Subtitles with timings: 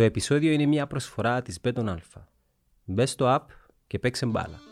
[0.00, 2.22] Το επεισόδιο είναι μια προσφορά της Beton Alpha.
[2.84, 3.46] Μπες στο app
[3.86, 4.69] και παίξε μπάλα.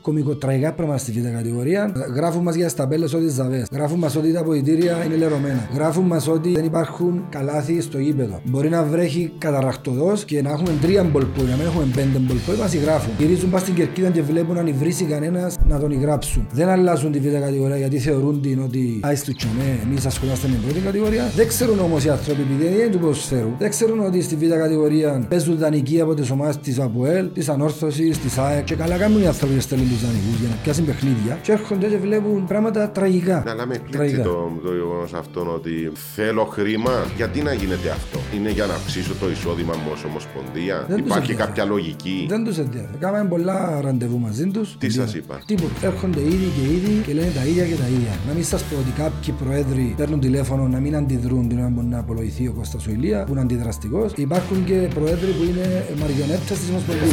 [0.00, 1.92] Κομικοτραγικά πράγματα στη β' κατηγορία.
[2.14, 3.66] Γράφουν μας για σταμπέλες ότι ζαβές.
[3.72, 5.68] Γράφουν μας ότι τα αποδητήρια είναι λερωμένα.
[5.74, 8.40] Γράφουν μας ότι δεν υπάρχουν καλάθι στο γήπεδο.
[8.44, 12.56] Μπορεί να βρέχει καταραχτοδό και να έχουμε τρία μπολπόι, να μην έχουμε πέντε μπολπόι.
[12.56, 13.12] Μας γράφουν.
[13.18, 16.46] Γυρίζουν πας στην κερκίδα και βλέπουν αν υβρίσει κανένας να τον γράψουν.
[16.52, 20.54] Δεν αλλάζουν τη β' κατηγορία γιατί θεωρούν την ότι άι του τσομέ, εμείς ασχολούμαστε με
[20.54, 21.30] την πρώτη κατηγορία.
[21.36, 23.50] Δεν ξέρουν όμως οι άνθρωποι επειδή δεν είναι του ποδοσφαίρου.
[23.58, 28.18] Δεν ξέρουν ότι στη β' κατηγορία παίζουν δανεικοί από τις ομάδες της ΑΠΟΕΛ, της Ανόρθωσης,
[28.18, 31.52] της ΑΕΚ και καλά κάνουν οι άνθρωποι στέλνουν τους δανεικούς για να πιάσουν παιχνίδια και
[31.52, 33.42] έρχονται και βλέπουν πράγματα τραγικά.
[33.44, 34.34] Ναι, αλλά με εκπλήξει το,
[34.66, 36.94] το γεγονός αυτό ότι θέλω χρήμα.
[37.16, 41.06] Γιατί να γίνεται αυτό, Είναι για να αυξήσω το εισόδημα μου ως Ομοσπονδία, Δεν τους
[41.06, 41.48] Υπάρχει ενδιαφέρει.
[41.48, 42.96] κάποια λογική; Δεν τους ενδιαφέρει.
[43.04, 44.76] Κάμαμε πολλά ραντεβού μαζί τους.
[44.78, 45.74] Τι σας είπα; Τίποτα.
[45.90, 48.12] Έρχονται ήδη και ήδη και λένε τα ίδια και τα ίδια.
[48.28, 51.82] Να μην σας πω ότι κάποιοι προέδροι παίρνουν τηλέφωνο να μην αντιδρούν την ώρα που
[51.90, 54.12] να απολογηθεί ο Κώστας ο Ηλίας, που είναι αντιδραστικός.
[54.16, 55.66] Υπάρχουν και προέδροι που είναι
[56.00, 57.12] μαριονέτες της Ομοσπονδίας.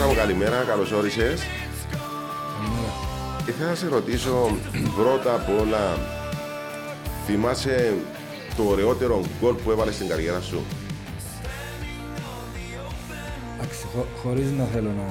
[0.00, 1.40] Κώστα μου καλημέρα, καλώς όρισες.
[3.48, 4.56] Ήθελα να σε ρωτήσω
[4.96, 5.98] πρώτα απ' όλα,
[7.26, 7.94] θυμάσαι
[8.56, 10.60] το ωραιότερο γκολ που έβαλες στην καριέρα σου;
[13.58, 15.06] Εντάξει, χω, χωρίς να θέλω να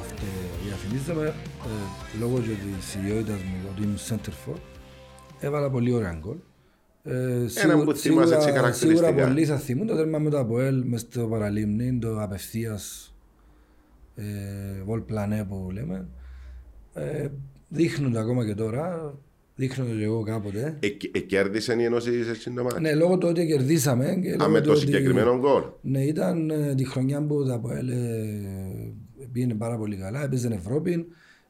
[0.00, 2.48] αυτοδιαφημίζομαι, ε, λόγω και
[2.78, 4.56] της ιδιότητας μου ότι είμαι center for,
[5.40, 6.36] έβαλα πολύ ωραία γκολ.
[7.04, 9.06] Ε, σίγου- που θυμάσαι έτσι χαρακτηριστικά.
[9.06, 13.13] Σίγουρα πολλοί θα θυμούν το τέρμα με το ΑΠΟΕΛ μες στο παραλίμνη, το απευθείας
[14.14, 16.08] ε, βολ πλανέ που λέμε.
[16.94, 17.28] Ε,
[17.68, 19.14] δείχνουν το ακόμα και τώρα,
[19.56, 20.76] δείχνω το και εγώ κάποτε.
[20.80, 24.18] Ε, ε, κέρδισε η Ένωση σε σύντομα; Ναι, λόγω του ότι κερδίσαμε.
[24.22, 25.62] Και Α, λόγω με του το ότι- συγκεκριμένο γκολ.
[25.82, 28.92] ναι, ήταν ε, τη χρονιά που τα ΑΠΟΕΛ ε,
[29.32, 31.06] πήγαινε πάρα πολύ καλά, έπαιζε Ευρώπη.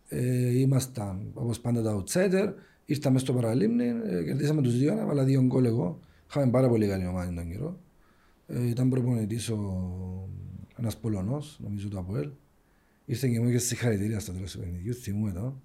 [0.08, 2.52] Ε, ήμασταν όπως πάντα τα outsider.
[2.84, 5.98] Ήρθαμε στο παραλίμνη, ε, κερδίσαμε τους δύο, αλλά δύο γκολ εγώ.
[6.30, 7.78] Είχαμε πάρα πολύ καλή ομάδα τον καιρό.
[8.46, 9.58] Ε, ήταν προπονητής ο,
[10.78, 12.28] ένας Πολωνός, νομίζω το ΑΠΟΕΛ.
[13.04, 15.60] Ήρθε και μου είχες συγχαρητήρια στο τέλος του παιχνιδιού, θυμούμαι το.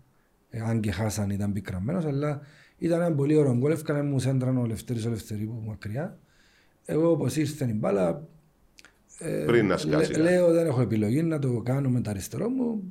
[0.50, 2.41] Ε, αν και χάσαν ήταν πικραμένος, αλλά
[2.77, 3.72] ήταν ένα πολύ ωραίο γκολ.
[3.72, 6.17] Έφκανε μου σέντραν ο Λευτέρης ο Λευτερίου μακριά.
[6.85, 8.27] Εγώ όπως ήρθε η μπάλα,
[9.19, 10.11] ε, Πριν να σκάσει.
[10.11, 12.83] λέ- λέω δεν έχω επιλογή να το κάνω με το αριστερό μου.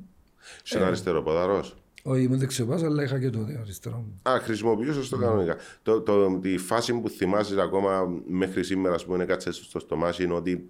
[0.65, 1.77] Είσαι αριστερό ποδαρός.
[2.03, 4.31] Όχι, ήμουν δεξιοπάς, αλλά είχα και το αριστερό μου.
[4.31, 5.57] Α, χρησιμοποιούσες το κανονικά.
[5.83, 10.33] Το, το, τη φάση που θυμάσαι ακόμα μέχρι σήμερα, ας πούμε, κάτσε στο στομάχι, είναι
[10.33, 10.65] ότι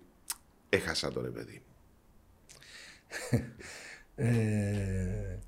[0.69, 1.61] έχασα το ρε παιδί.
[4.22, 5.40] Ε,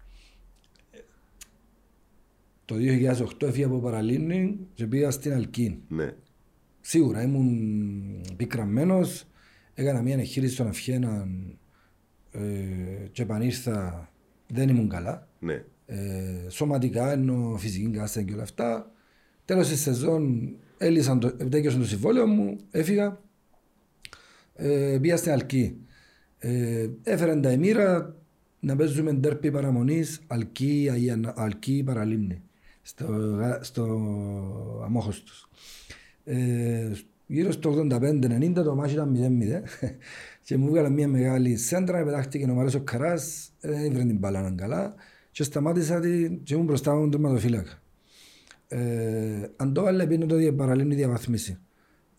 [2.66, 2.76] το
[3.42, 5.78] 2008 έφυγα από Παραλίμνη και πήγα στην Αλκίν.
[5.88, 6.16] Ναι.
[6.82, 9.26] Σίγουρα ήμουν πικραμμένος,
[9.74, 11.58] έκανα μια εγχείρηση στον Αυχέναν
[12.32, 12.40] ε,
[13.12, 14.10] και επανήρθα,
[14.48, 15.28] δεν ήμουν καλά.
[15.40, 15.64] Ναι.
[15.86, 18.92] Ε, σωματικά, ενώ φυσική κάστα και όλα αυτά.
[19.46, 23.22] Τέλος της σεζόν έλυσαν το, επτέκειωσαν το συμβόλαιο μου, έφυγα.
[24.56, 25.86] Ε, πήγα στην Αλκή.
[26.44, 28.16] Ε, έφεραν τα εμμύρα
[28.60, 32.42] να παίζουμε ντέρπι παραμονής Αλκή, Αγία- Αλκή Παραλίμνη
[32.82, 33.06] στο,
[33.38, 33.84] γα- στο
[34.86, 35.50] Αμόχωστος.
[36.24, 36.92] Ε,
[37.28, 39.64] γύρω στο 85-90 το μάτι ήταν 0-0
[40.46, 44.18] και μου βγάλα μια μεγάλη σέντρα, πετάχτηκε ο Μαρές ο Καράς, ε, δεν ήβρε την
[44.18, 44.94] μπάλα να καλά
[45.32, 47.82] και σταμάτησα την και ήμουν μπροστά μου τερματοφύλακα.
[48.68, 51.58] Ε, αν το βάλε πίνω το δια- παραλίμνη διαβαθμίσει.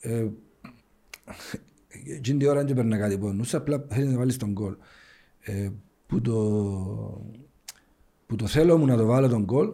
[0.00, 0.26] Ε,
[2.06, 4.74] εκείνη τη ώρα δεν παίρνει κάτι από νους, απλά θέλει να βάλεις τον γκολ.
[5.40, 5.68] Ε,
[6.06, 6.32] που, το,
[8.26, 9.68] που το θέλω μου να το βάλω τον γκολ,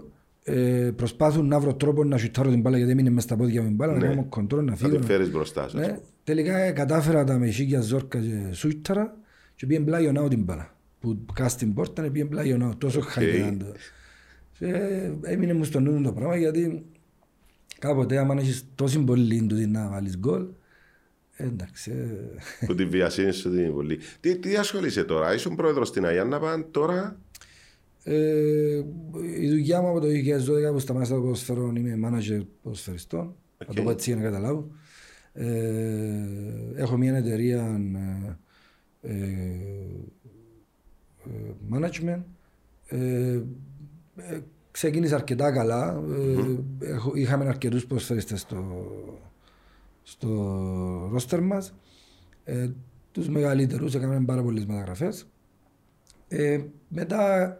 [0.45, 3.67] ε, προσπάθουν να βρω τρόπο να σουτάρω την μπάλα γιατί έμεινε μέσα στα πόδια μου
[3.67, 4.91] την μπάλα, να κάνω κοντρόλ, να Να φύγω.
[4.91, 5.79] τη να- φέρεις μπροστά σου.
[5.79, 6.01] ας ναι, πούμε.
[6.25, 9.17] τελικά ε, κατάφερα τα με χίλια ζόρκα και σούταρα
[9.55, 10.75] και πήγαινε πλάι ο την μπάλα.
[11.01, 13.65] Που κάτω στην πόρτα πήγαινε πλάι ο τόσο χάρη ήταν το.
[14.59, 16.85] Και ε, έμεινε μου στο νου μου το πράγμα γιατί
[17.79, 20.47] κάποτε άμα έχεις τόση πολύ τούτη να βάλεις γκολ, ε,
[21.39, 23.99] εντάξει, ε, Που τη βιασύνη σου την πολύ.
[24.21, 27.21] Τι, τι ασχολείσαι τώρα, ήσουν πρόεδρος στην Αγιάννα Παν, τώρα;
[28.03, 28.83] Ε,
[29.41, 33.35] η δουλειά μου από το 2012 που σταμάτησα το ποδοσφαιρό είμαι manager ποδοσφαιριστών.
[33.59, 34.71] Θα το πω έτσι για να καταλάβω.
[35.33, 35.47] Ε,
[36.75, 37.81] έχω μια εταιρεία
[39.03, 39.15] ε, ε,
[41.25, 42.23] ε, management.
[42.87, 43.41] Ε,
[44.17, 44.41] ε,
[44.71, 46.03] ξεκίνησε αρκετά καλά.
[46.81, 48.83] Ε, έχω, είχαμε αρκετούς ποδοσφαιριστές στο,
[50.11, 51.75] στο ρόστερ μας.
[52.45, 52.69] Ε,
[53.13, 55.27] τους μεγαλύτερους έκαναμε πάρα πολλές μεταγραφές.
[56.29, 57.59] Ε, μετά,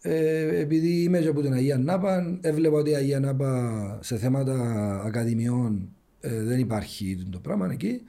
[0.00, 4.56] ε, επειδή είμαι και από την Αγία Νάπα, έβλεπα ότι η Αγία Νάπα σε θέματα
[5.04, 5.88] ακαδημιών
[6.20, 8.00] ε, δεν υπάρχει το πράγμα εκεί.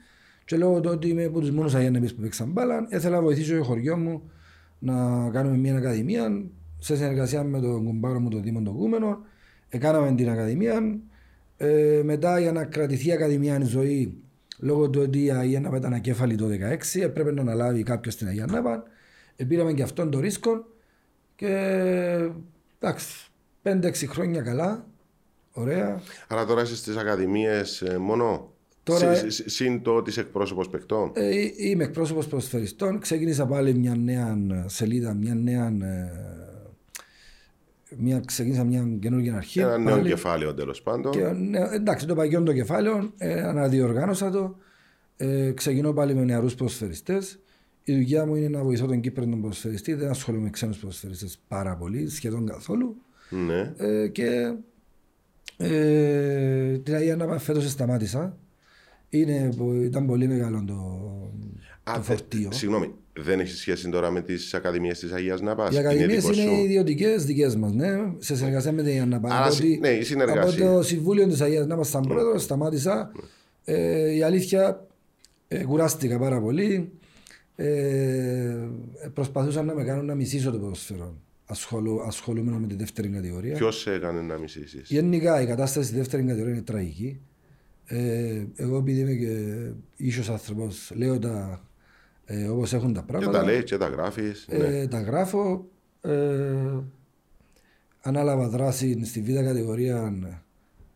[0.44, 3.22] Και λόγω του ότι είμαι από τους μόνους Αγία Νάπες που παίξαν μπάλα, ήθελα να
[3.22, 4.30] βοηθήσω το χωριό μου
[4.78, 4.94] να
[5.30, 6.44] κάνουμε μια ακαδημία
[6.78, 9.18] σε συνεργασία με τον κουμπάρο μου τον Δήμο των Κούμενο.
[9.68, 10.98] Έκαναμε την ακαδημία.
[11.64, 14.14] Ε, μετά για να κρατηθεί η ακαδημία η ζωή
[14.58, 18.26] λόγω του ότι η Αγία Νάπα ήταν ακέφαλη το 2016 έπρεπε να αναλάβει κάποιος την
[18.26, 18.82] Αγία Νάπα.
[19.36, 20.66] Ε, πήραμε και αυτόν τον ρίσκο
[21.36, 21.48] και
[22.80, 23.30] εντάξει,
[23.62, 24.86] 5-6 χρόνια καλά,
[25.52, 26.00] ωραία.
[26.28, 28.52] Άρα τώρα είσαι στις ακαδημίες ε, μόνο.
[28.82, 31.10] Τώρα- Συ- συ- Συν το ότι είσαι εκπρόσωπος παιχτών.
[31.14, 32.98] Ε, είμαι εκπρόσωπος προσφεριστών.
[32.98, 34.36] Ξεκίνησα πάλι μια νέα
[34.66, 35.66] σελίδα, μια νέα.
[35.66, 36.10] ε,
[37.98, 39.60] Μια, ξεκίνησα μια καινούργια αρχή.
[39.60, 40.08] Ένα νέο πάλι.
[40.08, 41.12] κεφάλαιο τέλος πάντων.
[41.12, 44.56] Και, ναι, εντάξει, το παγιόν το κεφάλαιο, ε, αναδιοργάνωσα το.
[45.16, 47.18] Ε, ξεκινώ πάλι με νεαρούς προσφεριστέ.
[47.84, 49.94] Η δουλειά μου είναι να βοηθώ τον Κύπρο τον προσφεριστή.
[49.94, 52.96] Δεν ασχολούμαι με ξένους προσφεριστέ πάρα πολύ, σχεδόν καθόλου.
[53.30, 53.72] Ναι.
[53.76, 54.54] Ε, και
[55.56, 58.36] ε, την Αγία Νάπα φέτος σταμάτησα.
[59.08, 59.48] Είναι,
[59.82, 60.74] ήταν πολύ μεγάλο το,
[61.90, 62.52] Α, το δε- φορτίο.
[62.52, 65.68] Συγγνώμη, δεν έχει σχέση τώρα με τις ακαδημίες της Αγίας Ναπά.
[65.72, 67.88] Οι ακαδημίες είναι ιδιωτικές δικές μας, ναι,
[68.18, 69.28] σε συνεργασία με την Αγία Νάπα.
[69.28, 70.66] Άρα, Από συ- ότι- ναι, η συνεργασία.
[70.66, 73.10] Από το Συμβούλιο της Αγίας Νάπα, σαν πρόεδρος, σταμάτησα.
[73.64, 74.86] Ε, η αλήθεια,
[75.48, 76.90] ε, κουράστηκα πάρα πολύ.
[77.56, 78.56] Ε,
[79.14, 81.14] προσπαθούσα να με κάνουν να μισήσω το ποδοσφαίρο.
[81.46, 83.54] Ασχολού, ασχολούμενος με τη δεύτερη κατηγορία.
[83.56, 87.20] Ποιος σε έκανε να μισήσεις; Γενικά η κατάσταση στη δεύτερη κατηγορία είναι τραγική.
[87.86, 89.54] Ε, εγώ επειδή είμαι και
[89.96, 91.64] ίσως άνθρωπος, λέω τα
[92.26, 93.38] ε, όπως έχουν τα Και πράγματα.
[93.38, 94.46] τα λέει και τα γράφεις.
[94.48, 95.66] Ε, τα γράφω.
[96.00, 96.80] Ε,
[98.00, 100.14] ανάλαβα δράση στη β' κατηγορία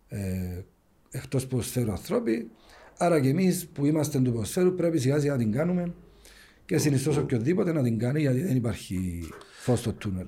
[0.08, 0.62] ε,
[1.10, 2.50] εκτός ποδοσφαίρου ανθρώποι.
[2.96, 5.94] Άρα και εμείς που είμαστε του ποδοσφαίρου πρέπει σιγά σιγά να την κάνουμε
[6.64, 9.28] και συνιστώ σε οποιοδήποτε να την κάνει γιατί δεν υπάρχει
[9.60, 10.26] φως στο τούνελ.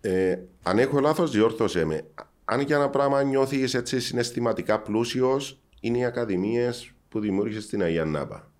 [0.00, 2.04] Ε, αν έχω λάθος, διόρθωσέ με.
[2.44, 8.04] Αν για ένα πράγμα νιώθεις έτσι συναισθηματικά πλούσιος, είναι οι ακαδημίες που δημιούργησες στην Αγία
[8.04, 8.50] Νάπα.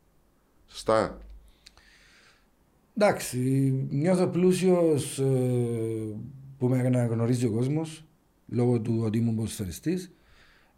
[0.66, 1.18] Σωστά;
[2.96, 3.38] Εντάξει,
[3.90, 5.22] νιώθω πλούσιος
[6.58, 8.04] που με αναγνωρίζει ο κόσμος
[8.46, 10.12] λόγω του ότι ήμουν ποδοσφαιριστής.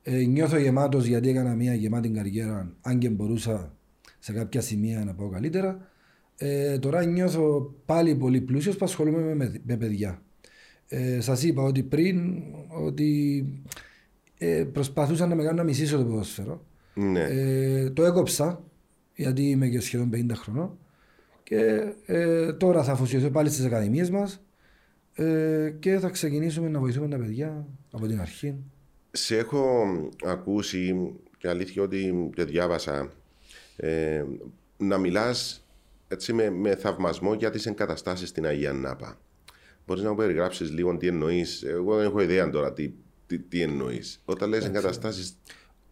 [0.02, 3.76] Ε, νιώθω γεμάτος γιατί έκανα μια γεμάτη καριέρα, αν και μπορούσα
[4.18, 5.88] σε κάποια σημεία να πάω καλύτερα.
[6.36, 10.22] Ε, τώρα νιώθω πάλι πολύ πλούσιος που ασχολούμαι με, με, με παιδιά.
[10.88, 12.42] Ε, Σας είπα ότι πριν
[12.84, 13.44] ότι
[14.38, 16.64] ε, προσπαθούσα να με κάνουν να μισήσω το ποδόσφαιρο.
[16.94, 17.22] Ναι.
[17.22, 18.64] Ε, το έκοψα
[19.14, 20.78] γιατί είμαι και σχεδόν 50 χρονών
[21.44, 24.44] και ε, τώρα θα αφοσιωθώ πάλι στις ακαδημίες μας
[25.14, 28.54] ε, και θα ξεκινήσουμε να βοηθούμε τα παιδιά από την αρχή.
[29.10, 29.84] Σε έχω
[30.24, 33.12] ακούσει και αλήθεια ότι και διάβασα
[33.76, 34.24] ε,
[34.76, 35.66] να μιλάς
[36.08, 39.18] έτσι με, με θαυμασμό για τις εγκαταστάσεις στην Αγία Νάπα.
[39.86, 42.92] Μπορείς να μου περιγράψεις λίγο τι εννοείς; Εγώ δεν έχω ιδέα τώρα τι,
[43.26, 44.22] τι, τι εννοείς.
[44.24, 45.36] Όταν λες εγκαταστάσεις...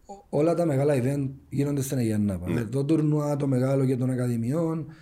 [0.05, 2.49] Ό- Όλα τα μεγάλα event γίνονται στην Αγία Νάπα.
[2.49, 2.63] Ναι.
[2.63, 4.93] Το τουρνουά, το μεγάλο και των ακαδημιών,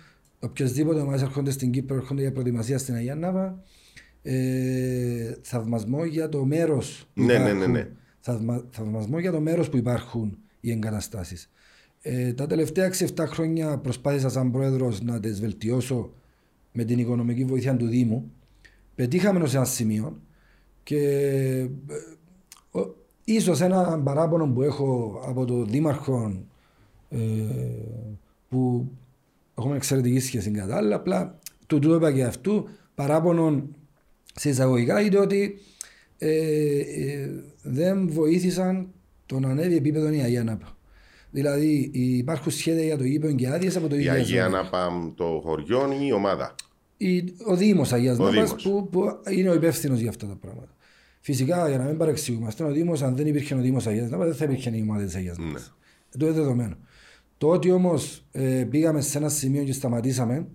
[0.42, 3.62] οποιοδήποτε ομάδες έρχονται στην Κύπρο, έρχονται για προετοιμασία στην Αγία Νάπα.
[4.22, 7.58] Ε, θαυμασμό για το μέρος που Ναι, ναι, υπάρχουν.
[7.58, 7.88] ναι, ναι.
[8.20, 11.50] Θαυμα- θαυμασμό για το μέρος που υπάρχουν οι εγκαταστάσεις.
[12.02, 16.12] Ε, τα τελευταία 6-7 χρόνια προσπάθησα σαν πρόεδρος να τις βελτιώσω
[16.72, 18.30] με την οικονομική βοήθεια του Δήμου.
[18.94, 20.20] Πετύχαμε σε ένα σημείο
[20.82, 21.68] και ε,
[22.78, 22.94] ο-
[23.24, 26.42] ίσως ένα παράπονο που έχω από τον Δήμαρχο
[27.08, 27.18] ε,
[28.48, 28.90] που
[29.62, 33.68] έχουμε εξαιρετική σχέση κατά άλλα, απλά του του είπα και αυτού παράπονο
[34.34, 35.58] σε εισαγωγικά είναι ότι
[36.18, 36.30] ε,
[36.78, 37.30] ε,
[37.62, 38.88] δεν βοήθησαν
[39.26, 40.76] το να ανέβει επίπεδο η Αγία Νάπα.
[41.30, 44.00] Δηλαδή υπάρχουν σχέδια για το γήπεδο και άδειες από το 2012.
[44.00, 46.54] Η Αγία Νάπα το χωριό ή η ομάδα;
[46.96, 48.62] Η- ο Δήμος Αγίας Ο Νάπας Δήμος.
[48.62, 50.74] που, που είναι ο υπεύθυνος για αυτά τα πράγματα.
[51.20, 54.36] Φυσικά για να μην παρεξηγούμαστε, ο Δήμος αν δεν υπήρχε ο Δήμος Αγίας Νάπας δεν
[54.36, 55.74] θα υπήρχε η ομάδα της Αγίας Νάπας.
[56.14, 56.76] Αυτό είναι δεδομένο.
[57.42, 60.46] Το ότι όμως ε, πήγαμε σε ένα σημείο και σταματήσαμε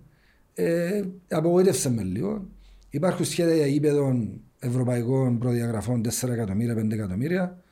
[0.54, 2.46] ε, απογοήτευσε με λίγο.
[2.90, 7.62] Υπάρχουν σχέδια για γήπεδων ευρωπαϊκών προδιαγραφών 4 εκατομμύρια, 5 εκατομμύρια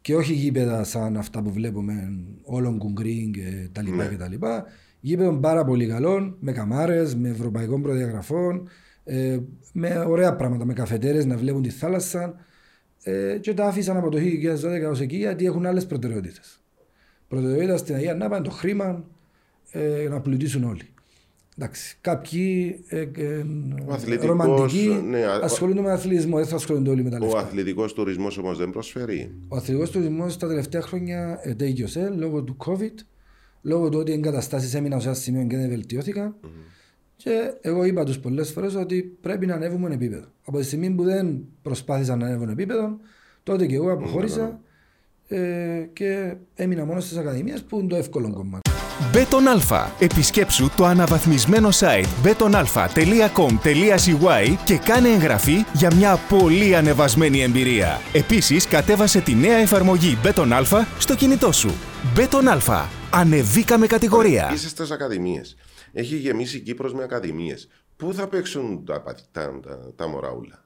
[0.00, 2.12] και όχι γήπεδα σαν αυτά που βλέπουμε
[2.42, 4.08] όλων κουγκρίν και τα λοιπά Ναι.
[4.08, 4.64] και τα λοιπά.
[5.00, 8.68] Γήπεδων πάρα πολύ καλών, με καμάρες, με ευρωπαϊκών προδιαγραφών,
[9.04, 9.38] ε,
[9.72, 12.34] με ωραία πράγματα, με καφετέρες να βλέπουν τη θάλασσα
[13.02, 16.62] ε, και τα άφησαν από το 2012 ως εκεί γιατί έχουν άλλες προτεραιότητες.
[17.28, 19.04] Προτεραιότητα στην Αγία Νάπα είναι το χρήμα
[19.70, 20.82] ε, να πλουτίσουν όλοι.
[21.58, 23.44] Εντάξει, κάποιοι ε, ε,
[23.86, 27.20] Ο αθλητικός, ρομαντικοί ναι, α- ασχολούνται με αθλητισμό, δεν θα ασχολούνται όλοι με τα Ο
[27.24, 27.38] λεφτά.
[27.38, 29.30] αθλητικός τουρισμός όμως δεν προσφέρει.
[29.48, 32.94] Ο αθλητικός τουρισμός τα τελευταία χρόνια ετέγιωσε λόγω του COVID,
[33.62, 36.34] λόγω του ότι οι εγκαταστάσεις έμειναν σε ένα σημείο και δεν βελτιώθηκαν.
[37.16, 40.24] Και εγώ είπα τους πολλές φορές ότι πρέπει να ανέβουμε επίπεδο.
[40.44, 42.98] Από τη στιγμή που δεν προσπάθησαν να ανέβουν επίπεδο,
[43.42, 44.58] τότε και εγώ αποχώρησα ε,
[45.92, 48.70] και έμεινα μόνο στις ακαδημίες που είναι το εύκολο κομμάτι.
[49.12, 49.92] Bet on Alpha.
[49.98, 58.00] Επισκέψου το αναβαθμισμένο site betonalpha.com.cy και κάνε εγγραφή για μια πολύ ανεβασμένη εμπειρία.
[58.12, 61.70] Επίσης, κατέβασε τη νέα εφαρμογή Bet on Alpha στο κινητό σου.
[62.14, 62.88] Bet on Alpha.
[63.12, 64.50] Ανεβήκαμε κατηγορία.
[64.52, 65.56] Είσαι στις ακαδημίες.
[65.92, 67.68] Έχει γεμίσει η Κύπρος με ακαδημίες.
[67.96, 70.64] Πού θα παίξουν τα, τα, τα, τα, τα μωραούλα;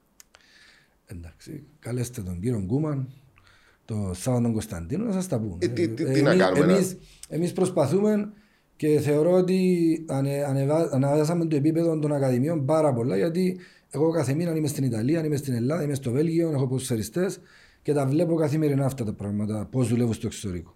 [1.05, 3.09] Εντάξει, καλέστε τον κύριο Γκούμαν,
[3.85, 5.57] τον Σάββατο Κωνσταντίνο να σας τα πούν.
[5.61, 6.97] Ε, τι- τι- τι να κάνουμε, να- εμείς,
[7.29, 8.31] εμείς προσπαθούμε
[8.75, 9.59] και θεωρώ ότι
[10.07, 13.57] ανε, ανεβα, ανεβάσαμε το επίπεδο των ακαδημιών πάρα πολλά γιατί
[13.89, 17.39] εγώ κάθε μήνα είμαι στην Ιταλία, είμαι στην Ελλάδα, είμαι στο Βέλγιο, έχω ποδοσφαιριστές
[17.81, 20.75] και τα βλέπω καθημερινά αυτά τα πράγματα, πώς δουλεύουν στο εξωτερικό.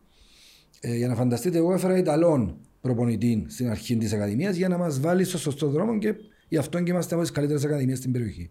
[0.80, 5.00] Ε, για να φανταστείτε, εγώ έφερα Ιταλών προπονητή στην αρχή της Ακαδημίας για να μας
[5.00, 6.16] βάλει στο σωστό δρόμο και
[6.48, 8.50] γι' αυτό και είμαστε από τις καλύτερες Ακαδημίες στην περιοχή.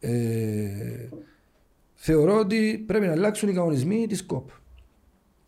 [0.00, 0.10] Ε,
[1.94, 4.48] θεωρώ ότι πρέπει να αλλάξουν οι κανονισμοί της ΚΟΠ.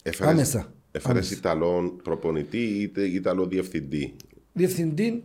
[0.02, 0.72] Έφερες, Άμεσα.
[0.90, 1.34] Έφερες Άμεσα.
[1.34, 4.14] Ιταλόν προπονητή ή Ιταλό διευθυντή;
[4.52, 5.22] Διευθυντή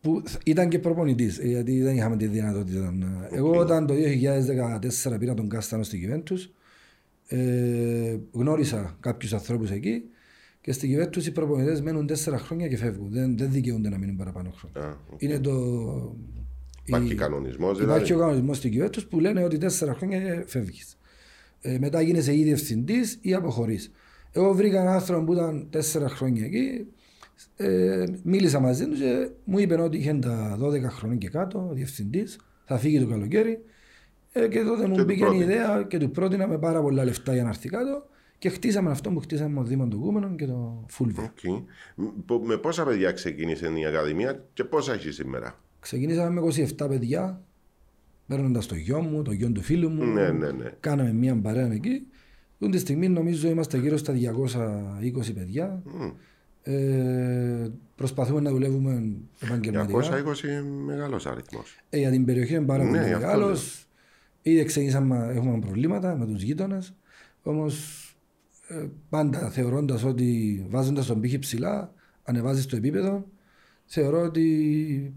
[0.00, 2.92] που ήταν και προπονητής, γιατί δεν είχαμε τη δυνατότητα.
[2.92, 6.50] να- Εγώ όταν το 2014 πήρα τον Κάστανο στην Κυβέρνηση,
[7.28, 10.02] ε, γνώρισα κάποιους ανθρώπους εκεί
[10.60, 13.08] και στην Κυβέρνηση οι προπονητές μένουν τέσσερα χρόνια και φεύγουν.
[13.10, 14.90] Δεν, δεν δικαιούνται να μείνουν παραπάνω χρόνια.
[14.90, 16.16] Α, Είναι το.
[16.86, 18.12] Υπάρχει η- κανονισμός, Υπάρχει δηλαδή.
[18.12, 20.98] ο κανονισμός στην κυβέρνηση που λένε ότι τέσσερα χρόνια και φεύγεις.
[21.60, 23.92] Ε, μετά γίνεσαι ή διευθυντή ή αποχωρείς.
[24.32, 26.86] Εγώ βρήκα έναν άνθρωπο που ήταν τέσσερα χρόνια εκεί.
[27.56, 32.38] Ε, μίλησα μαζί τους και μου είπε ότι είχε τα 12 χρόνια και κάτω, διευθυντής,
[32.64, 33.58] θα φύγει το καλοκαίρι.
[34.32, 35.44] Ε, και τότε Και μου του μπήκε η πρότεινες.
[35.46, 38.06] ιδέα και του πρότεινα με πάρα πολλά λεφτά για να έρθει κάτω
[38.38, 41.22] και χτίσαμε αυτό που χτίσαμε με το Δήμο του Κούμενων και το Φούλβιο.
[41.22, 41.62] Οκ.
[41.94, 46.46] Μ- Με πόσα παιδιά ξεκίνησε η Ακαδημία και πόσα έχει σήμερα; Ξεκινήσαμε με
[46.78, 47.42] 27 παιδιά,
[48.26, 50.04] παίρνοντας το γιο μου, το γιο του φίλου μου.
[50.04, 50.70] Ναι, ναι, ναι.
[50.80, 52.06] Κάναμε μια παρέα εκεί.
[52.60, 55.82] Αυτή τη στιγμή νομίζω είμαστε γύρω στα 220 παιδιά.
[56.62, 59.98] Ε, προσπαθούμε να δουλεύουμε επαγγελματικά.
[60.00, 61.76] 220 μεγάλος αριθμός.
[61.90, 63.86] Ε, για την περιοχή είναι πάρα Ναι, πολύ γι' αυτό μεγάλος.
[64.42, 64.54] λέω.
[64.54, 66.94] Ήδη ξεκινήσαμε, έχουμε προβλήματα με τους γείτονες.
[67.42, 68.00] Όμως
[69.08, 71.92] πάντα θεωρώντας ότι βάζοντας τον πύχη ψηλά,
[72.24, 73.26] ανεβάζεις το επίπεδο,
[73.84, 75.14] θεωρώ ότι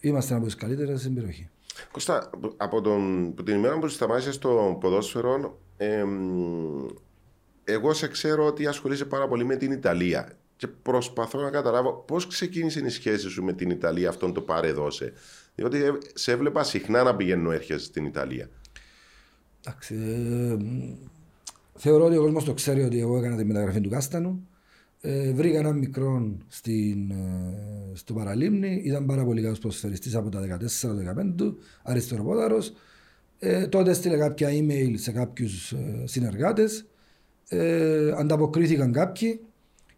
[0.00, 1.48] είμαστε από τις καλύτερες στην περιοχή.
[1.92, 6.86] Κώστα, από, τον, από την ημέρα που σταμάτησες στο ποδόσφαιρο, εμ,
[7.64, 12.26] εγώ σε ξέρω ότι ασχολείσαι πάρα πολύ με την Ιταλία και προσπαθώ να καταλάβω πώς
[12.26, 15.12] ξεκίνησε η σχέση σου με την Ιταλία αυτόν το πάρε δώσε.
[15.54, 18.48] Διότι ε, σε έβλεπα συχνά να πηγαίνω έρχεσαι στην Ιταλία.
[19.64, 20.56] Εντάξει, ε,
[21.74, 24.48] θεωρώ ότι ο κόσμος το ξέρει ότι εγώ έκανα τη μεταγραφή του Κάστανου.
[25.02, 27.54] Ε, βρήκα έναν μικρό στην, ε,
[27.92, 28.82] στο παραλίμνη.
[28.84, 32.72] Ήταν πάρα πολύ καλός προσφερειστή από τα 14-15 του, αριστεροπόδαρος.
[33.38, 36.84] Ε, τότε έστειλε κάποια email σε κάποιους ε, συνεργάτες.
[37.48, 39.40] Ε, ανταποκρίθηκαν κάποιοι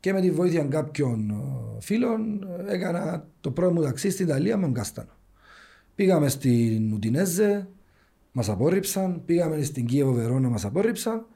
[0.01, 4.57] και με τη βοήθεια κάποιων ε, φίλων ε, έκανα το πρώτο μου ταξίδι στην Ιταλία
[4.57, 5.11] με τον Κάστανο.
[5.95, 7.69] Πήγαμε στην Ουντινέζε,
[8.33, 9.23] μας απόρριψαν.
[9.25, 11.27] Πήγαμε στην Κίεβο Βερόνα, μας απόρριψαν.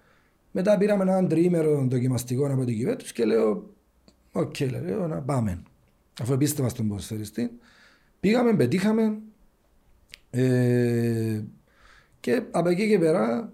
[0.59, 3.75] Μετά πήραμε έναν τριήμερο δοκιμαστικό από την Γιουβέντους και λέω,
[4.33, 5.63] οκ, λέω, να πάμε.
[6.21, 7.51] Αφού πίστευα στον ποδοσφαιριστή.
[8.21, 9.19] Πήγαμε, πετύχαμε.
[10.31, 11.41] Ε,
[12.21, 13.53] και από εκεί και πέρα,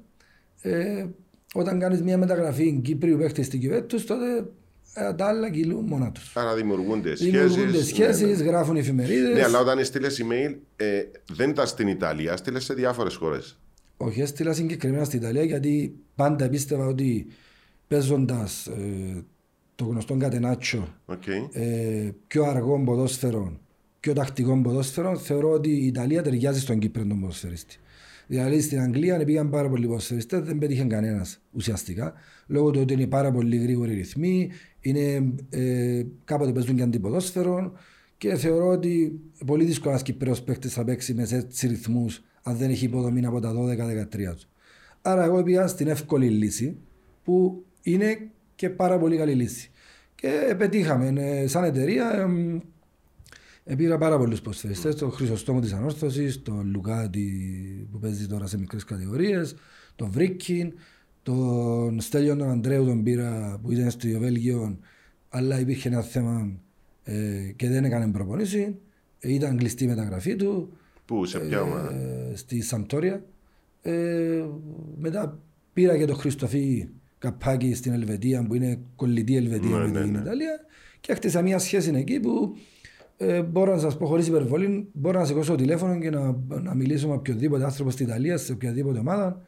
[0.60, 1.06] ε,
[1.54, 4.50] όταν κάνεις μια μεταγραφή Κύπριου παίχτης στην Γιουβέντους, τότε
[4.94, 6.36] ε, τα άλλα κυλούν μόνα τους.
[6.36, 7.32] Άρα δημιουργούνται σχέσεις.
[7.32, 8.44] Δημιουργούνται ναι, σχέσεις, ναι.
[8.44, 9.34] γράφουν εφημερίδες.
[9.34, 13.56] Ναι, αλλά όταν στείλε email, ε, δεν ήταν στην Ιταλία, στείλε σε διάφορες χώρες.
[14.04, 17.26] Όχι, έστειλα συγκεκριμένα στην Ιταλία γιατί πάντα πίστευα ότι
[17.88, 19.24] παίζοντας ε,
[19.74, 21.48] το γνωστό κατενάτσο Okay.
[21.52, 23.60] ε, πιο αργό ποδόσφαιρο,
[24.00, 27.76] πιο τακτικό ποδόσφαιρο, θεωρώ ότι η Ιταλία ταιριάζει στον Κύπρο τον ποδοσφαιριστή.
[28.26, 32.12] Δηλαδή στην Αγγλία πήγαν πάρα πολλοί ποδοσφαιριστές, δεν πέτυχε κανένας ουσιαστικά.
[32.46, 37.72] Λόγω του ότι είναι πάρα πολύ γρήγοροι ρυθμοί, είναι, ε, κάποτε παίζουν και αντιποδόσφαιρο
[38.18, 42.70] και θεωρώ ότι πολύ δύσκολο ένας Κυπρέος παίκτης θα παίξει με έτσι ρυθμούς αν δεν
[42.70, 44.48] έχει υποδομή από τα 12-13 τους.
[45.02, 46.76] Άρα εγώ πήγα στην εύκολη λύση
[47.24, 49.70] που είναι και πάρα πολύ καλή λύση.
[50.14, 52.12] Και πετύχαμε ε, σαν εταιρεία.
[52.12, 52.60] εμ,
[53.64, 58.58] ε, πήρα πάρα πολλούς προσφερειστέ, τον Χρυσοστόμο της Ανόρθωσης, τον Λουκάτι που παίζει τώρα σε
[58.58, 59.54] μικρές κατηγορίες,
[59.96, 60.72] τον Βρίκιν,
[61.22, 64.78] τον Στέλιο τον Αντρέου τον πήρα που ήταν στο Βέλγιο,
[65.28, 66.52] αλλά υπήρχε ένα θέμα
[67.04, 68.78] ε, και δεν έκανε προπονήση.
[69.18, 70.72] Ε, ήταν κλειστή η μεταγραφή του
[71.04, 73.24] Πού, σε ποια ομάδα; ε, στη Σαμπτόρια.
[73.82, 74.44] Ε,
[74.98, 75.38] μετά
[75.72, 80.12] πήρα και τον Χριστοφή Καπάκη στην Ελβετία που είναι κολλητή Ελβετία Ναι, με ναι, την
[80.12, 80.18] ναι.
[80.18, 80.60] Ιταλία
[81.00, 82.56] και χτίσα μια σχέση εκεί που
[83.16, 86.74] ε, μπορώ να σας πω χωρίς υπερβολή, μπορώ να σηκώσω το τηλέφωνο και να, να
[86.74, 89.42] μιλήσω με οποιοδήποτε άνθρωπο στην Ιταλία, σε οποιαδήποτε ομάδα.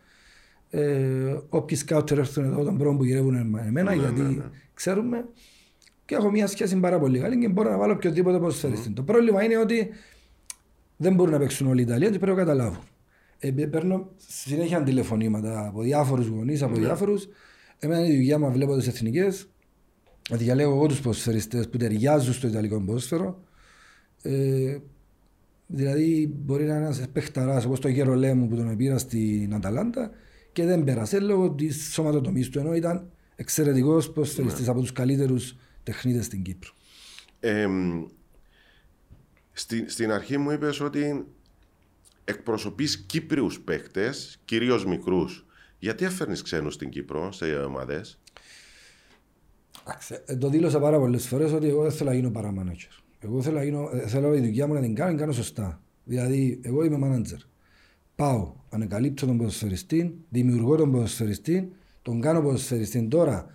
[0.71, 4.45] Ε, όποιοι σκάουτερ έρθουν εδώ, τον πρώτο που γυρεύουν εμένα, Ναι, γιατί ναι, ναι.
[4.75, 5.25] ξέρουμε.
[6.05, 8.91] και έχω μια σχέση πάρα πολύ καλή και μπορώ να βάλω οποιοδήποτε ποδοσφαιριστή.
[8.91, 9.89] Το πρόβλημα είναι ότι
[11.05, 12.83] δεν μπορούν να παίξουν όλοι οι Ιταλοί, ότι πρέπει να καταλάβουν.
[13.39, 17.29] Ε, παίρνω συνέχεια τηλεφωνήματα από διάφορους γονείς, από διάφορους.
[17.79, 19.49] Εμένα η δουλειά μου βλέπω τις εθνικές,
[20.31, 23.41] ότι διαλέγω εγώ τους ποδοσφαιριστές που ταιριάζουν στο Ιταλικό ποδόσφαιρο.
[24.23, 24.79] Ε,
[25.67, 30.11] δηλαδή, μπορεί να είναι ένας παιχταρά όπως το Γερολέ μου που τον πήρα στην Αταλάντα
[30.53, 36.25] και δεν πέρασε λόγω της σωματοτομής του, ενώ ήταν εξαιρετικός ποδοσφαιριστής από τους καλύτερους τεχνίτες
[36.25, 36.71] στην Κύπρο.
[37.41, 37.67] Ε,
[39.57, 41.27] στη, στην αρχή μου είπες ότι
[42.25, 45.47] εκπροσωπείς Κύπριους παίκτες, κυρίως μικρούς.
[45.79, 48.19] Γιατί έφερνεις ξένους στην Κύπρο, σε ομάδες;
[49.87, 52.91] Εντάξει, ε, Το δήλωσα πάρα πολλές φορές ότι εγώ δεν θέλω να γίνω παραμάνατζερ.
[53.19, 55.33] Εγώ θέλω, να γίνω, ε, θέλω η δουλειά μου να την κάνω, να την κάνω
[55.33, 55.83] σωστά.
[56.05, 57.39] Δηλαδή, εγώ είμαι manager.
[58.15, 63.09] Πάω, ανακαλύπτω τον ποδοσφαιριστή, δημιουργώ τον ποδοσφαιριστή, τον κάνω ποδοσφαιριστή.
[63.09, 63.47] Τώρα,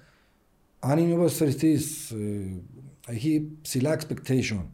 [0.80, 2.62] αν είναι ο ποδοσφαιριστής, ε,
[3.08, 4.66] έχει ψηλά expectation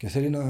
[0.00, 0.44] και θέλει να,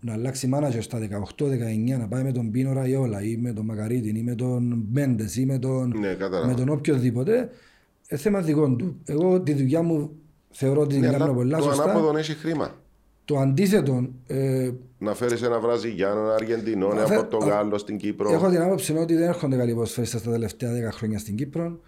[0.00, 0.98] να αλλάξει manager στα
[1.38, 5.28] 18-19, να πάει με τον Πίνο Ραϊόλα ή με τον Μακαρίτη ή με τον Μέντε
[5.36, 6.46] ή με τον, Ναι, κατάλαβα.
[6.46, 7.50] με τον οποιοδήποτε,
[8.08, 8.96] ε, θέμα δικό του.
[9.04, 10.10] Εγώ τη δουλειά μου
[10.50, 11.82] θεωρώ ότι την Ναι, κάνω αλλά πολλά το σωστά.
[11.82, 12.74] ανάποδο έχει χρήμα.
[13.24, 18.32] Το αντίθετο, ε, Να φέρεις ένα Βραζιλιάνο, ένα Αργεντινό, ένα Αφέ- Πορτογάλο στην Κύπρο.
[18.32, 21.80] έχω την άποψη ότι δεν έρχονται καλοί ποδοσφαιριστές τα τελευταία 10 χρόνια στην Κύπρο.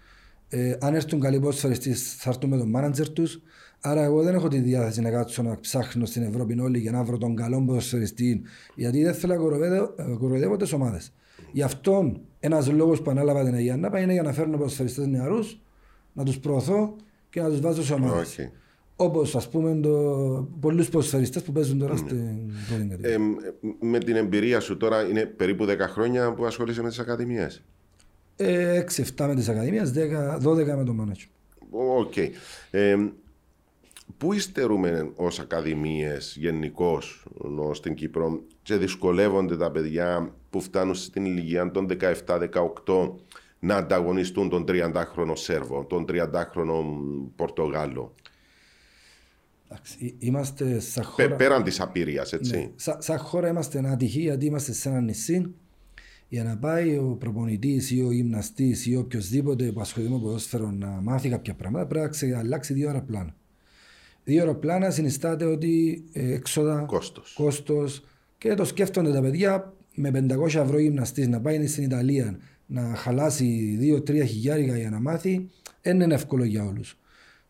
[0.49, 3.41] Ε, αν έρθουν καλοί ποδοσφαιριστές θα έρθουν με τον μάνατζερ τους.
[3.83, 7.03] Άρα εγώ δεν έχω τη διάθεση να κάτσω να ψάχνω στην Ευρώπη όλη για να
[7.03, 8.41] βρω τον καλό ποδοσφαιριστή.
[8.75, 11.13] Γιατί δεν θέλω να κοροϊδεύω- ε, κοροϊδεύω τις ομάδες.
[11.51, 15.61] Γι' αυτό ένας λόγος που ανάλαβα την Αγία Νάπα είναι για να φέρνω ποδοσφαιριστές νεαρούς,
[16.13, 16.95] να τους προωθώ
[17.29, 18.21] και να τους βάζω σε ομάδες.
[18.27, 18.49] Όχι.
[18.95, 19.89] Όπως ας πούμε το,
[20.59, 22.17] πολλούς ποδοσφαιριστές που παίζουν τώρα στην
[22.67, 23.09] πρώτη κατηγορία.
[23.09, 23.17] Ε,
[23.79, 27.63] με την εμπειρία σου τώρα είναι περίπου 10 χρόνια που ασχολείσαι με τις ακαδημίες;
[28.35, 31.27] Ε, 6-7 με τις ακαδημίες, 10, 12 με το manager.
[31.99, 32.17] OK.
[32.71, 32.95] Ε,
[34.17, 37.25] πού υστερούμε ως ακαδημίες γενικώς
[37.71, 41.87] στην Κύπρο και δυσκολεύονται τα παιδιά που φτάνουν στην ηλικία των
[42.25, 43.11] 17-18
[43.59, 46.83] να ανταγωνιστούν τον 30χρονο Σέρβο, τον 30χρονο
[47.35, 48.13] Πορτογάλο;
[49.69, 52.55] Εντάξει, εί- Είμαστε σαν Πε- χώρα, πέραν της απειρίας, έτσι.
[52.57, 55.53] ναι, σαν, σαν χώρα είμαστε άτυχοι γιατί είμαστε σε ένα νησί
[56.27, 60.87] για να πάει ο προπονητής ή ο γυμναστής ή οποιοδήποτε που ασχολείται με ποδόσφαιρο να
[60.87, 63.35] μάθει κάποια πράγματα πρέπει να ξε- αλλάξει δύο ώρα πλάνα.
[64.23, 67.33] Δύο ώρα πλάνα συνιστάται ότι ε, έξοδα, Κόστος.
[67.33, 68.03] κόστος
[68.37, 73.77] και το σκέφτονται τα παιδιά με 500 ευρώ γυμναστής να πάει στην Ιταλία να χαλάσει
[73.81, 75.49] 2-3 χιλιάρικα για να μάθει
[75.81, 76.97] δεν είναι εύκολο για όλους.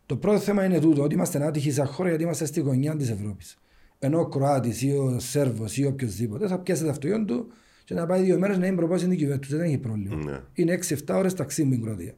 [0.06, 3.10] Το πρώτο θέμα είναι τούτο, ότι είμαστε άτυχοι σαν χώρα γιατί είμαστε στη γωνιά της
[3.10, 3.58] Ευρώπης.
[3.98, 7.52] Ενώ ο Κροάτης ή ο Σέρβος ή οποιοδήποτε θα πιάσει το αυτοκίνητο του
[7.84, 9.56] και να πάει δύο μέρες να είναι προπόσει στην κυβέρνηση.
[9.56, 10.16] Δεν έχει πρόβλημα.
[10.24, 10.40] Ναι.
[10.52, 12.14] Είναι 6-7 ώρες ταξί με την Κροατία.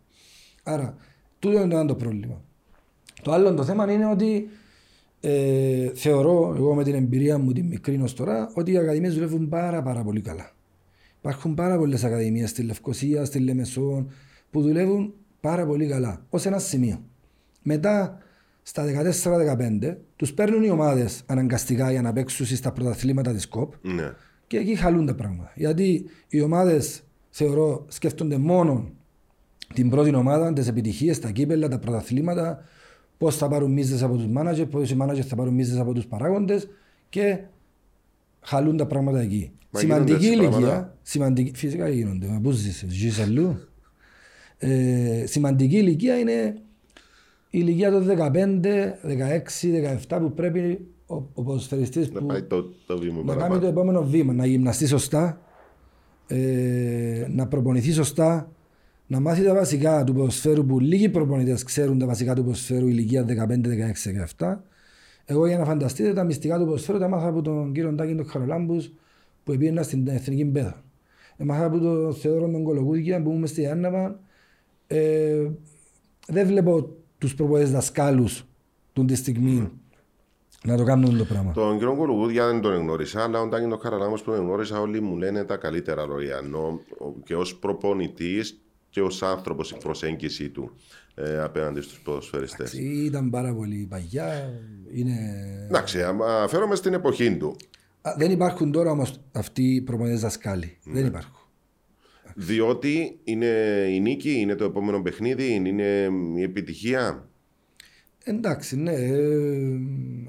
[0.62, 0.97] Άρα,
[1.38, 2.43] τούτο είναι το ένα το πρόβλημα.
[3.24, 4.48] Το άλλο το θέμα είναι ότι
[5.20, 9.48] ε, θεωρώ, εγώ με την εμπειρία μου την μικρή ως τώρα, ότι οι ακαδημίες δουλεύουν
[9.48, 10.50] πάρα πάρα πολύ καλά.
[11.18, 14.06] Υπάρχουν πάρα πολλές ακαδημίες στη Λευκοσία, στη Λεμεσό,
[14.50, 17.02] που δουλεύουν πάρα πολύ καλά, ως ένα σημείο.
[17.62, 18.18] Μετά,
[18.62, 24.12] στα 14-15, τους παίρνουν οι ομάδες αναγκαστικά για να παίξουν στα πρωταθλήματα της ΚΟΠ Ναι.
[24.46, 25.52] και εκεί χαλούν τα πράγματα.
[25.54, 28.90] Γιατί οι ομάδες, θεωρώ, σκέφτονται μόνο
[29.74, 32.64] την πρώτη ομάδα, τις επιτυχίες, τα κύπελα, τα πρωταθλήματα,
[33.24, 36.06] πώς θα πάρουν μίζες από τους μάνατζερ, πώς οι μάνατζερ θα πάρουν μίζες από τους
[36.06, 36.68] παράγοντες
[37.08, 37.38] και
[38.40, 39.50] χαλούν τα πράγματα εκεί.
[39.70, 43.58] Μα σημαντική γίνονται έτσι ηλικία, πράγματα; σημαντική, φυσικά γίνονται, μα πού ζεις, ζεις αλλού.
[44.58, 46.54] Ε, σημαντική ηλικία είναι
[47.50, 48.92] η ηλικία των 15,
[50.08, 53.38] 16, 17 που πρέπει ο, ο ποδοσφαιριστής Να που πάει το, το βήμα να κάνει
[53.38, 53.60] παραπάνω.
[53.60, 55.40] το επόμενο βήμα, να γυμναστεί σωστά,
[56.26, 58.50] ε, να προπονηθεί σωστά,
[59.07, 63.25] να μάθει τα βασικά του ποδοσφαίρου που λίγοι προπονητές ξέρουν τα βασικά του ποδοσφαίρου ηλικία
[63.25, 63.27] 15,
[64.38, 64.57] 16, 17.
[65.25, 68.27] Εγώ για να φανταστείτε τα μυστικά του ποδοσφαίρου τα μάθα από τον κύριο Ντάκη τον
[68.29, 68.93] Χαρολάμπους
[69.45, 70.83] που πήγαινα στην Εθνική Μπέδα.
[71.37, 74.19] Έμαθα από τον Θεόδωρο τον Κολοκούδια που ήμουν στη Άνναβα.
[74.87, 75.47] Ε,
[76.29, 76.88] δεν βλέπω
[77.19, 78.45] τους προπονητές δασκάλους
[78.93, 79.71] του τη στιγμή
[80.64, 81.53] να το κάνουν το πράγμα.
[81.53, 85.01] Τον κύριο Κολουγούδια δεν τον γνώρισα, αλλά όταν είναι ο Χαραλάμος που τον γνώρισα, όλοι
[85.01, 86.37] μου λένε τα καλύτερα λόγια.
[86.37, 88.63] Ενώ ο- και ως προπονητής
[88.94, 90.76] και ως άνθρωπος η προσέγγιση του
[91.14, 92.72] ε, απέναντι στους ποδοσφαιριστές.
[92.72, 94.61] Ήταν πάρα πολύ παγιά.
[94.92, 95.16] Είναι...
[95.68, 97.57] Εντάξει, άμα φέρομαι στην εποχή του.
[98.02, 100.78] Α, δεν υπάρχουν τώρα όμως αυτοί οι προπονητές δασκάλοι.
[100.85, 100.92] Ναι.
[100.92, 101.37] Δεν υπάρχουν.
[102.35, 103.46] Διότι είναι
[103.90, 107.28] η νίκη, είναι το επόμενο παιχνίδι, είναι η επιτυχία.
[108.24, 108.92] Εντάξει, ναι.
[108.92, 109.18] Ε,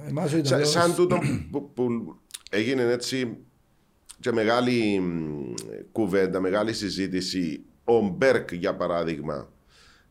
[0.07, 0.69] εμάς ο Σα- Ιταλός...
[0.69, 1.19] σαν τούτο
[1.51, 2.15] που, που
[2.49, 3.37] έγινε έτσι
[4.19, 5.53] και μεγάλη μ,
[5.91, 7.63] κουβέντα, μεγάλη συζήτηση.
[7.85, 9.49] Ο Μπέρκ, για παράδειγμα,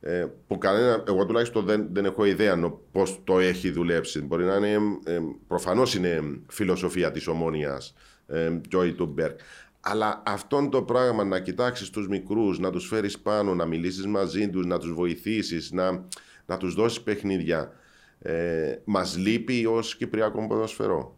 [0.00, 4.22] ε, που κανένα, εγώ τουλάχιστον δεν, δεν έχω ιδέα πώς το έχει δουλέψει.
[4.22, 7.80] Μπορεί να είναι, ε, προφανώς είναι φιλοσοφία της ομόνοια
[8.26, 9.38] ε, Joy του Μπέρκ.
[9.80, 14.50] Αλλά αυτό το πράγμα να κοιτάξεις τους μικρούς, να τους φέρεις πάνω, να μιλήσεις μαζί
[14.50, 16.06] τους, να τους βοηθήσεις, να,
[16.46, 17.72] να τους δώσεις παιχνίδια.
[18.18, 21.16] Ε, Μας λείπει ως Κυπριακό ποδοσφαιρό.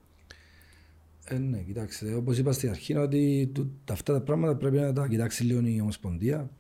[1.29, 4.93] Ε, ναι, κοιτάξτε, όπως είπα στην αρχή, είναι ότι το- αυτά τα πράγματα πρέπει να
[4.93, 6.51] τα κοιτάξει λίγο η Ομοσπονδία,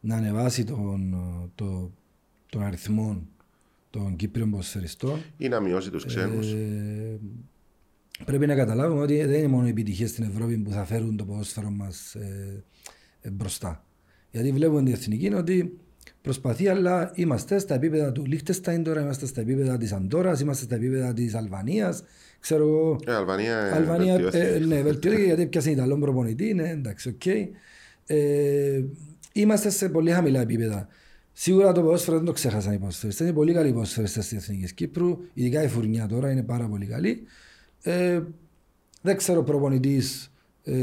[0.00, 1.14] να ανεβάσει τον,
[1.54, 1.90] το,
[2.50, 3.26] τον αριθμό
[3.90, 5.18] των Κύπριων ποδοσφαιριστών.
[5.36, 6.52] Ή να μειώσει τους ξένους.
[6.52, 7.18] Ε,
[8.24, 11.24] πρέπει να καταλάβουμε ότι δεν είναι μόνο οι επιτυχίες στην Ευρώπη που θα φέρουν το
[11.24, 12.64] ποδόσφαιρο μας ε,
[13.20, 13.84] ε, μπροστά.
[14.30, 15.78] Γιατί βλέπουμε την εθνική είναι ότι
[16.22, 20.74] προσπαθεί, αλλά είμαστε στα επίπεδα του Λίχτεστάιν τώρα, είμαστε στα επίπεδα της Ανδόρας, είμαστε στα
[20.74, 22.04] επίπεδα της Αλβανίας.
[22.40, 22.98] Ξέρω εγώ.
[23.06, 24.46] Ε, Αλβανία, ε, Αλβανία, βελτιώθηκε.
[24.46, 27.26] ε, ναι, βελτιώθηκε γιατί πιάσε Ιταλόν προπονητή, ναι, εντάξει, οκ.
[28.06, 28.84] Ε,
[29.32, 30.88] είμαστε σε πολύ χαμηλά επίπεδα.
[31.32, 33.26] Σίγουρα το ποδόσφαιρο δεν το ξέχασαν οι ποδοσφαιριστές.
[33.26, 36.86] Είναι πολύ καλοί οι ποδοσφαιριστές της Εθνικής Κύπρου, ειδικά η φουρνιά τώρα είναι πάρα πολύ
[36.86, 37.22] καλή.
[37.82, 38.20] Ε,
[39.02, 40.32] δεν ξέρω προπονητής
[40.64, 40.74] ε,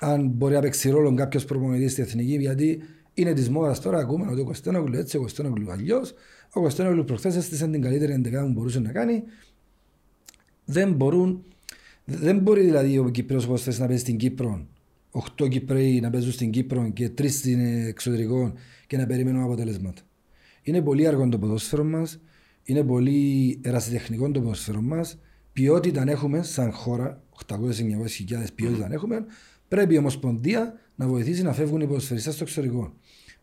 [0.00, 2.82] αν μπορεί να παίξει ρόλο κάποιος προπονητής στη Εθνική, γιατί
[3.20, 6.14] είναι της μόδας τώρα, ακούμε ότι ο Κωστένογλου έτσι, ο Κωστένογλου αλλιώς.
[6.52, 9.22] Ο Κωστένογλου προχθές έστησε την καλύτερη εντεκάδα που μπορούσε να κάνει
[10.70, 11.44] δεν μπορούν,
[12.04, 14.66] δεν μπορεί δηλαδή ο Κυπρέος ποδοσφαιριστής να παίζει στην Κύπρο,
[15.38, 18.52] 8 Κυπρέοι να παίζουν στην Κύπρο και 3 στην εξωτερικό
[18.86, 20.02] και να περιμένουν αποτελέσματα.
[20.62, 22.20] Είναι πολύ αργό το ποδόσφαιρο μας,
[22.62, 25.18] είναι πολύ ερασιτεχνικό το ποδόσφαιρο μας.
[25.52, 29.24] Ποιότητα αν έχουμε σαν χώρα, 800-900 χιλιάδες ποιότητα αν έχουμε,
[29.68, 32.94] πρέπει η Ομοσπονδία να βοηθήσει να φεύγουν οι ποδοσφαιριστές στο εξωτερικό.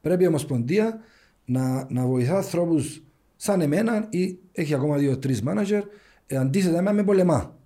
[0.06, 1.00] Πρέπει η Ομοσπονδία
[1.46, 3.04] να, να βοηθά ανθρώπους
[3.36, 5.84] σαν εμένα ή έχει ακόμα δύο-τρει μάνατζερ,
[6.26, 7.60] ε, αντίθετα με, με πολεμά.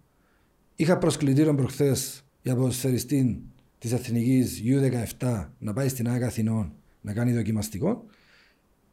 [0.76, 3.42] Είχα προσκλητήριο προχθές για ποδοσφαιριστή
[3.78, 8.04] της Εθνικής U17 να πάει στην ΑΕΚ Αθηνών να κάνει δοκιμαστικό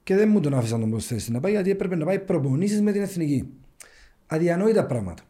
[0.03, 2.93] και δεν μου τον άφησαν τον ποδοσφαιριστή να πάει γιατί έπρεπε να πάει προπονήσεις με
[2.93, 3.49] την Εθνική.
[4.27, 5.23] Αδιανόητα πράγματα.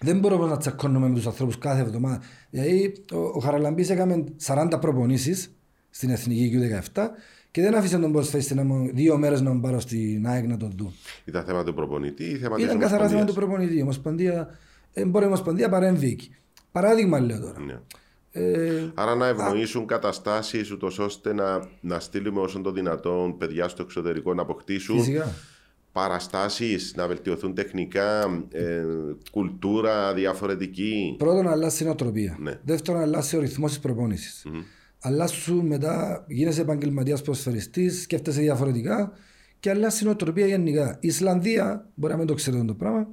[0.00, 2.20] Δεν μπορώ να τσακώνομαι με τους ανθρώπους κάθε εβδομάδα.
[2.50, 5.54] Δηλαδή, ο, ο Χαραλαμπής έκαμε 40 προπονήσεις
[5.90, 6.58] στην Εθνική
[6.94, 7.06] U17
[7.50, 10.56] και δεν άφησε τον ποδοσφαιριστή να μου, δύο μέρες να μου πάρω στην ΑΕΚ να
[10.56, 10.92] τον δουν.
[11.24, 13.46] Ήταν θέμα του προπονητή ή θέμα Ήταν της καθαρά θέμα του Ομοσπονδίας.
[13.46, 13.76] προπονητή.
[13.78, 14.48] Η Ομοσπονδία,
[14.92, 16.34] ε, μπορεί η Ομοσπονδία παρέμβει εκεί.
[16.72, 17.60] Παράδειγμα λέω τώρα.
[17.60, 17.78] Ναι.
[18.32, 23.82] Ε, Άρα να ευνοήσουν καταστάσεις ούτως ώστε να, να στείλουμε όσο το δυνατόν παιδιά στο
[23.82, 25.34] εξωτερικό να αποκτήσουν φυσικά.
[25.92, 28.84] παραστάσεις, να βελτιωθούν τεχνικά, ε,
[29.30, 31.14] κουλτούρα διαφορετική.
[31.18, 32.36] Πρώτον, αλλάζει η νοοτροπία.
[32.40, 32.58] Ναι.
[32.64, 34.46] Δεύτερον, αλλάζει ο ρυθμός της προπόνησης.
[35.02, 39.12] Αλλάσου μετά, γίνεσαι επαγγελματίας ποδοσφαιριστή, σκέφτεσαι διαφορετικά
[39.60, 40.98] και αλλάζει η νοοτροπία γενικά.
[41.00, 43.06] Η Ισλανδία, μπορεί να μην το ξέρετε το πράγμα,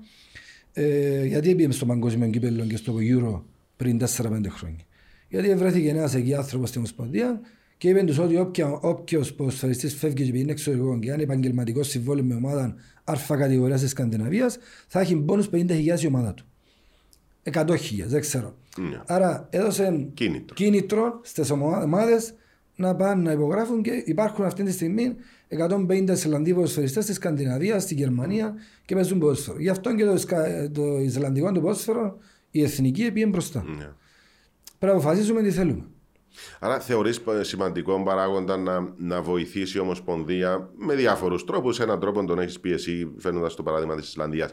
[0.74, 3.42] ε, γιατί πήγαμε στο παγκόσμιο κύπελο και στο Euro
[3.76, 4.86] πριν 4-5 χρόνια.
[5.30, 7.42] Γιατί βρέθηκε ένας εκεί άνθρωπος στην Ομοσπονδία
[7.78, 8.38] και είπε τους ότι
[8.82, 13.82] όποιος ποδοσφαιριστής φεύγει και πηγαίνει εξωτερικό και αν είναι επαγγελματικός συμβόλαιος με ομάδα Α κατηγορίας
[13.82, 16.46] της Σκανδιναβίας, θα έχει μπόνους 50.000 η ομάδα του.
[17.44, 18.58] 100.000, δεν ξέρω.
[18.78, 19.02] Ναι.
[19.06, 20.56] Άρα έδωσε Κίνητρο.
[20.56, 22.34] κίνητρο στις ομάδες
[22.76, 25.16] να πάνε να υπογράφουν και υπάρχουν αυτή τη στιγμή
[25.50, 28.54] 150 Ισλανδοί ποδοσφαιριστές στη Σκανδιναβία, στη Γερμανία
[28.86, 29.60] και παίζουν ποδόσφαιρο.
[29.60, 32.18] Γι' αυτό και το, Ισκα- το Ισλανδικό το ποδόσφαιρο
[32.52, 33.64] η εθνική πήγε μπροστά.
[33.68, 33.90] Ναι.
[34.80, 35.84] Πρέπει να αποφασίσουμε τι θέλουμε.
[36.60, 41.80] Άρα θεωρείς π- σημαντικό παράγοντα να, να βοηθήσει η Ομοσπονδία με διάφορους τρόπους.
[41.80, 44.52] Έναν τρόπο τον έχεις πει εσύ φαίνοντας το παράδειγμα της Ισλανδίας.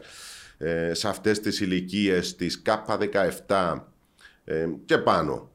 [0.57, 3.83] Ε, σε αυτές τις ηλικίες της K17
[4.45, 5.49] ε, και πάνω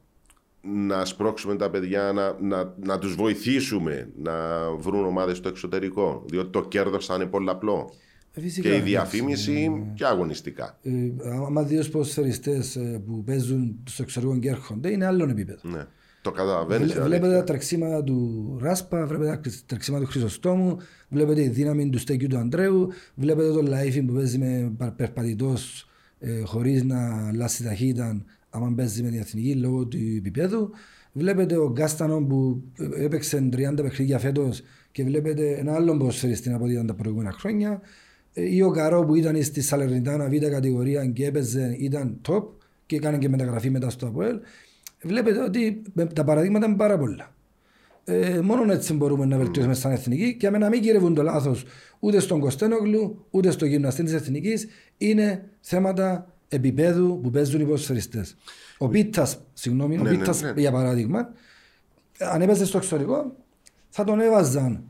[0.61, 4.31] να σπρώξουμε τα παιδιά να, να, να τους βοηθήσουμε να
[4.75, 7.89] βρουν ομάδες στο εξωτερικό διότι το κέρδος θα είναι πολλαπλό
[8.33, 8.89] Ε, φυσικά, και η εντάξει.
[8.91, 10.91] διαφήμιση και αγωνιστικά Ε,
[11.45, 15.59] άμα δύο ποδοσφαιριστές ε, που παίζουν στο εξωτερικό και έρχονται είναι άλλον επίπεδο.
[15.69, 15.85] ναι.
[16.21, 20.77] το καταλαβαίνεις Βλέ- Βλέπετε τα τρεξίματα του Ράσπα, βλέπετε τα τρεξίματα του Χρυσοστόμου,
[21.09, 26.41] βλέπετε η δύναμη του Στέκιου του Αντρέου, βλέπετε τον Λαΐφη που παίζει με περπατητός ε,
[26.41, 30.69] χωρίς να αλλάξει ταχύτητα, άμα παίζει με την εθνική λόγω του επίπεδου.
[31.13, 32.63] Βλέπετε ο Γκάστανο που
[32.97, 34.61] ε, έπαιξε 30 παιχνίδια φέτος
[34.91, 37.81] και βλέπετε ένα άλλο ποδοσφαιριστή από ό,τι ήταν τα προηγούμενα χρόνια.
[38.33, 42.43] Ε, Ή ο Καρό που ήταν στη Σαλερνιτάνα β' κατηγορία και έπαιζε, ήταν top
[42.85, 44.39] και έκανε και μεταγραφή μετά στο ΑΠΟΕΛ.
[45.01, 47.35] Βλέπετε ότι με- τα παραδείγματα είναι πάρα πολλά.
[48.03, 51.63] Ε, μόνο έτσι μπορούμε να βελτιώσουμε σαν εθνική και να μην κυρεύουν το λάθος
[51.99, 54.67] ούτε στον Κωστένογλου ούτε στο γυμναστή της εθνικής.
[54.97, 58.35] Είναι θέματα επίπεδου που παίζουν οι ποδοσφαιριστές.
[58.77, 60.53] Ο Πίτας, συγγνώμη, ο Ναι, ναι, Πίτας, ναι.
[60.55, 61.29] για παράδειγμα,
[62.19, 63.35] αν έπαιζε στο εξωτερικό,
[63.89, 64.83] θα τον έβαζαν.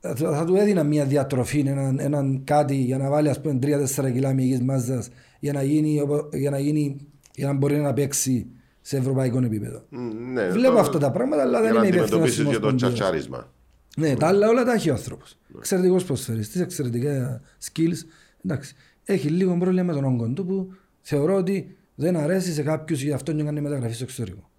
[0.00, 4.10] Θα θα του έδιναν μια διατροφή, έναν, έναν κάτι για να βάλει ας πούμε 3-4
[4.12, 5.08] κιλά μυϊκής μάζας
[5.40, 6.96] για να, γίνει, οπο- για, να γίνει,
[7.34, 8.46] για να μπορεί να παίξει
[8.80, 9.84] σε ευρωπαϊκό επίπεδο.
[9.88, 9.98] Μ,
[10.32, 12.60] ναι, Βλέπω το- αυτά τα πράγματα, αλλά για δεν να είμαι υπεύθυνος αντιμετωπίσεις της για
[12.60, 12.92] το Ομοσπονδίας.
[13.00, 13.52] τσατσάρισμα
[13.96, 15.38] Ναι, τα άλλα όλα τα έχει ο άνθρωπος.
[15.58, 17.40] Εξαιρετικός προσφερειστή, εξαιρετικά
[17.72, 18.06] skills.
[18.44, 18.74] Εντάξει.
[19.04, 23.12] Έχει λίγο πρόβλημα με τον όγκο του που θεωρώ ότι δεν αρέσει σε κάποιους γι'
[23.12, 24.50] αυτό και κάνει μεταγραφή στο εξωτερικό.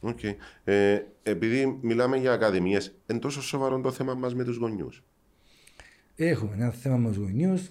[0.00, 0.18] Οκ.
[0.64, 5.04] Ε, επειδή μιλάμε για ακαδημίες, είναι τόσο σοβαρό το θέμα μας με τους γονιούς.
[6.14, 7.70] Έχουμε ένα θέμα με τους γονιούς.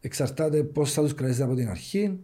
[0.00, 2.18] Εξαρτάται πώς θα τους κρατήσετε από την αρχή.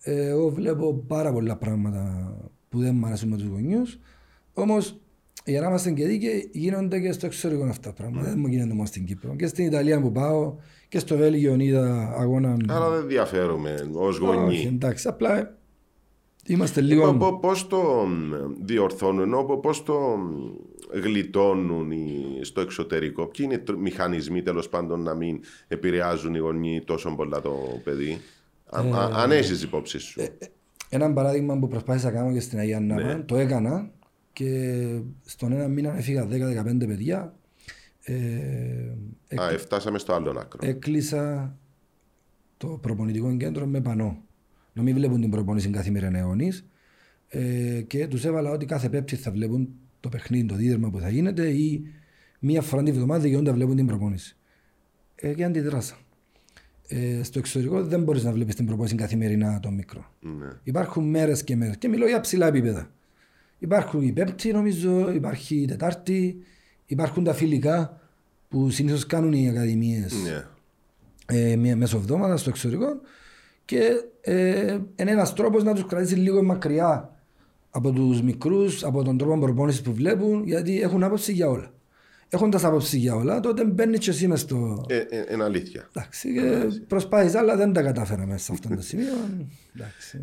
[0.00, 2.34] Ε, εγώ βλέπω πάρα πολλά πράγματα
[2.68, 3.98] που δεν μου αρέσουν με τους γονιούς.
[4.52, 5.00] Όμως,
[5.44, 8.28] για να είμαστε και δίκαιοι, γίνονται και στο εξωτερικό αυτά τα πράγματα.
[8.28, 9.36] Δεν μου γίνονται μόνο στην Κύπρο.
[9.36, 10.56] Και στην Ιταλία που πάω
[10.88, 12.56] και στο Βέλγιο είδα αγώνα.
[12.68, 14.64] Άρα δεν διαφέρουμε ως Όχι, γονείς.
[14.64, 15.56] εντάξει, απλά
[16.46, 17.18] είμαστε Λοιπόν, λίγο.
[17.18, 17.76] πο- πώς το
[18.08, 18.32] μ,
[18.64, 24.42] διορθώνουν, ενώ πο- πώς το μ, γλιτώνουν οι- στο εξωτερικό, ποιοι είναι οι τρο- μηχανισμοί
[24.42, 28.20] τέλος πάντων να μην επηρεάζουν οι γονείς τόσο πολλά το παιδί;
[28.70, 30.20] Α- Ε, α- αν έχεις υπόψη σου.
[30.88, 33.90] Ένα παράδειγμα που προσπάθησα να κάνω και στην Αγία Νάπα, το έκανα
[34.32, 34.74] και
[35.24, 37.34] στον ένα μήνα έφυγα 10-15 παιδιά.
[38.10, 40.68] Ε, Α, φτάσαμε στο άλλο άκρο.
[40.68, 41.56] έκλεισα
[42.56, 44.22] το προπονητικό κέντρο με πανό.
[44.72, 46.66] Να μην βλέπουν την προπόνηση καθημερινά αιώνης.
[47.28, 49.68] Ε, και τους έβαλα ότι κάθε πέπτη θα βλέπουν
[50.00, 51.82] το παιχνίδι, το δίδερμα που θα γίνεται ή
[52.38, 54.36] μία φορά την εβδομάδα δικαιούνται να βλέπουν την προπόνηση.
[55.14, 55.96] Ε, και αντιδράσα.
[56.88, 60.12] Ε, στο εξωτερικό δεν μπορείς να βλέπεις την προπόνηση καθημερινά το μικρό.
[60.20, 60.48] Ναι.
[60.62, 61.76] Υπάρχουν μέρες και μέρες.
[61.76, 62.90] Και μιλώ για ψηλά επίπεδα.
[63.58, 66.42] Υπάρχουν η Πέμπτη, νομίζω, υπάρχει η Τετάρτη,
[66.88, 68.00] υπάρχουν τα φιλικά
[68.48, 70.44] που συνήθως κάνουν οι ακαδημίες Ναι.
[71.26, 73.00] ε, μία μεσοβδόμαδα στο εξωτερικό
[73.64, 77.12] και ε, είναι ένας τρόπος να τους κρατήσει λίγο μακριά
[77.70, 81.72] από τους μικρούς, από τον τρόπο προπόνησης που βλέπουν, γιατί έχουν άποψη για όλα.
[82.28, 84.84] Έχοντας άποψης για όλα, τότε μπαίνεις και εσύ μες στο...
[84.88, 85.88] Ε, ε, είναι αλήθεια.
[85.88, 89.12] Εντάξει, και προσπάθησα, αλλά δεν τα κατάφερα μέσα σε αυτό το σημείο.
[89.76, 90.22] Εντάξει.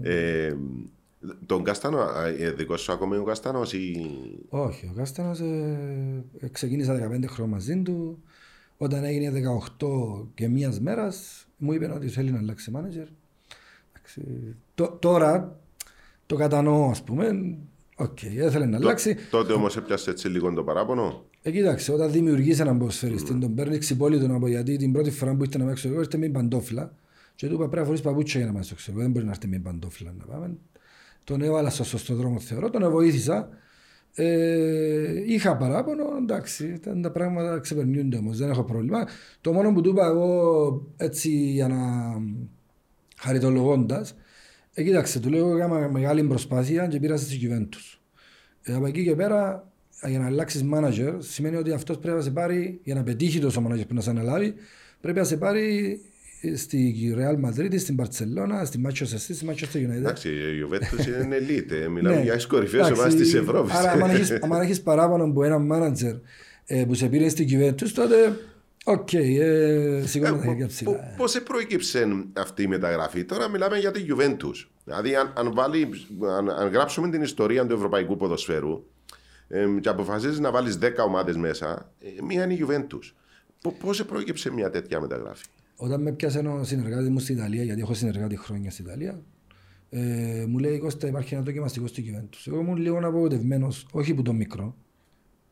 [1.32, 4.06] Ε, τον Καστάνο, α, ε, δικός σου ακόμη ο Καστάνος ή...
[4.50, 8.24] Όχι, ο Κάστανος ε, ε, ξεκίνησα 15 χρόνια μαζί του.
[8.78, 9.42] Όταν έγινε
[9.80, 13.08] 18 και μίας μέρας, μου είπε ότι θέλει να αλλάξει manager.
[13.94, 14.22] Εντάξει,
[14.76, 15.60] τω- τώρα
[16.26, 17.56] το κατανοώ, ας πούμε.
[17.96, 19.16] Οκ, έθελε να αλλάξει.
[19.30, 21.26] Τότε όμως έπιασε έτσι λίγο το παράπονο.
[21.42, 25.44] Ε, κοίταξε, όταν δημιουργεί έναν ποδοσφαιριστή, τον παίρνει ξυπόλυτον από γιατί την πρώτη φορά που
[25.44, 26.94] ήρθε να παίξει, εγώ ήρθε με παντόφλα.
[27.36, 29.04] Και του είπα πρέπει να φορείς παπούτσια για να πάει στο εξωτερικό.
[29.04, 30.58] Δεν μπορεί να έρθει με παντόφλα να πάμε.
[31.26, 33.50] Τον έβαλα στο σωστό δρόμο, θεωρώ, τον βοήθησα.
[34.18, 39.08] Ε, είχα παράπονο, εντάξει, ήταν τα πράγματα ξεπερνιούνται όμως, δεν έχω πρόβλημα.
[39.42, 41.78] Το μόνο που του είπα εγώ έτσι για να
[43.18, 44.16] χαριτολογώντας,
[44.74, 48.00] ε, κοίταξε, του λέω έκανα μεγάλη προσπάθεια και πήρα στη Juventus.
[48.62, 49.72] Ε, από εκεί και πέρα,
[50.08, 53.64] για να αλλάξεις manager, σημαίνει ότι αυτός πρέπει να σε πάρει, για να πετύχει τόσο
[53.68, 54.54] manager που να σε αναλάβει,
[55.02, 56.15] πρέπει να σε πάρει ε,
[56.56, 59.96] στη Real Madrid, στην Barcelona, στη Manchester City, στη Manchester United.
[59.96, 61.72] Εντάξει, η Juventus είναι elite.
[61.72, 62.22] ε, Μιλάμε Ναι.
[62.24, 63.74] για τις κορυφαίες Εντάξει, ομάδες της Ευρώπης.
[63.74, 66.20] Άρα, αν έχεις, αν έχεις παράπονο από έναν manager
[66.66, 68.16] ε, που σε πήρε στην Juventus, τότε
[68.84, 70.92] οκ, ε, σηκώνω τα χέρια ψηλά.
[70.92, 74.68] Πο- Πώς προέκυψε αυτή η μεταγραφή; Τώρα μιλάμε για τη Juventus.
[74.84, 75.90] Δηλαδή αν, αν, βάλει,
[76.38, 78.84] αν, αν γράψουμε την ιστορία του ευρωπαϊκού ποδοσφαίρου
[79.48, 83.12] ε, και αποφασίζεις να βάλεις 10 ομάδες μέσα, ε, μία είναι η Juventus.
[83.62, 87.82] Πο- Πώς προέκυψε μια τέτοια μεταγραφή; Όταν με πιάσε ένα συνεργάτη μου στην Ιταλία, γιατί
[87.82, 89.22] έχω συνεργάτη χρόνια στην Ιταλία,
[89.90, 92.44] ε, μου λέει Κώστα υπάρχει ένα δοκιμαστικό στη Juventus.
[92.48, 94.76] Εγώ ήμουν λίγο απογοητευμένος, όχι που τον μικρό,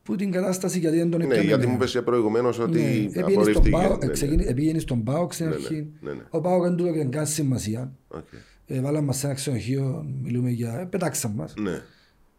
[0.02, 1.44] που την κατάσταση γιατί δεν τον Ναι, έπιανε.
[1.46, 3.70] γιατί μου είπες προηγουμένως ότι Ναι, επήγαινε στον απορρίφθηκε.
[3.70, 4.12] Πάο- Ναι, ναι.
[4.12, 5.86] ξεκίνη- Επήγαινε στον ΠΑΟΚ στην αρχή.
[6.00, 6.22] ναι, ναι.
[6.30, 7.92] Ο ΠΑΟΚ δεν του έκανε καν σημασία.
[8.08, 8.24] Οκ.
[8.66, 10.78] Ε, βάλαμε μας σε ένα ξενοδοχείο, μιλούμε για...
[10.80, 11.54] Ε, πετάξαμε μας.
[11.58, 11.80] Ναι.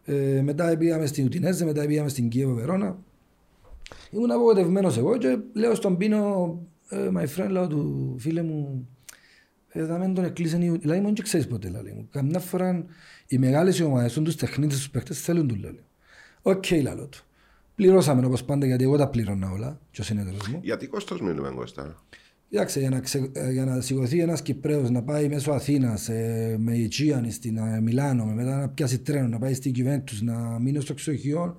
[0.04, 2.98] Ε, μετά πήγαμε στην Ουντινέζε, μετά πήγαμε στην Κίεβο Βερόνα.
[4.10, 8.88] Ήμουν απογοητευμένος εγώ και λέω στον Πίνο, ε, my friend, λέω του φίλε μου,
[9.68, 12.08] ε, θα μην τον εκλείσαν οι Λέει μου, δεν ξέρεις ποτέ, λέει μου.
[12.10, 12.84] Καμιά φορά
[13.26, 15.80] οι μεγάλες ομάδες, τους τεχνίτες, τους παίχτες θέλουν του, λέει.
[16.42, 17.18] Οκ, λέω του.
[17.74, 20.58] Πληρώσαμε όπως πάντα, γιατί εγώ τα πλήρωνα όλα, και ο συνέταιρος μου.
[20.62, 22.04] Γιατί κόστος μιλούμε Κώστα;
[22.48, 26.56] Κοιτάξτε, για να, ξε, ε, για να σηκωθεί ένας Κυπραίος να πάει μέσω Αθήνας ε,
[26.58, 30.58] με Αιτζίαν στην ε, Μιλάνο, με μετά να πιάσει τρένο, να πάει στην Juventus, να
[30.58, 31.56] μείνει στο ξενοδοχείο,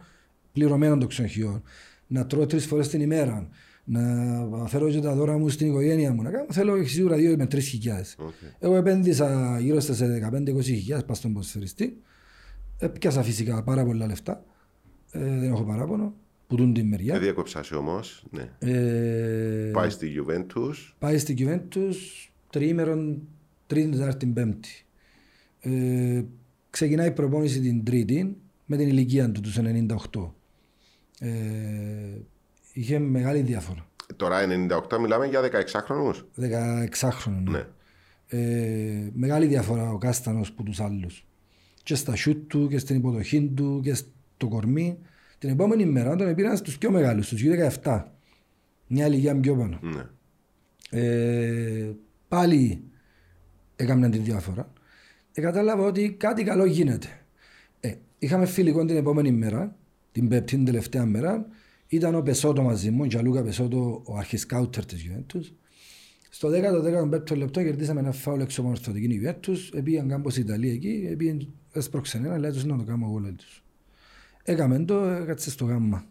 [0.51, 1.61] πληρωμένο το ξενοδοχείο,
[2.07, 3.49] να τρώω τρεις φορές την ημέρα,
[3.89, 7.45] να φέρω και τα δώρα μου στην οικογένεια μου, να κάνω, θέλω σίγουρα δύο με
[7.45, 8.15] τρεις χιλιάδες.
[8.60, 12.02] Εγώ επένδυσα γύρω στα 15-20 χιλιάδες πας στον ποδοσφαιριστή.
[12.78, 14.43] Έπιασα φυσικά πάρα πολλά λεφτά.
[15.12, 16.13] Ε, δεν έχω παράπονο.
[16.47, 17.13] Που τούν την μεριά.
[17.13, 18.23] Δεν διέκοψα όμως.
[18.30, 18.50] Ναι.
[18.60, 20.93] Ε, Πάει στη Juventus.
[21.00, 21.95] Πάει στην Juventus
[22.50, 23.21] τριήμερον,
[23.67, 24.86] τρίτη, τετάρτη, πέμπτη.
[25.60, 26.23] Ε,
[26.69, 30.32] ξεκινάει η προπόνηση την τρίτη με την ηλικία του, τους 98.
[31.19, 31.30] Ε,
[32.77, 33.85] είχε μεγάλη διαφορά.
[34.15, 34.39] Τώρα
[34.89, 36.15] 98 μιλάμε για 16χρονους.
[36.99, 37.43] 16χρονο.
[37.43, 37.65] Ναι.
[38.27, 41.25] Ε, μεγάλη διαφορά ο Κάστανος που τους άλλους.
[41.83, 44.97] Και στα σιούτ του και στην υποδοχή του και στο κορμί.
[45.37, 48.03] Την επόμενη μέρα τον πήραν στους πιο μεγάλους, στους U17.
[48.87, 49.79] Μια ηλικία πιο πάνω.
[49.81, 50.03] Ναι.
[50.89, 51.91] Ε,
[52.27, 52.83] πάλι
[53.75, 54.73] έκαναν τη διαφορά.
[55.31, 57.07] Και κατάλαβα ότι κάτι καλό γίνεται.
[57.79, 59.75] Ε, είχαμε φιλικό την επόμενη μέρα,
[60.11, 61.47] την πέμπτη, την τελευταία μέρα.
[61.88, 65.52] Ήταν ο Πεσότο μαζί μου, ο Τζαλούκα Πεσότο, ο αρχισκάουτερ της Juventus.
[66.30, 69.58] Στο 10ο-15ο λεπτό κερδίσαμε ένα φάουλ έξω από ορθωτική η Juventus.
[69.73, 73.32] Επήγαν κάμπος η Ιταλία εκεί, επήγαν έσπρωξαν ένα, λέει τους να το κάνουμε εγώ, λέει
[73.32, 73.63] τους.
[74.43, 76.06] Έκαμε το, έκατσε στο γάμμα.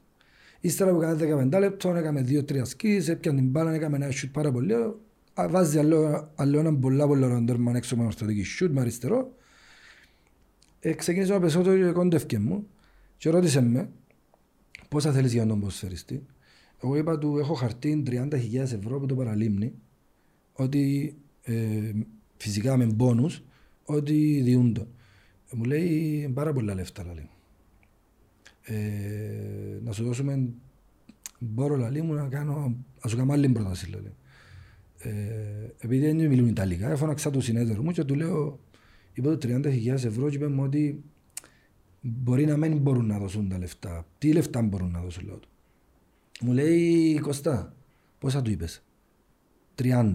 [0.61, 4.53] Ύστερα από κάθε 15 λεπτό έκαμε δύο-τρία σκis, έπιαν την μπάλα, έκαμε ένα σιούτ πάρα
[4.53, 4.75] πολύ.
[4.75, 9.33] Α, Βάζει άλλο, άλλο έναν πολλά πολύ ωραίο ντέρμαν έξω από ορθωτική σιούτ με αριστερό.
[10.81, 12.67] Ε, ξεκίνησε να πεσώ το και κόντευκε μου
[13.17, 13.89] και ρώτησε με
[14.89, 16.27] πόσα θέλεις για τον ποσφαιριστή.
[16.83, 19.73] Εγώ είπα του έχω χαρτί 30.000 ευρώ που το παραλίμνει
[20.53, 21.93] ότι ε,
[22.37, 23.43] φυσικά με μπόνους
[23.85, 24.87] ότι διούν το.
[25.51, 27.29] Ε, μου λέει πάρα πολλά λεφτά λέει.
[28.63, 30.49] Ε, να σου δώσουμε
[31.39, 34.13] μπορώ λαλή μου να κάνω να σου κάνω άλλη πρόταση λέει.
[34.99, 35.13] Ε,
[35.79, 38.59] επειδή δεν μιλούν Ιταλικά, έφωναξα το συνέταιρο μου και του λέω
[39.13, 41.05] είπα του 30.000 ευρώ και είπε μου ότι
[42.07, 44.07] μπορεί να μην μπορούν να δώσουν τα λεφτά.
[44.19, 45.49] Τι λεφτά μπορούν να δώσουν λέω του.
[46.41, 47.75] Μου λέει Κωστά,
[48.19, 48.83] πόσα του είπες;
[49.75, 50.15] 30.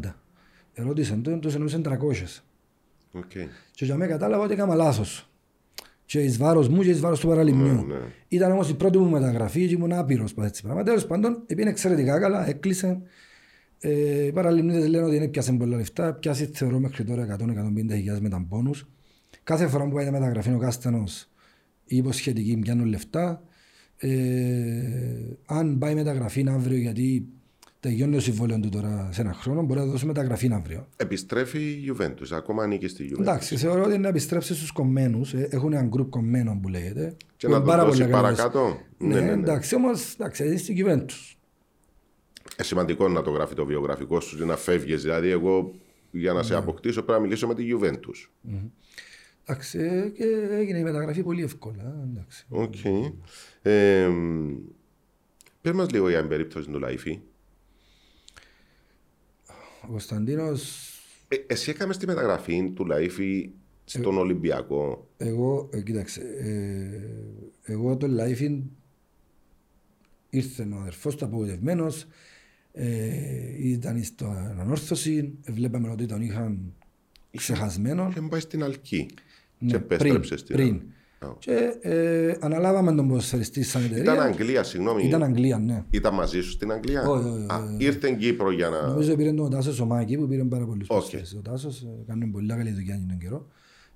[0.73, 2.43] Ερώτησε τον, τους εννοούσε 300.
[3.11, 3.31] Οκ.
[3.71, 5.29] Και για μένα κατάλαβα ότι έκανα λάθος.
[6.05, 7.73] Και εις βάρος μου και εις βάρος του παραλιμνιού.
[7.73, 7.99] Ναι, ναι.
[8.27, 10.85] Ήταν όμως η πρώτη μου μεταγραφή και ήμουν άπειρος πάνω έτσι πράγματα.
[10.85, 13.01] Τέλος πάντων, πήγαινε εξαιρετικά καλά, έκλεισε.
[13.79, 18.29] Ε, οι παραλιμνίτες λένε ότι δεν πιάσε πολλά λεφτά, πιάσει θεωρώ μέχρι τώρα 100-150 με
[18.29, 18.87] τα πόνους.
[19.43, 21.29] Κάθε φορά που πάει να μεταγραφή ο Κάστανος
[21.93, 23.43] η υποσχετική πιάνουν λεφτά.
[23.97, 24.09] Ε,
[25.45, 27.25] αν πάει μεταγραφή αύριο γιατί
[27.79, 30.87] τελειώνει το συμβόλαιο του τώρα σε ένα χρόνο, μπορεί να δώσει μεταγραφή αύριο.
[30.95, 33.19] Επιστρέφει η Juventus, ακόμα ανήκει στη Juventus.
[33.19, 35.33] Εντάξει, θεωρώ ότι είναι να επιστρέψει στους κομμένους.
[35.33, 37.15] έχουν ένα γκρουπ κομμένων που λέγεται.
[37.37, 38.29] Και που να είναι το πάρα δώσει πολύ καλός.
[38.37, 38.77] παρακάτω.
[38.97, 39.31] Ναι, Ναι, ναι, ναι.
[39.31, 41.35] εντάξει, όμως εντάξει, είναι στην Juventus.
[42.55, 45.01] Ε, σημαντικό να το γράφει το βιογραφικό σου και να φεύγεις.
[45.01, 45.73] Δηλαδή, εγώ
[46.11, 46.45] για να Ναι.
[46.45, 48.29] σε αποκτήσω πρέπει να μιλήσω με τη Juventus.
[49.45, 52.05] Εντάξει, ε, και έγινε η μεταγραφή πολύ εύκολα.
[52.11, 52.45] Εντάξει.
[52.49, 52.75] Οκ.
[53.61, 54.09] Ε,
[55.61, 57.19] Πες μας λίγο για την περίπτωση του Λαϊφή.
[59.83, 60.51] Ο Κωνσταντίνο,
[61.27, 63.49] Ε, εσύ έκαμες τη μεταγραφή του Λαϊφή
[63.83, 65.07] στον Ολυμπιακό.
[65.17, 68.63] εγώ, ε, κοίταξε, ε, εγώ τον Λαϊφή
[70.29, 72.05] ήρθε ο αδερφός του απογοητευμένος.
[72.73, 74.25] Ε, ήταν στην
[74.59, 76.73] Ανόρθωση, ε, βλέπαμε ότι τον είχαν
[77.37, 78.07] ξεχασμένο.
[78.09, 79.05] Είχε πάει στην Αλκή.
[79.61, 80.67] Ναι, και επέστρεψε στην πριν.
[80.67, 80.85] Αλκή.
[81.19, 81.27] Α.
[81.39, 84.13] Και ε, αναλάβαμε τον ποδοσφαιριστή σαν εταιρεία.
[84.13, 85.03] Ήταν Αγγλία, συγγνώμη.
[85.03, 85.83] Ήταν Αγγλία, ναι.
[85.89, 87.85] Ήταν μαζί σου στην Αγγλία; Όχι, όχι, Α, όχι.
[87.85, 88.87] ήρθε στην Κύπρο για να.
[88.87, 90.95] Νομίζω πήρε τον Τάσος Σομάκη που πήρε πάρα πολλούς Οκ.
[90.95, 91.39] ποδοσφαιριστές.
[91.39, 93.47] Ο Τάσος ε, έκανε πολύ καλή δουλειά για τον καιρό.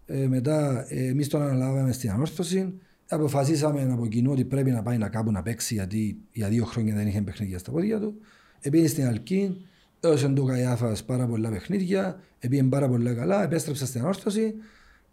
[0.06, 2.74] Ε, μετά ε, εμείς τον αναλάβαμε στην ανόρθωση.
[3.08, 6.96] Αποφασίσαμε από κοινού ότι πρέπει να πάει να κάπου να παίξει γιατί για δύο χρόνια
[6.96, 8.16] δεν είχε παιχνίδια στα πόδια του.
[8.60, 9.66] Επήγε στην Αλκή,
[10.00, 14.54] έδωσε του Καϊάφας πάρα πολλά παιχνίδια, επήγε πάρα πολλά καλά, επέστρεψε στην ανόρθωση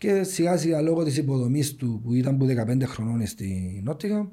[0.03, 4.29] και σιγά σιγά λόγω της υποδομής του που ήταν που 15 χρονών στη Νότιγα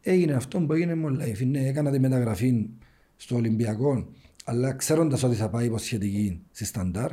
[0.00, 1.40] έγινε αυτό που έγινε με ο Λαϊφ.
[1.40, 2.68] Ναι, έκανα τη μεταγραφή
[3.16, 4.08] στο Ολυμπιακό,
[4.44, 7.10] αλλά ξέροντας ότι θα πάει υποσχετική στη Σταντάρ,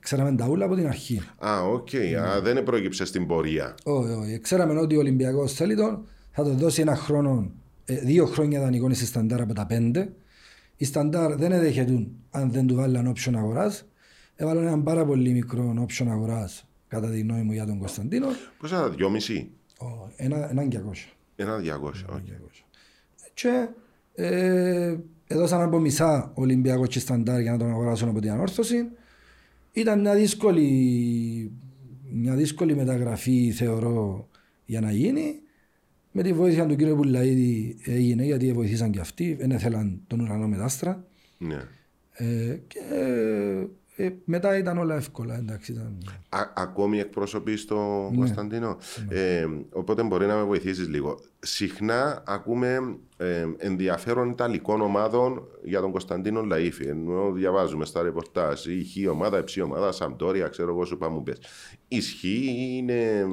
[0.00, 1.22] ξέραμε τα ούλα από την αρχή.
[1.46, 1.92] Α, οκ.
[1.92, 2.16] Ναι.
[2.16, 3.74] Α, δεν προέκυψε στην πορεία.
[3.84, 4.38] Όχι, όχι.
[4.38, 7.50] Ξέραμε ότι ο Ολυμπιακός θέλει τον, θα το δώσει ένα χρόνο,
[7.84, 10.12] ε, δύο χρόνια δανεικών στη Σταντάρ από τα πέντε.
[10.76, 13.88] Η Σταντάρ δεν εδέχεται αν δεν του βάλει ένα option αγοράς.
[14.36, 18.26] Έβαλε έναν πάρα πολύ μικρό option αγοράς κατά τη γνώμη μου για τον Κωνσταντίνο.
[18.58, 20.76] Πόσα ήταν, δυόμιση; Ο, ένα, έναν 200.
[21.36, 21.64] Ένα 200.
[22.08, 22.52] οκ.
[23.34, 23.68] Και
[24.14, 28.88] ε, έδωσαν από μισά Ολυμπιακό και Σταντάρ για να τον αγοράσουν από την ανόρθωση.
[29.72, 31.52] Ήταν μια δύσκολη,
[32.12, 34.28] μια δύσκολη μεταγραφή θεωρώ
[34.64, 35.38] για να γίνει.
[36.12, 39.34] Με τη βοήθεια του κύριου Πουλαίδη έγινε γιατί βοηθήσαν και αυτοί.
[39.34, 41.04] Δεν ήθελαν τον ουρανό με τα άστρα.
[41.38, 41.62] Ναι.
[42.12, 42.80] Ε, και
[43.96, 45.36] ε, μετά ήταν όλα εύκολα.
[45.36, 45.98] Εντάξει, ήταν...
[46.28, 48.16] Α, ακόμη εκπροσωπεί το Ναι.
[48.16, 48.76] Κωνσταντίνο.
[49.08, 51.18] Ε, οπότε μπορεί να με βοηθήσεις λίγο.
[51.38, 56.86] Συχνά ακούμε ε, ενδιαφέρον Ιταλικών ομάδων για τον Κωνσταντίνο Λαΐφη.
[56.88, 61.20] Ενώ διαβάζουμε στα ρεπορτάζ η Χ ομάδα, η Ψ ομάδα, Σαμπτόρια, ξέρω εγώ σου πάμε
[61.24, 61.38] πες.
[61.88, 63.26] Ισχύει ή είναι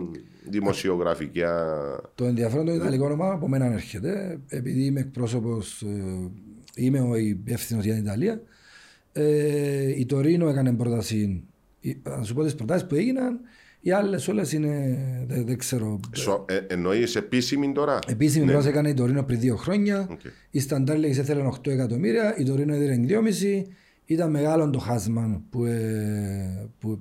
[0.49, 1.75] δημοσιογραφικά.
[2.15, 5.85] Το ενδιαφέρον των Ιταλικών ομάδων από μένα έρχεται, επειδή είμαι εκπρόσωπος,
[6.75, 8.41] είμαι ο υπεύθυνο για την Ιταλία.
[9.13, 11.43] Ε, η Τωρίνο έκανε πρόταση.
[11.79, 13.39] η- Να σου πω τις προτάσεις που έγιναν.
[13.83, 14.97] Οι άλλες όλες είναι.
[15.27, 15.99] Δεν, δεν ξέρω.
[16.15, 18.51] Σο, ε, εννοείς επίσημη τώρα; Επίσημη Ναι.
[18.51, 20.07] πρόταση έκανε η Τωρίνο πριν δύο χρόνια.
[20.11, 20.19] Οκ.
[20.51, 22.35] Η Σταντάρ λέγε ήθελε 8 εκατομμύρια.
[22.37, 23.65] Η Τωρίνο έδινε 2,5.
[24.05, 26.99] Ήταν μεγάλο το χάσμα που, ε, που,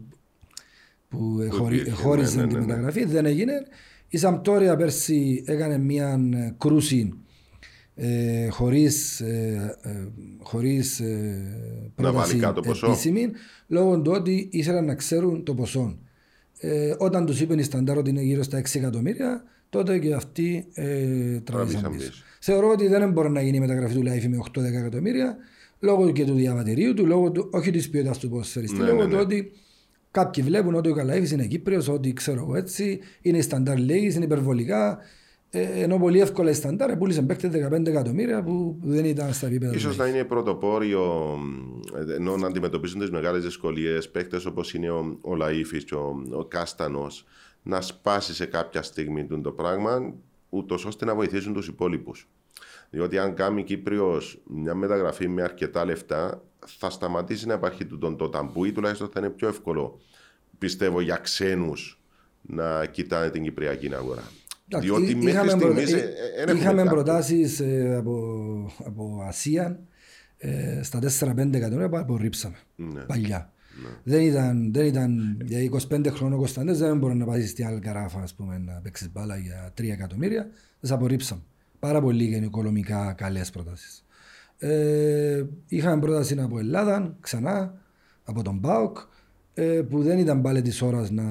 [1.09, 2.67] που, εχωρι- υπήρχε, εχώριζε ναι, ναι, τη ναι, ναι.
[2.67, 3.05] μεταγραφή.
[3.05, 3.53] Δεν έγινε.
[4.09, 7.13] Η Σαμπντόρια πέρσι έκανε μια ε, κρούση
[8.03, 9.91] ε, χωρίς, ε, ε,
[10.39, 11.05] χωρίς ε,
[11.97, 12.87] Να βάλει πρόταση κάτω ποσό.
[12.87, 13.31] επίσημη
[13.67, 15.99] λόγω του ότι ήθελαν να ξέρουν το ποσό.
[16.59, 20.67] Ε, όταν τους είπε η Σταντάρ ότι είναι γύρω στα 6 εκατομμύρια τότε και αυτοί
[20.73, 22.09] ε, τραβήσαν Τραβήσαν πίσω.
[22.11, 22.23] πίσω.
[22.41, 25.37] Θεωρώ ότι δεν μπορεί να γίνει η μεταγραφή του Λάιφη με 8-10 εκατομμύρια
[25.81, 29.05] λόγω και του διαβατηρίου του, λόγω του, όχι της ποιότητας του ποδοσφαιριστή, Ναι, λόγω ναι,
[29.09, 29.21] του ναι.
[29.21, 29.53] ότι
[30.11, 34.15] κάποιοι βλέπουν ότι ο Καλάιφη είναι Κύπριος, ότι ξέρω εγώ έτσι, είναι η σταντάρ λέγει,
[34.15, 34.99] είναι υπερβολικά.
[35.53, 39.71] Ε, ενώ πολύ εύκολα η σταντάρ πούλησε παίκτες 15 εκατομμύρια που δεν ήταν στα επίπεδα.
[39.73, 40.13] του Ίσως Λάιφη.
[40.13, 41.37] να είναι πρωτοπόριο
[42.09, 46.23] ε, ενώ να αντιμετωπίζουν τις μεγάλες δυσκολίες παίκτες όπως είναι ο, ο Λαΐφης και ο,
[46.31, 47.25] ο Κάστανος
[47.63, 50.15] να σπάσει σε κάποια στιγμή τούτο το πράγμα
[50.49, 52.29] ούτως ώστε να βοηθήσουν τους υπόλοιπους.
[52.91, 58.29] Διότι αν κάνει Κύπριος μια μεταγραφή με αρκετά λεφτά θα σταματήσει να υπάρχει τούτο το
[58.29, 60.01] ταμπού ή τουλάχιστον θα είναι πιο εύκολο
[60.59, 62.01] πιστεύω για ξένους
[62.43, 64.23] να κοιτάνε την Κυπριακή αγορά.
[64.73, 68.17] Εντάξει, Διότι εί- μέχρι είχαμε στιγμής προτα- ε, ε, δεν Είχαμε έχουμε προτάσεις ε, από,
[68.85, 69.81] από Ασία
[70.39, 73.01] ε, στα 4-5 εκατομμύρια που απορρίψαμε Ναι.
[73.01, 73.53] παλιά.
[74.03, 75.59] Δεν ήταν, δεν ήταν για
[75.89, 79.37] 25 χρόνων ο Κωνσταντές δεν μπορεί να πάει στην Αλκαράφα ας πούμε, να παίξεις μπάλα
[79.37, 80.49] για 3 εκατομμύρια.
[80.81, 81.41] Δεν απορρίψαμε.
[81.79, 84.05] Πάρα πολύ γενικολομικά καλές προτάσεις.
[84.59, 87.75] Ε, είχαμε πρόταση από Ελλάδα ξανά,
[88.25, 88.99] από τον ΠΑΟΚ,
[89.55, 91.25] ε, που δεν ήταν πάλι της ώρας να.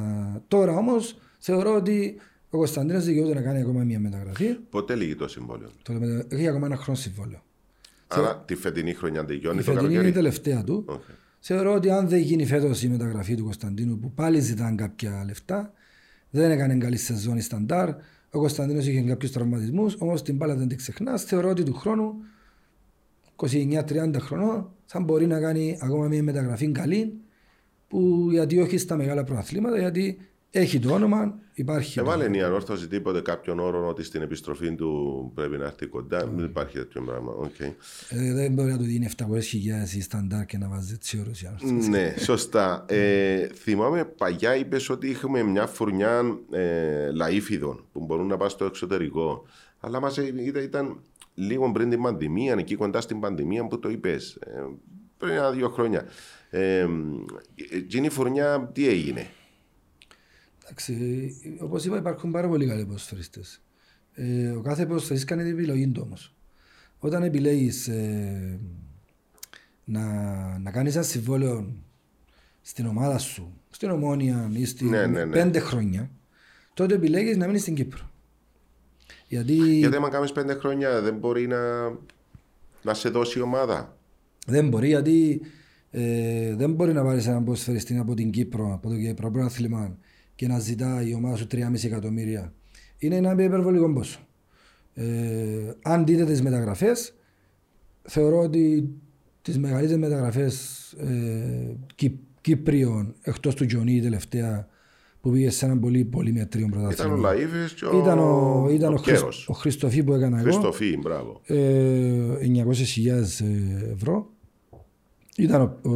[0.47, 2.15] Τώρα όμως θεωρώ ότι
[2.49, 4.53] ο Κωνσταντίνος δικαιούται να κάνει ακόμα μια μεταγραφή.
[4.69, 7.43] Πότε λήγει το συμβόλαιο; Το μετα- Έχει ακόμα ένα χρόνο συμβόλαιο.
[8.07, 10.11] Άρα τη φετινή χρονιά τελειώνει Η το φετινή είναι η καλοκαίρι.
[10.13, 10.83] τελευταία του.
[10.87, 11.01] Οκ.
[11.39, 15.73] Θεωρώ ότι αν δεν γίνει φέτος η μεταγραφή του Κωνσταντίνου που πάλι ζητάνε κάποια λεφτά,
[16.29, 17.89] δεν έκανε καλή σεζόν η Σταντάρ.
[18.31, 21.23] Ο Κωνσταντίνος είχε κάποιους τραυματισμούς, όμως την μπάλα δεν την ξεχνάς.
[21.23, 22.13] Θεωρώ ότι του χρόνου,
[23.35, 27.13] 29-30 χρονών, θα μπορεί να κάνει ακόμα μια μεταγραφή καλή.
[27.87, 30.17] Που γιατί όχι στα μεγάλα πρωταθλήματα, γιατί
[30.51, 31.95] έχει το όνομα, υπάρχει.
[31.95, 36.25] το Έβαλε η ανόρθωση τίποτε κάποιον όρο ότι στην επιστροφή του πρέπει να έρθει κοντά.
[36.35, 37.31] Δεν υπάρχει τέτοιο πράγμα.
[37.31, 37.59] Οκ.
[37.59, 39.25] Ε, δεν μπορεί να του δίνει 700.000
[39.95, 41.31] η Σταντάρ και να βάζει έτσι όρους.
[41.89, 42.85] Ναι, σωστά.
[42.87, 48.65] Ε, θυμάμαι παλιά είπες ότι είχαμε μια φουρνιά ε, Λαΐφηδων που μπορούν να πάνε στο
[48.65, 49.45] εξωτερικό.
[49.79, 50.99] Αλλά μας ε, ήταν, ήταν
[51.33, 54.35] λίγο πριν την πανδημία, εκεί κοντά στην πανδημία που το είπες.
[54.35, 54.61] Ε,
[55.17, 56.05] πριν ένα-δύο χρόνια.
[56.49, 56.87] Ε,
[57.71, 59.27] εκείνη η φουρνιά τι έγινε;
[60.69, 63.61] Εντάξει, όπως είπα, υπάρχουν πάρα πολύ καλοί ποδοσφαιριστές.
[64.13, 66.35] Ε, ο κάθε ποδοσφαιριστής κάνει την επιλογή του όμως.
[66.99, 68.59] Όταν επιλέγεις ε,
[69.83, 70.03] να,
[70.59, 71.73] να κάνεις ένα συμβόλαιο
[72.61, 75.31] στην ομάδα σου, στην ομόνια ή στην Ναι, ναι, ναι.
[75.31, 76.11] πέντε χρόνια,
[76.73, 78.09] τότε επιλέγεις να μείνεις στην Κύπρο.
[79.27, 81.89] Γιατί, Γιατί άμα κάνεις πέντε χρόνια δεν μπορεί να,
[82.81, 83.97] να σε δώσει η ομάδα;
[84.45, 85.41] δεν μπορεί, γιατί
[85.91, 89.97] ε, δεν μπορεί να πάρεις έναν ποδοσφαιριστή από την Κύπρο, από το Κύπρο πρωτάθλημα
[90.39, 92.53] και να ζητά η ομάδα σου 3,5 εκατομμύρια.
[92.97, 94.19] Είναι ένα υπερβολικό ποσό.
[94.93, 95.05] Ε,
[95.81, 97.13] αν δείτε τις μεταγραφές,
[98.01, 98.89] θεωρώ ότι
[99.41, 104.67] τις μεγαλύτερες μεταγραφές ε, Κύ, Κύπριων εκτός του Τζονί η τελευταία
[105.21, 107.29] που πήγε σε έναν πολύ, πολύ μετρίο Ήταν ο πρωτάθλημα.
[107.31, 109.47] Λαΐβης και ο, Ήταν ο, ήταν ο, ο Χρυσ- Κέρος.
[109.49, 110.51] ο Χριστοφή που έκανα εγώ.
[110.51, 111.41] Χριστοφή, μπράβο.
[111.45, 113.45] Ε, 900.000
[113.93, 114.29] ευρώ.
[115.37, 115.93] Ήταν ο, ο,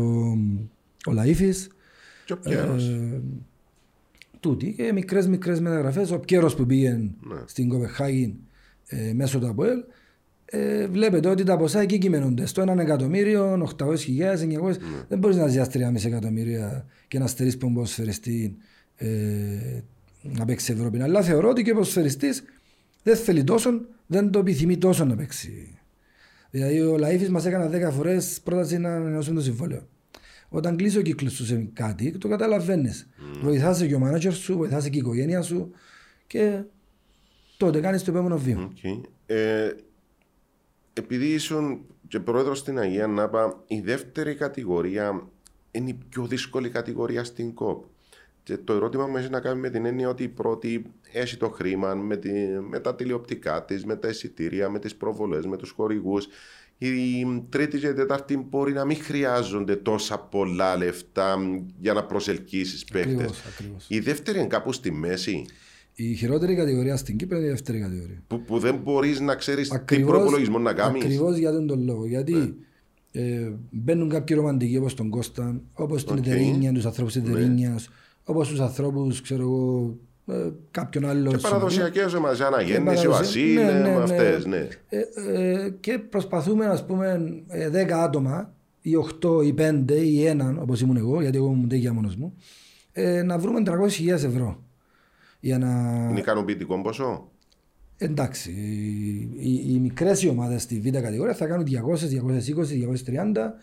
[1.05, 1.55] ο Λαΐφης,
[2.25, 2.87] Και ο Κέρος.
[2.89, 3.21] ε,
[4.43, 6.11] τούτοι και μικρές μικρές μεταγραφές.
[6.11, 7.09] Ο Πιέρος που πήγε Ναι.
[7.45, 8.35] στην Κοπεχάγη
[8.87, 9.77] ε, μέσω του ΑΠΟΕΛ
[10.45, 12.45] ε, βλέπετε ότι τα ποσά εκεί κειμενούνται.
[12.45, 14.61] Στο 1 εκατομμύριο, 800.000, 900.
[14.61, 14.77] Ναι.
[15.07, 18.57] Δεν μπορείς να ζήσει 3,5 εκατομμύρια και να στερείς τον ποδοσφαιριστή
[18.95, 19.07] ε,
[20.21, 21.01] να παίξει Ευρώπη.
[21.01, 22.29] Αλλά θεωρώ ότι και ο ποδοσφαιριστής
[23.03, 23.69] δεν θέλει τόσο,
[24.05, 25.77] δεν το επιθυμεί τόσο να παίξει.
[26.49, 29.87] Δηλαδή ο Λαΐφης μας έκανε 10 φορές πρόταση να ανανεώσουμε το συμβόλαιο.
[30.55, 33.09] Όταν κλείσει ο κύκλος σου σε κάτι, το καταλαβαίνεις.
[33.17, 33.39] Mm.
[33.41, 35.71] Βοηθάσαι και ο μάνατζερ σου, βοηθάσαι και η οικογένεια σου
[36.27, 36.63] και
[37.57, 38.63] τότε κάνεις το επόμενο βήμα.
[38.63, 39.03] Οκ.
[39.25, 39.75] Ε,
[40.93, 45.27] επειδή ήσουν και πρόεδρος στην Αγία Νάπα, η δεύτερη κατηγορία
[45.71, 47.83] είναι η πιο δύσκολη κατηγορία στην ΚΟΠ.
[48.43, 51.49] Και το ερώτημα μου έχει να κάνει με την έννοια ότι η πρώτη έχει το
[51.49, 52.31] χρήμα με, τη,
[52.69, 56.27] με τα τηλεοπτικά της, με τα εισιτήρια, με τις προβολές, με τους χορηγούς.
[56.87, 61.37] Η τρίτη και η τέταρτη μπορεί να μην χρειάζονται τόσα πολλά λεφτά
[61.79, 63.13] για να προσελκύσεις παίκτες.
[63.13, 63.85] Ακριβώς, ακριβώς.
[63.87, 65.45] Η δεύτερη είναι κάπου στη μέση,
[65.95, 68.23] Η χειρότερη κατηγορία στην Κύπρο είναι η δεύτερη κατηγορία.
[68.27, 71.03] που, που δεν μπορείς να ξέρεις τι προπολογισμό να κάνεις.
[71.03, 72.05] Ακριβώς για τον, τον λόγο.
[72.05, 72.55] Γιατί
[73.11, 76.25] ε, μπαίνουν κάποιοι ρομαντικοί όπως τον Κώστα, όπως την Οκ.
[76.25, 77.89] Ετερίνια, τους ανθρώπους της Ετερίνιας,
[78.23, 80.12] όπως τους ανθρώπους, ξέρω εγώ, ε,
[80.71, 81.31] κάποιον άλλο.
[81.31, 84.01] Και παραδοσιακές ομάδες, Και αναγέννηση, ο παραδοσια- Βασίλη, ναι, ναι, ναι.
[84.01, 84.67] αυτές, ναι.
[84.89, 90.57] Ε, ε, και προσπαθούμε, ας πούμε, ε, 10 άτομα, ή 8, ή 5, ή 1,
[90.61, 92.33] όπως ήμουν εγώ, γιατί εγώ ήμουν τέτοια μόνος μου,
[92.91, 94.63] ε, να βρούμε 300.000 ευρώ.
[95.39, 95.67] Για να...
[96.09, 97.27] Είναι ικανοποιητικό ποσό;
[97.97, 103.53] Εντάξει, οι, οι, οι μικρές ομάδες στη β' κατηγορία θα κάνουν 200, 220, 230.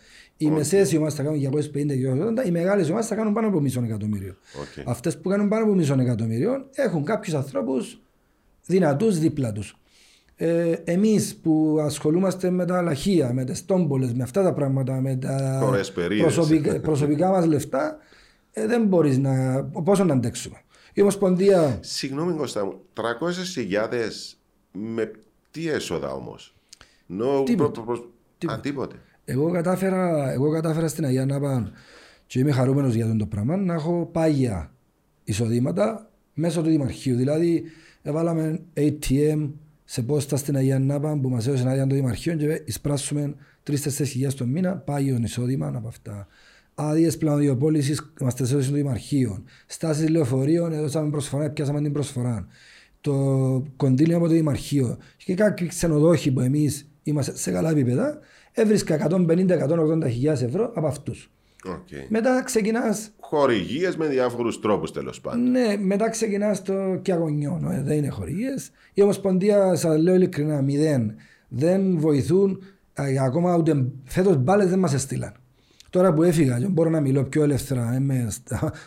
[0.43, 0.53] Οι okay.
[0.57, 1.95] μεσαίες ομάδες θα κάνουν 250,
[2.43, 2.47] 280.
[2.47, 4.35] Οι μεγάλες ομάδες θα κάνουν πάνω από μισό εκατομμύριο.
[4.35, 4.83] Okay.
[4.87, 8.01] Αυτές που κάνουν πάνω από μισό εκατομμύριο έχουν κάποιους ανθρώπους
[8.67, 9.75] δυνατούς δίπλα τους.
[10.37, 15.17] Ε, Εμείς που ασχολούμαστε με τα λαχεία, με τις τόμπολες, με αυτά τα πράγματα, με
[15.17, 16.35] τα Ωραίες περίοδες.
[16.35, 17.97] προσωπικά, προσωπικά μας λεφτά,
[18.53, 19.63] ε, δεν μπορείς να.
[19.65, 20.57] Πόσο να αντέξουμε.
[20.95, 24.37] Η Ομοσπονδία Συγγνώμη Κώστα μου, 300.000
[24.73, 25.11] με
[25.51, 26.55] τι έσοδα όμως;
[27.11, 27.71] No, Τίποτε.
[27.73, 28.59] προ- προ- Τίποτε.
[28.59, 28.97] Α, τίποτε.
[29.31, 31.73] Εγώ κατάφερα, εγώ κατάφερα στην Αγία Νάπα
[32.27, 34.73] και είμαι χαρούμενος για αυτό το πράγμα να έχω πάγια
[35.25, 37.17] εισοδήματα μέσω του Δημαρχείου.
[37.17, 37.63] Δηλαδή,
[38.03, 39.51] έβαλαμε ATM
[39.85, 43.35] σε πόστα στην Αγία Νάπα που μας έδωσε άδεια το Δημαρχείο και εισπράσσουμε
[43.67, 43.75] 3-4
[44.05, 46.27] χιλιάδες το μήνα πάγιο εισόδημα από αυτά.
[46.75, 49.43] Άδειες πλανοδιοπόλησης μας τις έδωσε το Δημαρχείο.
[49.67, 52.47] Στάσεις λεωφορείων έδωσαμε προσφορά, πιάσαμε την προσφορά.
[53.01, 53.15] Το
[53.77, 54.99] κονδύλιο από το Δημαρχείο.
[55.17, 58.19] Και κάποιοι ξενοδόχοι που εμείς είμαστε σε καλά επίπεδα,
[58.53, 61.31] έβρισκα 150-180 χιλιάδες ευρώ από αυτούς.
[61.67, 62.07] Okay.
[62.09, 65.51] Μετά ξεκινάς Χορηγίες με διάφορους τρόπους τέλος πάντων.
[65.51, 67.61] ναι, μετά ξεκινάς το κιαγωνιό.
[67.73, 68.71] Ε, δεν είναι χορηγίες.
[68.95, 71.15] Η Ομοσπονδία, σας λέω ειλικρινά, μηδέν.
[71.49, 72.63] Δεν βοηθούν.
[72.93, 75.33] ε, ακόμα ούτε φέτος μπάλες δεν μας έστειλαν.
[75.91, 78.29] Τώρα που έφυγα και μπορώ να μιλώ πιο ελεύθερα, ε, με,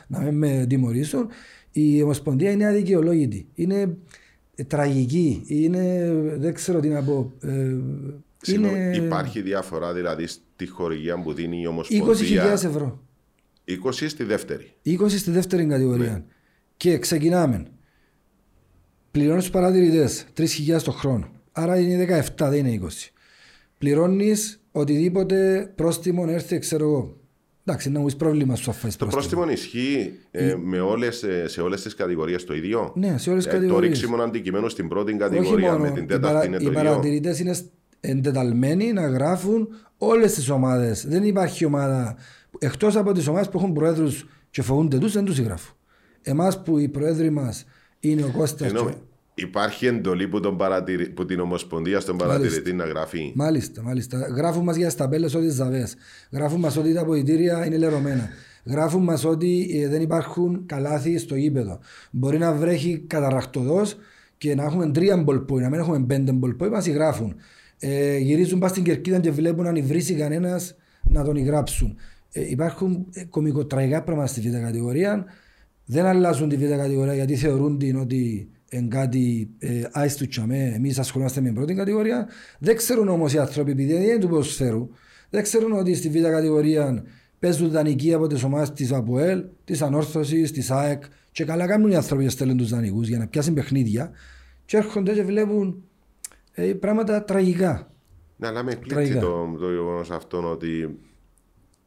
[0.07, 1.28] να μην με τιμωρήσουν,
[1.72, 3.47] η Ομοσπονδία είναι αδικαιολόγητη.
[3.53, 3.97] Είναι
[4.55, 5.43] ε, τραγική.
[5.47, 7.32] Είναι, δεν ξέρω τι να πω.
[7.41, 12.52] Ε, Συγγνώμη, είναι Υπάρχει διαφορά δηλαδή στη χορηγία που δίνει η 20.000 Ομοσπονδία.
[12.52, 13.02] ευρώ.
[13.68, 14.74] 20 στη δεύτερη.
[14.86, 16.12] 20 στη δεύτερη κατηγορία.
[16.12, 16.24] Ναι.
[16.78, 17.66] Και ξεκινάμε.
[19.12, 21.28] Πληρώνεις τους παρατηρητές 3.000 το χρόνο.
[21.52, 23.12] Άρα είναι 17, δεν είναι 20.
[23.78, 27.18] Πληρώνεις οτιδήποτε πρόστιμο έρθει, ξέρω εγώ.
[27.66, 31.62] Εντάξει, να μου πει πρόβλημα σου αφήσει Το πρόστιμο ισχύει ε, με όλες, ε, σε
[31.62, 33.91] όλες τις κατηγορίες το ίδιο; Ναι, σε όλες τις Ε, Το κατηγορίες.
[34.00, 35.84] ρίξιμο αντικειμένο στην πρώτη Όχι κατηγορία μόνο.
[35.84, 37.56] με την οι, τέταρτη παρα, είναι οι το ίδιο; παρατηρητές είναι
[38.06, 41.06] εντεταλμένοι να γράφουν όλες τις ομάδες.
[41.08, 42.16] Δεν υπάρχει ομάδα.
[42.60, 45.76] Εκτός από τις ομάδες που έχουν προέδρους και φοβούνται τους, δεν τους γράφουν.
[46.22, 47.66] Εμάς που οι προέδροι μας
[47.99, 49.43] είναι ο Κώστας Συγγνώμη, και...
[49.43, 51.10] Υπάρχει εντολή που, τον παρατηρη...
[51.10, 53.32] που την Ομοσπονδία στον παρατηρητή να γράφει.
[53.36, 54.18] Μάλιστα, μάλιστα.
[54.18, 55.95] Γράφουν μας για τις ταμπέλες ότι ζαβές.
[56.32, 58.30] Γράφουν μας ότι τα αποδητήρια είναι λερωμένα.
[58.66, 61.80] Γράφουν μας ότι ε, δεν υπάρχουν καλάθι στο γήπεδο.
[62.12, 63.82] Μπορεί να βρέχει καταρακτοδό
[64.38, 67.36] και να έχουμε τρία μπολπόι, να μην έχουμε πέντε μπολπόι, μας γράφουν.
[67.86, 71.96] Ε, γυρίζουν πας στην κερκίδα και βλέπουν αν υβρίσει κανένας να τον γράψουν.
[72.32, 75.26] Ε, υπάρχουν ε, κομικοτραγικά πράγματα στη β' κατηγορία.
[75.86, 81.00] Δεν αλλάζουν τη β' κατηγορία γιατί θεωρούν την ότι εν κάτι ε, άιστου τσαμέ, εμείς
[81.00, 82.28] ασχολούμαστε με την πρώτη κατηγορία.
[82.60, 84.90] Δεν ξέρουν όμως οι άνθρωποι, επειδή δεν είναι του ποδοσφαίρου,
[85.30, 87.04] δεν ξέρουν ότι στη β' κατηγορία
[87.40, 91.96] παίζουν δανεικοί από τις ομάδες της ΑΠΟΕΛ, της Ανόρθωσης, της ΑΕΚ και καλά κάνουν οι
[91.96, 94.12] άνθρωποι και στέλνουν τους δανεικούς για να πιάσουν παιχνίδια
[94.66, 95.84] και έρχονται και βλέπουν
[96.54, 97.91] ε, πράγματα τραγικά.
[98.38, 99.20] Ναι, αλλά με εκπλήξει Τραγικά.
[99.20, 100.99] το, το γεγονός αυτό ότι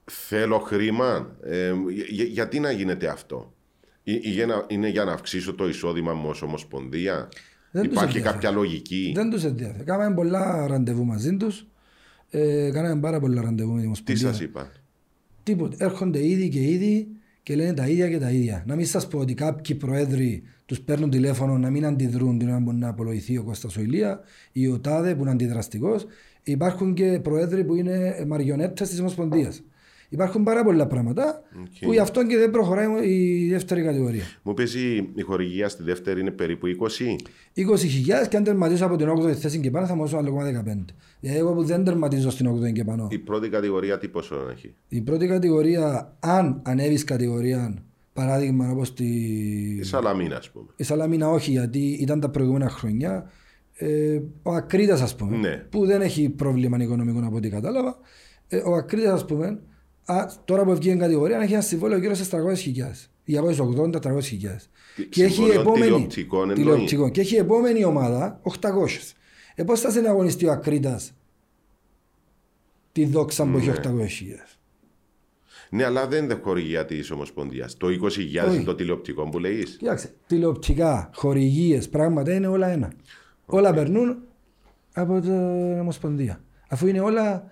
[0.05, 1.37] θέλω χρήμα.
[1.43, 1.73] Ε,
[2.09, 3.55] για- γιατί να γίνεται αυτό;
[4.03, 7.29] Ή- ή για να- είναι για να αυξήσω το εισόδημα μου ως Ομοσπονδία;
[7.71, 8.35] Δεν τους Υπάρχει ενδιαφέρει.
[8.35, 9.85] κάποια λογική; Δεν τους ενδιαφέρει.
[9.85, 11.67] Κάναμε πολλά ραντεβού μαζί τους.
[12.31, 14.27] Ε, κάναμε πάρα πολλά ραντεβού με τη Τι Ομοσπονδία.
[14.29, 14.71] σας είπαν.
[15.43, 15.77] Τίποτε.
[15.79, 17.09] Έρχονται ήδη και ήδη
[17.47, 18.65] και λένε τα ίδια και τα ίδια.
[18.67, 22.63] Να μην σας πω ότι κάποιοι προέδροι τους παίρνουν τηλέφωνο να μην αντιδρούν την ώρα
[22.63, 24.21] που να απολογηθεί ο Κώστας ο Ηλία
[24.53, 26.07] ή ο Τάδε που είναι αντιδραστικός.
[26.43, 29.63] Υπάρχουν και προέδροι που είναι μαριονέτες της Ομοσπονδίας.
[30.09, 31.67] Υπάρχουν πάρα πολλά πράγματα Οκ.
[31.87, 34.23] που γι' αυτό και δεν προχωράει η δεύτερη κατηγορία.
[34.43, 37.63] Μου 'πες η, η χορηγία στη δεύτερη είναι περίπου 20.
[38.23, 40.85] 20.000 και αν τερματίσω από την 8η θέση και πάνω θα μου δώσουν άλλο 15.
[41.21, 43.09] Δηλαδή εγώ που δεν τερματίζω στην 8η και πάνω.
[43.11, 47.75] Η πρώτη κατηγορία τι ποσό έχει; Η πρώτη κατηγορία, αν ανέβεις κατηγορία,
[48.13, 49.05] παράδειγμα όπως τη.
[49.77, 50.67] Η Σαλαμίνα, ας πούμε.
[50.77, 53.31] Η Σαλαμίνα όχι, γιατί ήταν τα προηγούμενα χρόνια.
[53.79, 55.57] Ε, ο Ακρίτας, ας πούμε, Ναι.
[55.71, 57.97] που δεν έχει πρόβλημα οικονομικό από ό,τι κατάλαβα.
[58.49, 59.59] Ε, ο Ακρίτας, ας πούμε,
[60.07, 63.09] α, τώρα που βγήκε η κατηγορία, έχει ένα συμβόλαιο γύρω στι 300.000.
[63.25, 64.21] Για από 80-300.000.
[65.09, 65.85] Και έχει συμβόλαιο επόμενη.
[65.85, 67.11] τηλεοπτικών εννοείς; τηλεοπτικών.
[67.11, 68.69] Και έχει επόμενη ομάδα 800.
[69.55, 71.13] Ε, πώς θα συναγωνιστεί ο Ακρίτας
[72.93, 74.59] τη δόξα που έχει 800.000.
[75.71, 77.77] Ναι, αλλά δεν είναι χορηγία της Ομοσπονδίας.
[77.77, 78.55] Το 20.000 Όχι.
[78.55, 79.65] είναι το τηλεοπτικό που λέει.
[79.65, 82.93] Κοιτάξτε, τηλεοπτικά, χορηγίες, πράγματα είναι όλα ένα.
[83.47, 84.19] Όλα περνούν
[84.95, 86.41] από την Ομοσπονδία.
[86.69, 87.51] Αφού είναι όλα.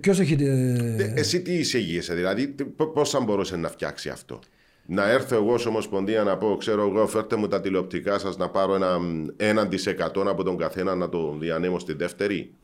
[0.00, 0.36] Ποιος έχει.
[0.40, 2.54] Ε, Εσύ τι εισηγείσαι, δηλαδή
[2.94, 4.38] πώς θα μπορούσε να φτιάξει αυτό;
[4.86, 8.48] Να έρθω εγώ ως Ομοσπονδία να πω, ξέρω εγώ, φέρτε μου τα τηλεοπτικά σας να
[8.50, 8.98] πάρω ένα,
[9.36, 12.54] έναν της εκατόν από τον καθένα να το διανέμω στη δεύτερη;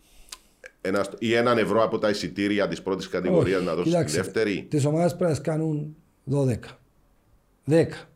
[0.81, 4.85] Ένας, ή έναν ευρώ από τα εισιτήρια της πρώτης κατηγορίας να δώσω στη δεύτερη; Τις
[4.85, 6.79] ομάδες πρέπει να τις κάνουν 12.
[7.67, 8.09] 10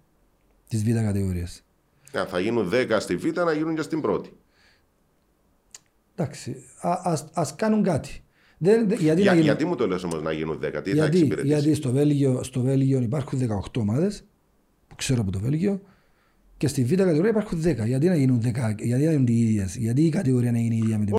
[0.68, 1.64] της β' κατηγορίας.
[2.12, 4.36] Αν θα γίνουν 10 στη Β, να γίνουν και στην πρώτη.
[6.14, 8.23] Εντάξει, α, ας, ας κάνουν κάτι.
[8.58, 10.90] Δεν, δεν- γιατί, Για, να γίνουν- γιατί μου το λες όμως να γίνουν 10, τι
[10.90, 14.24] θα γιατί, εξυπηρετήσεις; γιατί στο, Βέλγιο, στο Βέλγιο υπάρχουν 18 ομάδες
[14.88, 15.80] που ξέρω από το Βέλγιο
[16.56, 17.86] και στη Β' κατηγορία υπάρχουν 10.
[17.86, 20.78] Γιατί να γίνουν 10, γιατί να γίνουν οι ίδιες, γιατί η κατηγορία να γίνει η
[20.78, 21.14] ίδια με την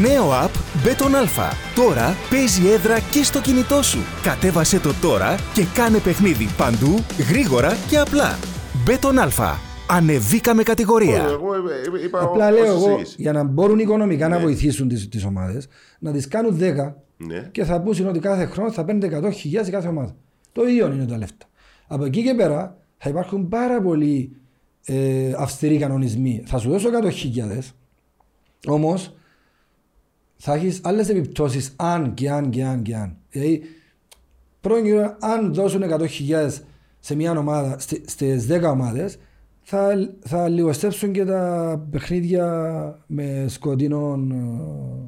[0.00, 0.50] Νέο app
[0.86, 1.52] Beton Alpha.
[1.74, 3.98] Τώρα παίζει έδρα και στο κινητό σου.
[4.22, 8.38] Κατέβασε το τώρα και κάνε παιχνίδι παντού, γρήγορα και απλά.
[8.86, 9.67] Beton Alpha.
[9.88, 11.24] Ανεβήκαμε κατηγορία.
[11.24, 11.58] Εγώ ε,
[12.00, 13.14] ε, είπα Απλά ως λέω εγώ εισήγηση.
[13.18, 14.42] για να μπορούν οικονομικά να Ναι.
[14.42, 15.68] βοηθήσουν τις, τις ομάδες
[15.98, 17.48] να τις κάνουν 10 Ναι.
[17.52, 20.16] και θα πούσουν ότι κάθε χρόνο θα παίρνετε 100.000 σε κάθε ομάδα.
[20.52, 21.46] Το ίδιο είναι τα λεφτά.
[21.86, 24.36] Από εκεί και πέρα θα υπάρχουν πάρα πολλοί
[24.84, 26.42] ε, αυστηροί κανονισμοί.
[26.46, 27.58] Θα σου δώσω 100.000
[28.66, 29.12] όμως
[30.36, 33.16] θα έχεις άλλες επιπτώσεις αν και αν και αν και αν.
[33.30, 33.62] Δηλαδή,
[34.60, 36.62] πρώην κύριο, αν δώσουν 100.000
[37.00, 37.76] σε μια ομάδα,
[38.06, 39.18] στις 10 ομάδες,
[39.70, 42.46] θα, θα λιγοστέψουν και τα παιχνίδια
[43.06, 44.26] με σκοτεινό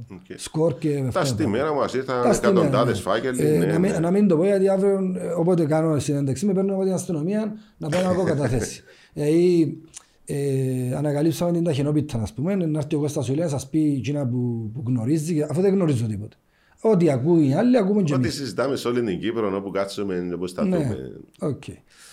[0.08, 0.38] ε, Οκ.
[0.38, 1.24] σκορ και αυτά Τα πράγματα.
[1.42, 3.02] στημένα μας Τα ήρθαν στημένα, εκατοντάδες ναι.
[3.12, 3.42] φάκελοι.
[3.42, 3.98] Ε, ναι, να, μην, ναι.
[3.98, 7.52] να μην το πω γιατί αύριο ε, όποτε κάνω συνέντευξη με παίρνουν από την αστυνομία
[7.78, 8.82] να πάω να έχω καταθέσεις.
[9.12, 9.78] Δηλαδή
[10.24, 13.94] ε, ανακαλύψαμε την ταχινόπιτα να πούμε, να έρθει ο Κώστας ο Ηλίας να σας πει
[13.98, 16.36] εκείνα που, που γνωρίζει, και- αφού δεν γνωρίζω τίποτα.
[16.80, 18.34] Ό,τι ακούει οι άλλοι ακούμε και Ό,τι εμείς.
[18.34, 21.12] συζητάμε σε όλη την Κύπρο όπου κάτσουμε όπου Ναι, σταθούμε.
[21.38, 21.62] οκ.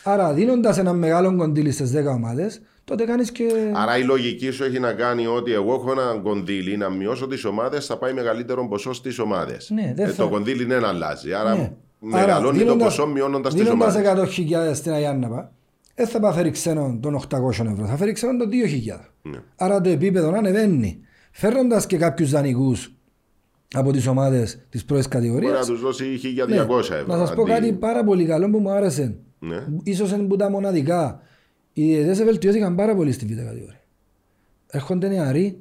[0.03, 3.43] Άρα δίνοντας ένα μεγάλο κοντήλι στις 10 ομάδες, τότε κάνεις και...
[3.73, 7.45] Άρα η λογική σου έχει να κάνει ότι εγώ έχω ένα κονδύλι να μειώσω τις
[7.45, 9.69] ομάδες, θα πάει μεγαλύτερο ποσό στις ομάδες.
[9.73, 11.33] Ναι, δεν θα- Το κονδύλι δεν αλλάζει.
[11.33, 11.71] Άρα Ναι.
[11.99, 14.01] μεγαλώνει Άρα, το δίνοντας- ποσό μειώνοντας τις Δίνοντας ομάδες.
[14.01, 15.51] 100.000 στην Αγιάνναπα,
[15.95, 19.13] δεν θα πάει φέρει ξένον των 800 ευρώ, θα φέρει ξένον των 2.000.
[19.21, 19.37] Ναι.
[19.55, 20.99] Άρα το επίπεδο ανεβαίνει.
[21.31, 22.91] Φέρνοντας και κάποιους δανεικούς
[23.73, 25.65] από τις ομάδες της πρώτης Μπορεί να κατηγορίας.
[25.67, 26.75] τους δώσει 1200 ναι, ευρώ.
[27.07, 29.15] να σας πω αντί- κάτι πάρα πολύ καλό που μου άρεσε.
[29.39, 29.65] Ναι.
[29.83, 31.21] Ίσως είναι που τα μοναδικά.
[31.73, 33.81] Οι διαιτητές βελτιώθηκαν πάρα πολύ στη β' κατηγορία.
[34.67, 35.59] Έρχονται νεαροί,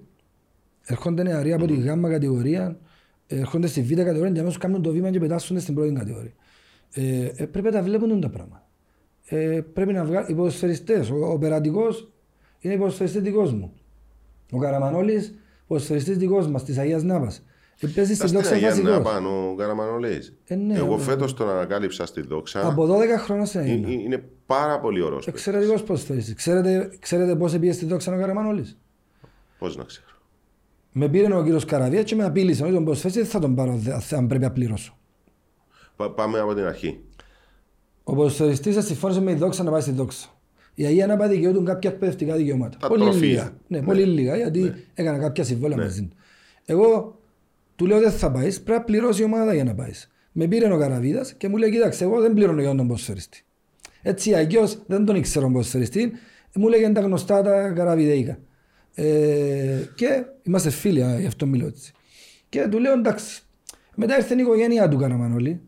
[0.85, 2.79] έρχονται νεαροί από τη γάμμα κατηγορία,
[3.27, 6.33] έρχονται στη β' κατηγορία και αμέσως κάνουν το βήμα και πετάσσονται στην πρώτη κατηγορία.
[6.93, 8.69] Ε, ε, πρέπει να τα βλέπουν τα πράγματα.
[9.29, 11.11] Ε, πρέπει να βγάλουν οι ποδοσφαιριστές.
[11.11, 12.13] Ο, ο Περατικός
[12.61, 13.73] είναι οι ποδοσφαιριστές δικός μου.
[14.53, 15.35] Ο Καραμανόλης,
[15.67, 17.45] ποδοσφαιριστής δικός μας, της Αγίας Νάβας.
[17.81, 19.13] Ε, παίζεις Στα στην στην δόξα Αγία να βασικός.
[19.13, 20.37] πάνω ο Καραμανολέης.
[20.47, 22.67] Ε, ναι, Εγώ ε, φέτος τον ανακάλυψα στη δόξα.
[22.67, 23.93] Από 12 χρόνια στην Αγία Ε, Νάβα.
[23.93, 25.27] Είναι πάρα πολύ ωραίος.
[25.27, 26.35] Εξαιρετικός ποδοσφαιριστής.
[26.35, 28.79] Ξέρετε, ξέρετε πώς πήγε στη δόξα ο Καραμανόλης.
[29.59, 30.07] Πώς να ξέρω.
[30.93, 33.75] Με πήρε ο κύριος Καραβία και με απείλησε ότι τον ποδοσφαιριστή δεν θα τον πάρω
[33.77, 34.97] δε- αν πρέπει να πληρώσω.
[35.97, 37.01] Πα- Πάμε από την αρχή.
[38.05, 40.29] Ο ποδοσφαιριστής συμφώνησε με τη δόξα να πάει στη δόξα.
[40.75, 42.77] Η Αγία να πάει δικαιούτουν κάποια εκπαιδευτικά δικαιώματα.
[42.81, 43.21] Τα πολύ τροφεία.
[43.29, 43.53] λίγα.
[43.67, 43.85] Ναι, Ναι.
[43.87, 46.17] πολύ λίγα γιατί έκανα κάποια συμβόλαια μαζί του.
[46.65, 47.16] Εγώ
[47.77, 50.11] του λέω δεν θα πάεις, πρέπει να πληρώσει η ομάδα για να πάεις.
[50.33, 53.45] Με πήρε ο Καραβίδας και μου λέει κοίταξε εγώ δεν πληρώνω για τον ποδοσφαιριστή.
[54.03, 56.13] Έτσι αγιώς δεν τον ήξερα τον ποδοσφαιριστή,
[56.55, 58.39] μου λέγανε τα γνωστά τα καραβιδέικα.
[58.95, 61.93] Ε, και είμαστε φίλοι, α, γι' αυτό μιλώ έτσι.
[62.49, 63.43] Και του λέω εντάξει.
[63.95, 65.61] Μετά ήρθε η οικογένειά του Καραμανόλη.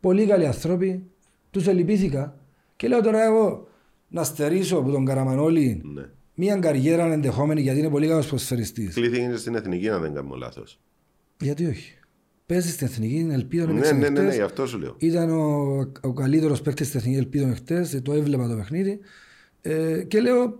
[0.00, 1.04] Πολύ καλοί άνθρωποι.
[1.50, 2.38] Τους ελυπήθηκα.
[2.76, 3.68] Και λέω τώρα εγώ
[4.08, 6.02] να στερήσω από τον Καραμανόλη Ναι.
[6.34, 8.90] μια καριέρα ενδεχόμενη γιατί είναι πολύ καλός προσφαιριστή.
[8.94, 10.80] Κλείθηκε στην εθνική, αν δεν κάνω λάθος.
[11.40, 11.98] Γιατί όχι;
[12.46, 14.34] Παίζεις στην εθνική, είναι ελπίδα να Ναι, παίξει ναι, ναι, ναι, χτες.
[14.34, 14.94] γι' αυτό σου λέω.
[14.98, 18.00] Ήταν ο, ο καλύτερος παίκτης στην εθνική ελπίδα χτε.
[18.02, 18.98] Το έβλεπα το παιχνίδι.
[19.60, 20.58] Ε, και λέω,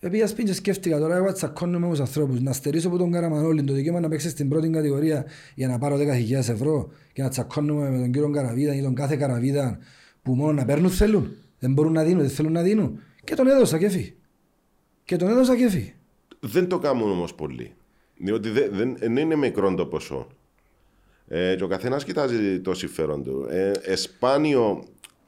[0.00, 3.64] επειδή σπίτι και σκέφτηκα τώρα, εγώ τσακώνομαι με τους ανθρώπους να στερήσω από τον Καραμανόλη
[3.64, 5.24] το δικαίωμα να παίξει στην πρώτη κατηγορία
[5.54, 9.16] για να πάρω 10.000 ευρώ και να τσακώνομαι με τον κύριο Καραβίδα ή τον κάθε
[9.16, 9.78] Καραβίδα
[10.22, 11.36] που μόνο να παίρνουν θέλουν.
[11.58, 13.00] Δεν μπορούν να δίνουν, δεν θέλουν να δίνουν.
[13.24, 14.14] Και τον έδωσα και φύγει.
[15.04, 15.94] Και τον έδωσα και φύγει.
[16.40, 17.72] Δεν το κάνουν όμως πολύ.
[18.22, 20.26] Διότι δεν, δεν, δεν είναι μικρό το ποσό.
[21.28, 23.46] Ε, και ο καθένας κοιτάζει το συμφέρον του.
[23.50, 24.84] Ε, εσπάνιο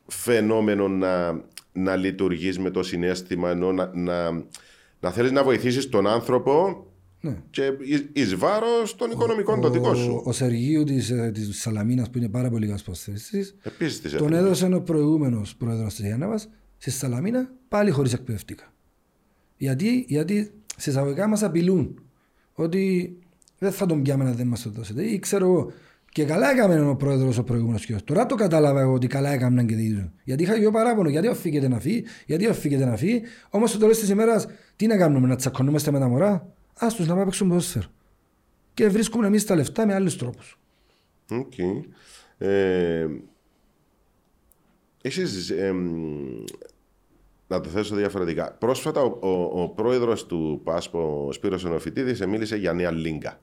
[0.07, 4.31] φαινόμενο να, να λειτουργείς με το συνέστημα ενώ να, να,
[5.01, 6.87] να θέλεις να βοηθήσεις τον άνθρωπο
[7.21, 7.37] Ναι.
[7.51, 7.73] και
[8.13, 10.23] εις βάρος των οικονομικών το δικό Ο, σου.
[10.25, 14.33] ο Σεργίου της, ε, της Σαλαμίνας που είναι πάρα πολύ καλός προσθέστης Επίσης της τον
[14.33, 18.73] έδωσε ο προηγούμενος πρόεδρος της Γιάνναβας στη Σαλαμίνα πάλι χωρίς εκπαιδευτικά.
[19.57, 22.01] Γιατί, γιατί σε εισαγωγικά μας απειλούν
[22.55, 23.17] ότι
[23.59, 25.03] δεν θα τον πιάμε να δεν μας το δώσετε.
[25.03, 25.73] Ή ξέρω εγώ,
[26.13, 28.05] και καλά έκαμε ο πρόεδρος ο προηγούμενος κύριος.
[28.05, 30.13] Τώρα το κατάλαβα εγώ ότι καλά έκαναν και δίδουν.
[30.25, 33.23] Γιατί είχα και εγώ παράπονο, γιατί οφείλεται να φύγει, γιατί οφείλεται να φύγει.
[33.51, 34.47] Όμως στο τέλος της ημέρας
[34.77, 37.87] τι να κάνουμε, να τσακωνόμαστε με τα μωρά; Ας τους να πάμε παίξουν ποδόσφαιρο.
[38.75, 40.59] Και βρίσκουμε εμείς τα λεφτά με άλλους τρόπους.
[41.31, 41.59] Οκ.
[42.39, 43.07] Ε,
[45.03, 45.89] εσείς, εμ,
[47.57, 48.53] να το θέσω διαφορετικά.
[48.53, 53.41] Πρόσφατα ο, ο, ο πρόεδρος του ΠΑΣΠ, ο Σπύρος Νεοφυτίδης, μίλησε για νέα λίγκα.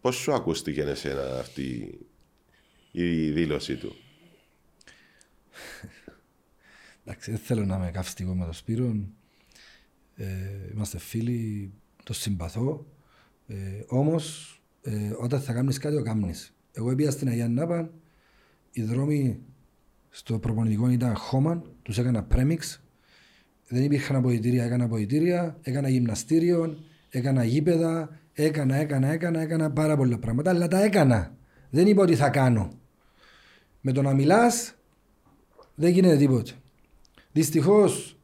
[0.00, 1.98] Πώς σου ακούστηκε εσένα αυτή
[2.90, 3.94] η δήλωση του;
[7.04, 8.96] Εντάξει, δεν θέλω να είμαι καυστικό με τον Σπύρο.
[10.14, 10.26] Ε,
[10.72, 11.72] είμαστε φίλοι,
[12.04, 12.86] το συμπαθώ.
[13.46, 13.54] Ε,
[13.86, 14.52] Όμως,
[14.82, 16.52] ε, όταν θα κάνεις κάτι, το κάνεις.
[16.72, 17.90] Εγώ πήγα στην Αγία Νάπα,
[18.70, 19.40] οι δρόμοι
[20.10, 22.82] στο προπονητικό ήταν χώμα, τους έκανα πρέμιξ.
[23.68, 26.76] Δεν υπήρχαν αποδητήρια, έκανα αποδητήρια, έκανα γυμναστήριο,
[27.10, 31.36] έκανα γήπεδα, έκανα, έκανα, έκανα, έκανα πάρα πολλά πράγματα, αλλά τα έκανα.
[31.70, 32.70] Δεν είπα ότι θα κάνω.
[33.80, 34.74] Με το να μιλάς,
[35.74, 36.52] δεν γίνεται τίποτα.
[37.32, 38.18] Δυστυχώς,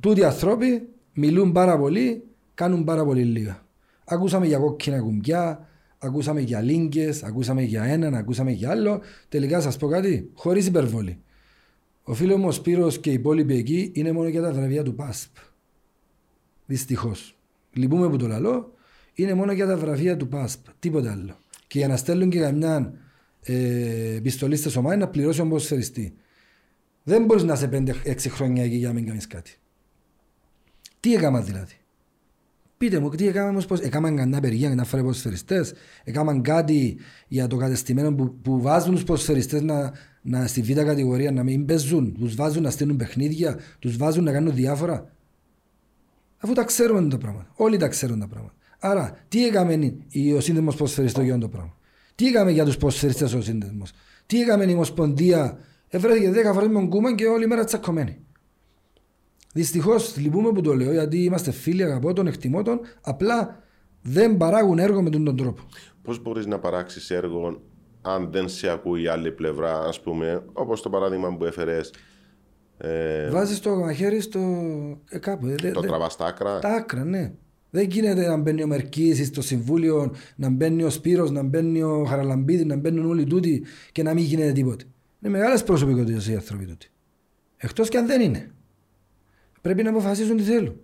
[0.00, 3.62] τούτοι οι άνθρωποι μιλούν πάρα πολύ, κάνουν πάρα πολύ λίγα.
[4.04, 9.00] Ακούσαμε για κόκκινα κουμπιά, ακούσαμε για λίγκε, ακούσαμε για έναν, ακούσαμε για άλλο.
[9.28, 11.22] Τελικά σας πω κάτι, χωρίς υπερβολή.
[12.10, 14.94] Ο φίλος μου ο Σπύρος και οι υπόλοιποι εκεί είναι μόνο για τα βραβεία του
[14.94, 15.36] ΠΑΣΠ.
[16.66, 17.38] Δυστυχώς.
[17.72, 18.74] Λυπούμε που το λαλώ,
[19.14, 20.66] είναι μόνο για τα βραβεία του ΠΑΣΠ.
[20.78, 21.38] Τίποτα άλλο.
[21.66, 22.92] Και για να στέλνουν και καμιά
[23.42, 26.14] ε, επιστολή στι ομάδε να πληρώσει ο ποδοσφαιριστή.
[27.02, 29.58] Δεν μπορείς να είσαι 5-6 χρόνια εκεί για να μην κάνεις κάτι.
[31.00, 31.74] Τι έκανα δηλαδή;
[32.76, 35.72] Πείτε μου, τι έκαναν όμως, πώς, έκαναν κανένα απεργία για να φέρουν ποδοσφαιριστές,
[36.04, 36.98] έκαναν κάτι
[37.28, 39.92] για το κατεστημένο που, που βάζουν τους ποδοσφαιριστές να,
[40.22, 44.32] να, στη β' κατηγορία να μην παίζουν, τους βάζουν να στείλουν παιχνίδια, τους βάζουν να
[44.32, 45.12] κάνουν διάφορα.
[46.38, 47.50] Αφού τα ξέρουμε τα πράγματα.
[47.54, 48.54] Όλοι τα ξέρουν τα πράγματα.
[48.78, 51.76] Άρα, τι έκαμε η- ο σύνδεσμος ποδοσφαιριστών για αυτό το πράγμα;
[52.14, 53.92] Τι έκαμε για τους ποδοσφαιριστές ο σύνδεσμος;
[54.26, 55.58] Τι έκαμε η Ομοσπονδία;
[55.88, 58.16] Ευρέθηκε 10 φορές με τον Κούμαν και όλη μέρα τσακωμένοι.
[59.52, 62.80] Δυστυχώς λυπούμε που το λέω γιατί είμαστε φίλοι, αγαπώ τον, εκτιμώ τον.
[63.00, 63.62] Απλά
[64.02, 65.62] δεν παράγουν έργο με τον, τον τρόπο.
[66.02, 67.62] Πώς μπορείς να παράξεις έργο
[68.02, 71.92] αν δεν σε ακούει η άλλη πλευρά, ας πούμε, όπως το παράδειγμα που έφερες.
[72.78, 74.40] Ε, Βάζεις το μαχαίρι στο.
[75.08, 75.46] Ε, κάπου.
[75.46, 76.58] ε, δε- το δε- τραβάς στα άκρα.
[76.58, 77.32] Τα άκρα, ναι.
[77.70, 82.04] Δεν γίνεται να μπαίνει ο Μερκής στο συμβούλιο, να μπαίνει ο Σπύρος, να μπαίνει ο
[82.04, 84.84] Χαραλαμπίδης, να μπαίνουν όλοι τούτοι και να μην γίνεται τίποτε.
[85.22, 86.90] Είναι μεγάλες προσωπικότητες οι άνθρωποι τούτοι.
[87.56, 88.50] Εκτός και αν δεν είναι.
[89.60, 90.80] Πρέπει να αποφασίσουν τι θέλουν.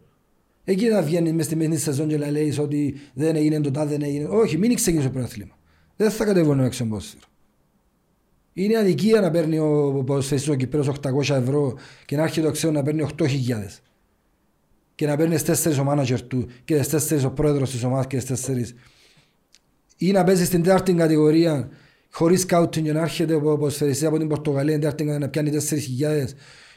[0.64, 3.91] Εκεί να βγαίνει μες στη μέση σεζόν και να λέει ότι δεν έγινε το τάδε,
[3.91, 4.25] δεν έγινε.
[4.29, 5.56] Όχι, μην ξεκινήσει το πρωτάθλημα.
[5.97, 7.22] Δεν θα κατεβούν έξω ποδόσφαιρο.
[8.53, 12.72] Είναι αδικία να παίρνει ο ποδοσφαιριστής ο Κυπρέος 800 ευρώ και να έρχεται ο ξένο
[12.72, 13.26] να παίρνει 8.000
[14.94, 18.16] και να παίρνεις τέσσερις ο μάνατζερ του και τις τέσσερις ο πρόεδρος της ομάδας και
[18.16, 18.74] τις τέσσερις
[19.97, 21.68] ή να παίζεις στην τέταρτη κατηγορία
[22.11, 26.26] χωρίς σκάουτινγκ και να έρχεται ο ποδοσφαιριστής από την Πορτογαλία στην τέταρτη κατηγορία να πιάνει
[26.26, 26.34] 4.000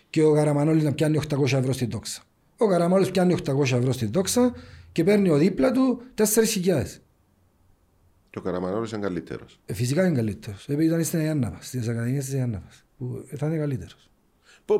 [0.09, 2.22] και ο Καραμανόλης να πιάνει 800 ευρώ στην δόξα.
[2.57, 4.53] Ο Καραμανόλης πιάνει 800 ευρώ στην δόξα
[4.91, 6.84] και παίρνει ο δίπλα του 4.000.
[8.42, 9.60] Και ο Καραμανόλη είναι καλύτερος.
[9.66, 10.68] Ε, φυσικά είναι καλύτερος.
[10.68, 14.10] Επειδή ήταν στην Αγιάνναβας, στις Ακαδημίες της Αγιάνναβας, που θα είναι καλύτερος.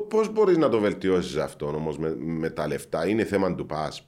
[0.10, 4.07] Πώς μπορείς να το βελτιώσεις αυτό όμως με, με τα λεφτά, Είναι θέμα του ΠΑΣΠ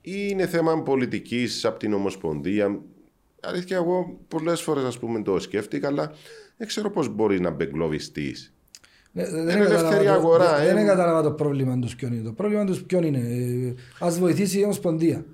[0.00, 2.80] ή είναι θέμα πολιτικής από την Ομοσπονδία.
[3.40, 6.12] Αλήθεια, εγώ πολλές φορές το σκέφτηκα, αλλά
[6.56, 8.54] δεν ξέρω πώς μπορείς να μπεγκλωβιστείς.
[9.12, 10.74] Ναι, δεν Είναι κατάλαβα ελεύθερη το- αγορά, Δεν ε.
[10.74, 12.22] δεν κατάλαβα το πρόβλημα τους ποιον είναι.
[12.22, 13.20] Το πρόβλημα τους ποιον είναι;
[13.98, 15.24] Α βοηθήσει η Ομοσπονδία.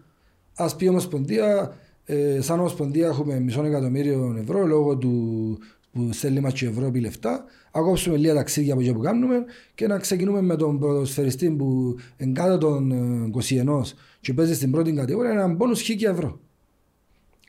[0.55, 1.76] Α πει η Ομοσπονδία,
[2.11, 5.59] ε, σαν Ομοσπονδία έχουμε μισό εκατομμύριο ευρώ λόγω του
[5.92, 7.44] που στέλνει μας και η Ευρώπη λεφτά.
[7.70, 9.44] Α κόψουμε λίγα ταξίδια από εκεί που κάνουμε
[9.74, 13.30] και να ξεκινούμε με τον ποδοσφαιριστή που εν κάτω των ε,
[13.64, 13.80] 21
[14.20, 16.40] και παίζει στην πρώτη κατηγορία έναν πόνους χίλια ευρώ.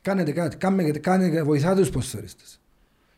[0.02, 2.60] Κάνετε κάτι, κάνετε, κάνετε, βοηθάτε τους ποδοσφαιριστές.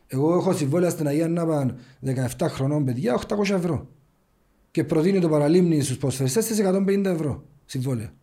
[0.07, 3.87] Εγώ έχω συμβόλαια στην Αγία Νάπαν 17 χρονών παιδιά 800 ευρώ.
[4.71, 8.13] Και προτείνει το παραλίμνη στους ποδοσφαιριστές στις 150 ευρώ συμβόλαια.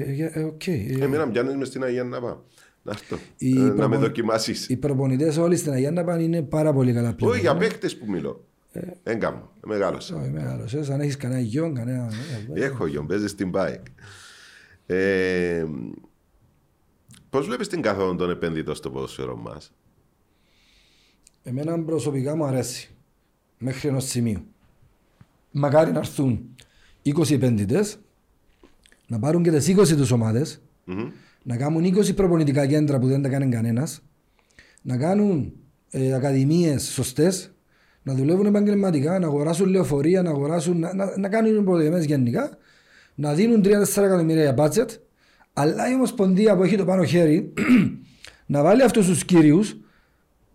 [0.00, 2.38] Ε, για- ε, οκ, ε, Εμένα πιάνεις μες στην Αγία να πάω.
[2.82, 3.16] Να έρθω.
[3.36, 4.68] Οι Ε, να με προπο- δοκιμάσεις.
[4.68, 7.32] Οι προπονητές όλοι στην Αγία Νάπαν είναι πάρα πολύ καλά πλέον.
[7.32, 8.44] Όχι για παίκτες που μιλώ.
[9.02, 9.50] Δεν κάνω.
[9.66, 10.16] Μεγάλωσα.
[10.16, 10.74] Όχι, μεγάλος.
[10.74, 12.08] Ε, Αν έχεις κανένα γιο, κανένα...
[12.54, 13.82] ε, Έχω γιο, παίζεις στην bike.
[14.86, 15.64] Ε,
[17.30, 19.72] Πώς βλέπεις την καθόδο των επενδυτών στο ποδοσφαίρο μας,
[21.42, 22.90] Εμένα προσωπικά μου αρέσει.
[23.58, 24.46] Μέχρι ενός σημείου.
[25.50, 26.54] Μακάρι να έρθουν
[27.02, 27.98] 20 επενδυτές,
[29.14, 30.62] να πάρουν και τις 20 τους ομάδες,
[31.42, 34.02] να κάνουν 20 προπονητικά κέντρα που δεν τα κάνει κανένας,
[34.82, 35.52] να κάνουν
[35.90, 37.54] ε, ακαδημίες σωστές,
[38.02, 42.58] να δουλεύουν επαγγελματικά, να αγοράσουν λεωφορεία, να, αγοράσουν, να, να, να κάνουν υποδομές γενικά,
[43.14, 43.68] να δίνουν 3-4
[44.02, 44.88] εκατομμύρια για budget,
[45.52, 47.52] αλλά η Ομοσπονδία που έχει το πάνω χέρι
[48.46, 49.76] να βάλει αυτούς τους κύριους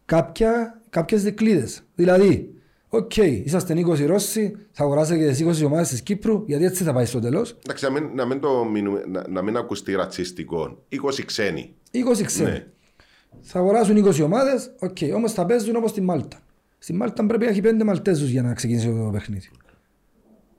[0.05, 1.83] κάποια, κάποιες δικλείδες.
[1.95, 2.53] Δηλαδή,
[2.89, 6.93] οκ, είσαστε 20 Ρώσοι, θα αγοράσετε και τις 20 ομάδες της Κύπρου, γιατί έτσι θα
[6.93, 7.57] πάει στο τέλος.
[7.63, 10.83] Εντάξει, να μην, να μην, το μείνουμε- να, να μην ακουστεί ρατσιστικό.
[10.89, 11.73] 20 ξένοι.
[11.91, 12.49] 20 ξένοι.
[12.49, 12.65] Ναι.
[13.41, 16.39] Θα αγοράσουν 20 ομάδες, οκ, όμως θα παίζουν όπως στη Μάλτα.
[16.77, 19.49] Στη Μάλτα πρέπει να έχει 5 Μαλτέζους για να ξεκινήσει το παιχνίδι.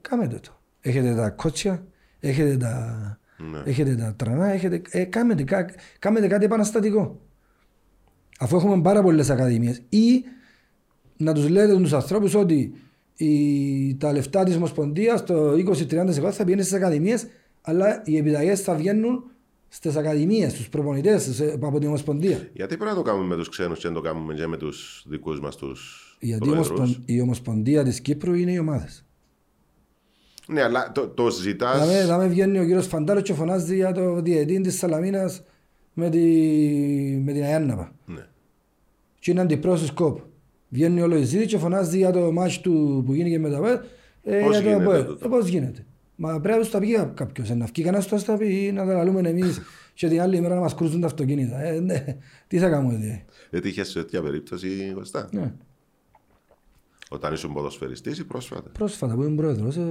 [0.01, 0.59] Κάμετε το.
[0.81, 1.83] Έχετε τα κότσια,
[2.19, 3.19] έχετε τα,
[3.65, 5.65] έχετε τα τρανά, έχετε, ε, κάμετε, κα,
[5.99, 7.19] κάμετε κάτι επαναστατικό.
[8.39, 10.23] Αφού έχουμε πάρα πολλές ακαδημίες ή
[11.23, 12.73] να τους λέτε τους ανθρώπους ότι
[13.15, 17.27] η, τα λεφτά της Ομοσπονδίας, το 20-30% θα πηγαίνει στις ακαδημίες,
[17.61, 19.23] αλλά οι επιταγές θα βγαίνουν
[19.67, 22.37] στις ακαδημίες, στους προπονητές στις- από την Ομοσπονδία.
[22.53, 25.05] Γιατί πρέπει να το κάνουμε με τους ξένους και να το κάνουμε και με τους
[25.07, 29.05] δικούς μας τους Γιατί η, Ομοσπον- η Ομοσπονδία της Κύπρου είναι οι ομάδες.
[30.47, 31.77] Ναι, αλλά το, το ζητά.
[31.77, 35.43] Δάμε, δάμε βγαίνει ο κύριος Φαντάρος και φωνάζει για το διαιτή της Σαλαμίνας
[35.93, 36.19] με, τη,
[37.23, 37.91] με την Αιάνναπα.
[38.05, 38.27] Ναι.
[39.19, 40.19] Και είναι αντιπρόσωπος σκόπ.
[40.73, 43.79] Βγαίνει όλο η ζήτη και φωνάζει για το μάτς του που γίνηκε με τα ΠΑΕ.
[44.23, 45.03] Ε, Πώς για το γίνεται ΠΑΕ.
[45.03, 45.85] τούτο; Ε, πώς γίνεται.
[46.15, 47.49] Μα πρέπει να τους τα πει κα- κάποιος.
[47.49, 49.61] Ε, Να βγει κανένας τους τα πει ή να τα λαλούμε εμείς
[49.93, 51.61] και την άλλη μέρα να μας κρούσουν τα αυτοκίνητα.
[51.63, 52.05] Ε, ναι.
[52.47, 53.25] Τι θα κάνουμε δηλαδή.
[53.49, 55.53] Έτυχε σε τέτοια περίπτωση, Κωστά; Ναι.
[57.09, 59.81] Όταν ήσουν ποδοσφαιριστής ή πρόσφατα; Πρόσφατα που ήμουν πρόεδρος, ε,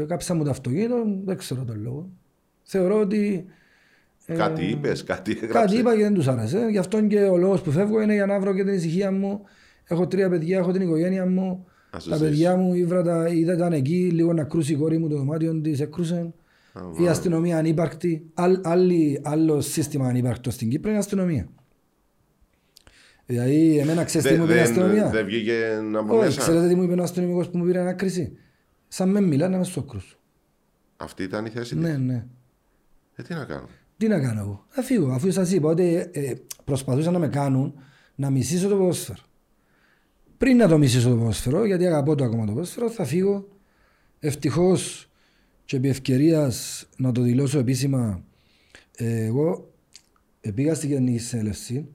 [0.00, 2.08] ε, κάψα μου το αυτοκίνητο, δεν ξέρω τον λόγο.
[2.62, 3.44] Θεωρώ ότι
[4.26, 5.60] ε, Κάτι είπες, κάτι έγραψες.
[5.60, 6.66] Κάτι είπα και δεν τους άρεσε.
[6.70, 9.40] Γι' αυτό και ο λόγος που φεύγω είναι για να βρω και την ησυχία μου.
[9.92, 11.66] Έχω τρία παιδιά, έχω την οικογένεια μου.
[11.92, 12.30] Να σου Τα ζήσεις.
[12.30, 15.60] παιδιά μου ήβρα τα, είδα, ήταν εκεί, λίγο να κρούσει η κόρη μου το δωμάτιο
[15.60, 16.32] της, έκρουσε.
[17.02, 18.30] Η αστυνομία ανύπαρκτη.
[18.34, 21.48] Άλλ, άλλη, άλλο σύστημα ανύπαρκτο στην Κύπρο είναι η αστυνομία.
[23.26, 26.40] Δηλαδή, εμένα ξέρεις τι Δεν μου είπε η δεν- αστυνομία; δεν βγήκε από Όχι, μέσα.
[26.40, 28.32] ξέρετε τι μου είπε ο αστυνομικός που μου πήρε ανάκριση.
[28.88, 30.18] Σαν με μιλά να με σόκρους.
[30.96, 31.98] Αυτή ήταν η θέση Ναι, της.
[31.98, 32.26] ναι.
[33.14, 35.10] Ε, τι να κάνω; Τι να κάνω εγώ; Θα φύγω.
[35.12, 36.32] Αφού σας είπα ότι ε,
[36.64, 37.74] προσπαθούσαν να με κάνουν
[38.14, 39.18] να μισήσω το ποδόσφαιρο.
[40.42, 43.48] Πριν να το μισήσω το ποδόσφαιρο, γιατί αγαπώ το ακόμα το ποδόσφαιρο, θα φύγω.
[44.18, 45.10] Ευτυχώς
[45.64, 48.24] και επί ευκαιρίας να το δηλώσω επίσημα,
[48.96, 49.72] ε, εγώ
[50.40, 51.88] ε, πήγα στην Γενική Συνέλευση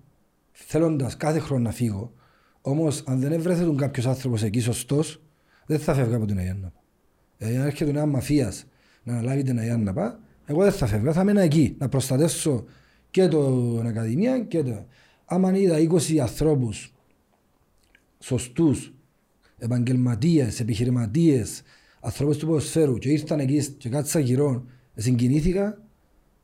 [0.51, 2.13] θέλοντας κάθε χρόνο να φύγω.
[2.61, 5.21] Όμως, αν δεν έβρεθε κάποιος άνθρωπος εκεί σωστός,
[5.65, 6.73] δεν θα φεύγα από την Αγία
[7.37, 8.65] Δηλαδή, αν έρχεται ένα μαφίας
[9.03, 10.11] να αναλάβει την Αγία να πάει,
[10.45, 11.75] εγώ δεν θα φεύγα, θα μείνω εκεί.
[11.79, 12.65] Να προστατεύσω
[13.11, 14.85] και την Ακαδημία και το.
[15.25, 16.91] Άμα είδα 20 ανθρώπους
[18.19, 18.93] σωστούς,
[19.57, 21.61] επαγγελματίες, επιχειρηματίες,
[21.99, 24.65] ανθρώπους του ποδοσφαίρου και ήρθαν εκεί και κάτσα γύρω,
[24.95, 25.81] συγκινήθηκα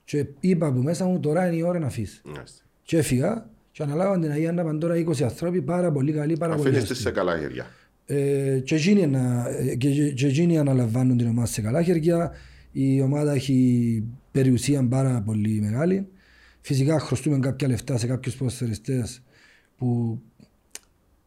[0.05, 2.21] και είπα από μέσα μου τώρα είναι η ώρα να αφήσει.
[2.25, 2.63] Μάλιστα.
[2.83, 6.67] Και έφυγα και αναλάβαν την Αγία Νάπαν τώρα 20 άνθρωποι πάρα πολύ καλοί, πάρα πολύ
[6.67, 6.93] Αφήνεις σωστοί.
[6.93, 7.65] τις σε καλά χέρια.
[8.05, 12.31] Ε, και, εκείνοι, να- ε, και, και εκείνοι αναλαμβάνουν την ομάδα σε καλά χέρια.
[12.71, 16.07] Η ομάδα έχει περιουσία πάρα πολύ μεγάλη.
[16.61, 19.21] Φυσικά χρωστούμε κάποια λεφτά σε κάποιους ποδοσφαιριστές
[19.77, 20.21] που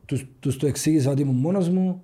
[0.06, 2.02] τους, τους το εξήγησα ότι ήμουν μόνος μου.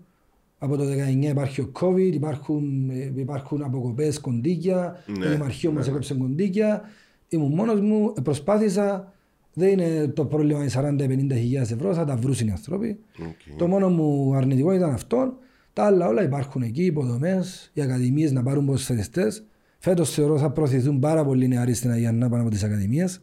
[0.59, 5.77] Από το 19 υπάρχει ο COVID, υπάρχουν, ε, υπάρχουν αποκοπές κονδύλια, Ναι, το Δημαρχείο ναι,
[5.77, 5.93] μας ναι.
[5.93, 6.83] έκοψε κονδύλια.
[7.29, 9.13] Ήμουν μόνος μου, ε, προσπάθησα.
[9.55, 12.99] Δεν είναι το πρόβλημα οι 40-50 χιλιάδες ευρώ, θα τα βρουν οι άνθρωποι.
[13.19, 13.59] Οκ.
[13.59, 15.37] Το μόνο μου αρνητικό ήταν αυτό.
[15.73, 19.45] Τα άλλα όλα υπάρχουν εκεί, οι υποδομές, οι ακαδημίες να πάρουν ποδοσφαιριστές.
[19.79, 23.21] Φέτος θεωρώ θα προωθηθούν πάρα πολλοί νεαροί στην Αγία Νάπα από τις ακαδημίες.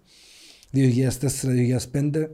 [0.73, 2.29] 2004-2005,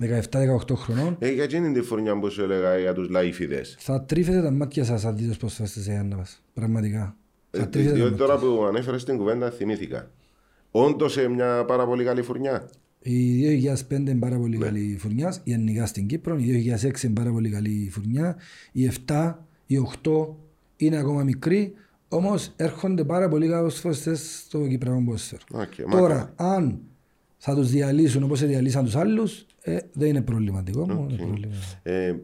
[0.00, 1.16] 17-18 χρονών.
[1.18, 3.76] Ε, για εκείνη τη φουρνιά που σου έλεγα για τους λαϊφίδες.
[3.78, 6.42] Θα τρίβετε τα μάτια σας αν δείτε τους ποδοσφαιριστές της Αγίας Νάπας.
[6.54, 7.16] Πραγματικά.
[7.50, 8.26] Ε, Θα τρίβετε τα Διότι μάτια.
[8.26, 10.10] τώρα που ανέφερες την κουβέντα θυμήθηκα.
[10.70, 12.70] Όντως σε μια πάρα πολύ καλή φουρνιά.
[12.98, 14.40] Η 2005 είναι πάρα Ναι.
[14.40, 16.36] πολύ καλή φουρνιά, γενικά στην Κύπρο.
[16.38, 18.36] Η 2006 είναι πάρα πολύ καλή φουρνιά.
[18.72, 19.34] Η 7,
[19.66, 20.36] η 8
[20.76, 21.72] είναι ακόμα μικρή.
[22.08, 25.42] Όμως έρχονται πάρα πολύ καλοί ποδοσφαιριστές στο Κυπριακό ποδόσφαιρο.
[25.52, 26.30] Οκ, Τώρα, μακάρι.
[26.36, 26.80] αν
[27.46, 31.06] θα τους διαλύσουν όπως διαλύσαν τους άλλους, ε, δεν είναι προβληματικό μου.
[31.08, 31.52] είναι πρόβλημα.
[31.82, 32.14] Ε,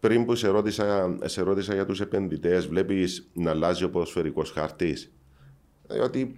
[0.00, 5.12] πριν που σε ρώτησα, σε ρώτησα για τους επενδυτές, βλέπεις να αλλάζει ο ποδοσφαιρικός χάρτης;
[5.88, 6.36] Διότι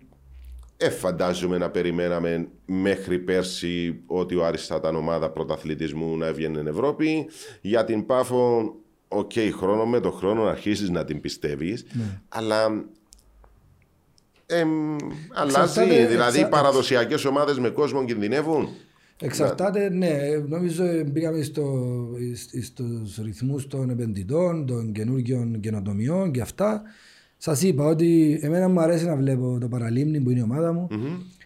[0.76, 6.70] ε, φαντάζομαι να περιμέναμε μέχρι πέρσι ότι ο Άρης θα ήταν ομάδα πρωταθλητισμού να έβγαινε
[6.70, 7.26] Ευρώπη.
[7.60, 8.74] Για την Πάφο,
[9.08, 12.20] οκ, χρόνο με το χρόνο αρχίζεις να την πιστεύεις, Ναι.
[12.28, 12.84] αλλά
[14.46, 14.96] εμ,
[15.34, 15.56] αλλάζει.
[15.60, 18.68] Εξαρτάται- δηλαδή οι εξα- παραδοσιακές ομάδες με κόσμο κινδυνεύουν.
[19.20, 20.18] Εξαρτάται, ναι,
[20.48, 21.64] νομίζω ε, μπήκαμε στο,
[22.18, 26.82] εις- στους ρυθμούς των επενδυτών, των καινούργιων καινοτομιών και αυτά.
[27.36, 30.88] Σας είπα ότι εμένα μου αρέσει να βλέπω το παραλίμνη που είναι η ομάδα μου,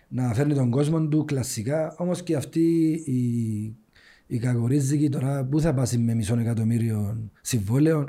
[0.09, 3.17] να φέρνει τον κόσμο του κλασικά, όμως και αυτή η,
[4.27, 8.05] η κακορίζικη τώρα που θα πάσει με μισό εκατομμύριο συμβόλαιο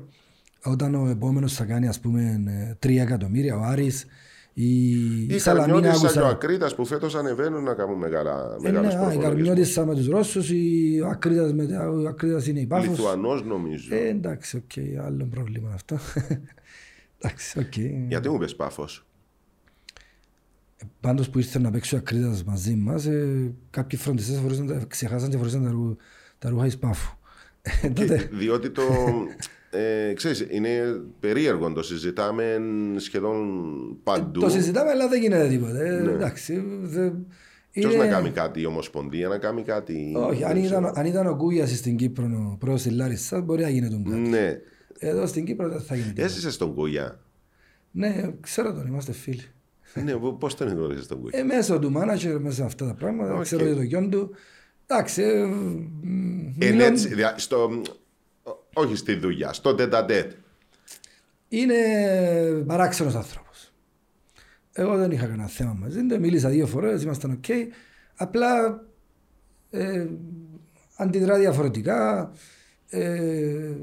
[0.64, 4.06] όταν ο επόμενος θα κάνει ας πούμε ε, τρία εκατομμύρια, ο Άρης,
[4.54, 4.90] η,
[5.26, 6.28] Οι Σαλαμίνα Καρμιώτησα και ο άκουσα.
[6.36, 9.24] Ακρίτας που φέτος ανεβαίνουν να κάνουν μεγάλα, Ε, μεγάλους ναι, α, η προπολογισμούς.
[9.24, 12.88] Καρμιώτησα με τους Ρώσους, η, ο Ακρίτας, με, ο Ακρίτας είναι η Πάφος.
[12.88, 13.96] Λιθουανός νομίζω.
[13.96, 15.98] Ε, εντάξει, οκ, άλλο πρόβλημα αυτό.
[17.22, 17.78] εντάξει, οκ.
[18.08, 19.06] Γιατί μου πες Πάφος;
[21.00, 25.30] Πάντως που ήρθε να παίξει ο Ακρίτας μαζί μας, ε, κάποιοι φροντιστές φορούσαν τα- ξεχάσαν
[25.30, 25.96] και φορούσαν τα, ρου,
[26.40, 27.16] τα ρούχα εις Πάφου.
[27.82, 28.82] Ε, τότε, Διότι το.
[29.74, 32.60] Ε, ξέρεις, είναι περίεργο, το συζητάμε
[32.98, 33.38] σχεδόν
[34.04, 34.40] παντού.
[34.40, 35.82] το συζητάμε, αλλά δεν γίνεται τίποτα.
[35.84, 37.10] Ε, εντάξει, δε,
[37.72, 40.14] Ποιος είναι- να κάνει κάτι, η Ομοσπονδία να κάνει κάτι.
[40.16, 40.94] Όχι, αν δεν ήταν, ξέρω.
[40.96, 44.16] αν ήταν ο Κούγιας στην Κύπρο, ο πρόεδρος της Λάρισσας, μπορεί να γίνεται κάτι.
[44.18, 44.58] Ναι.
[44.98, 46.26] Εδώ στην Κύπρο δεν θα γίνει τίποτα.
[46.26, 47.20] Έζησε στον Κούγια;
[47.92, 49.44] Ναι, ξέρω τον, είμαστε φίλοι.
[50.04, 53.34] ναι, πώς τον γνώρισε τον Κούγια; Ε, μέσω του μάνατζερ, μέσα σε αυτά τα πράγματα,
[53.34, 53.42] Οκ.
[53.42, 54.32] ξέρω για το γιον του.
[54.86, 57.82] Εντάξει, ε, μ, Είναι μιλώ- έτσι, δια- στο,
[58.74, 60.32] όχι στη δουλειά, στο τετατέτ.
[61.48, 61.76] είναι
[62.68, 63.74] παράξενος άνθρωπος.
[64.74, 67.46] Εγώ δεν είχα κανένα θέμα μαζί του, μίλησα δύο φορές, ήμασταν οκ.
[68.16, 68.84] Απλά
[69.70, 70.08] ε,
[70.96, 72.32] αντιδρά διαφορετικά.
[72.90, 73.76] Ε, Ε,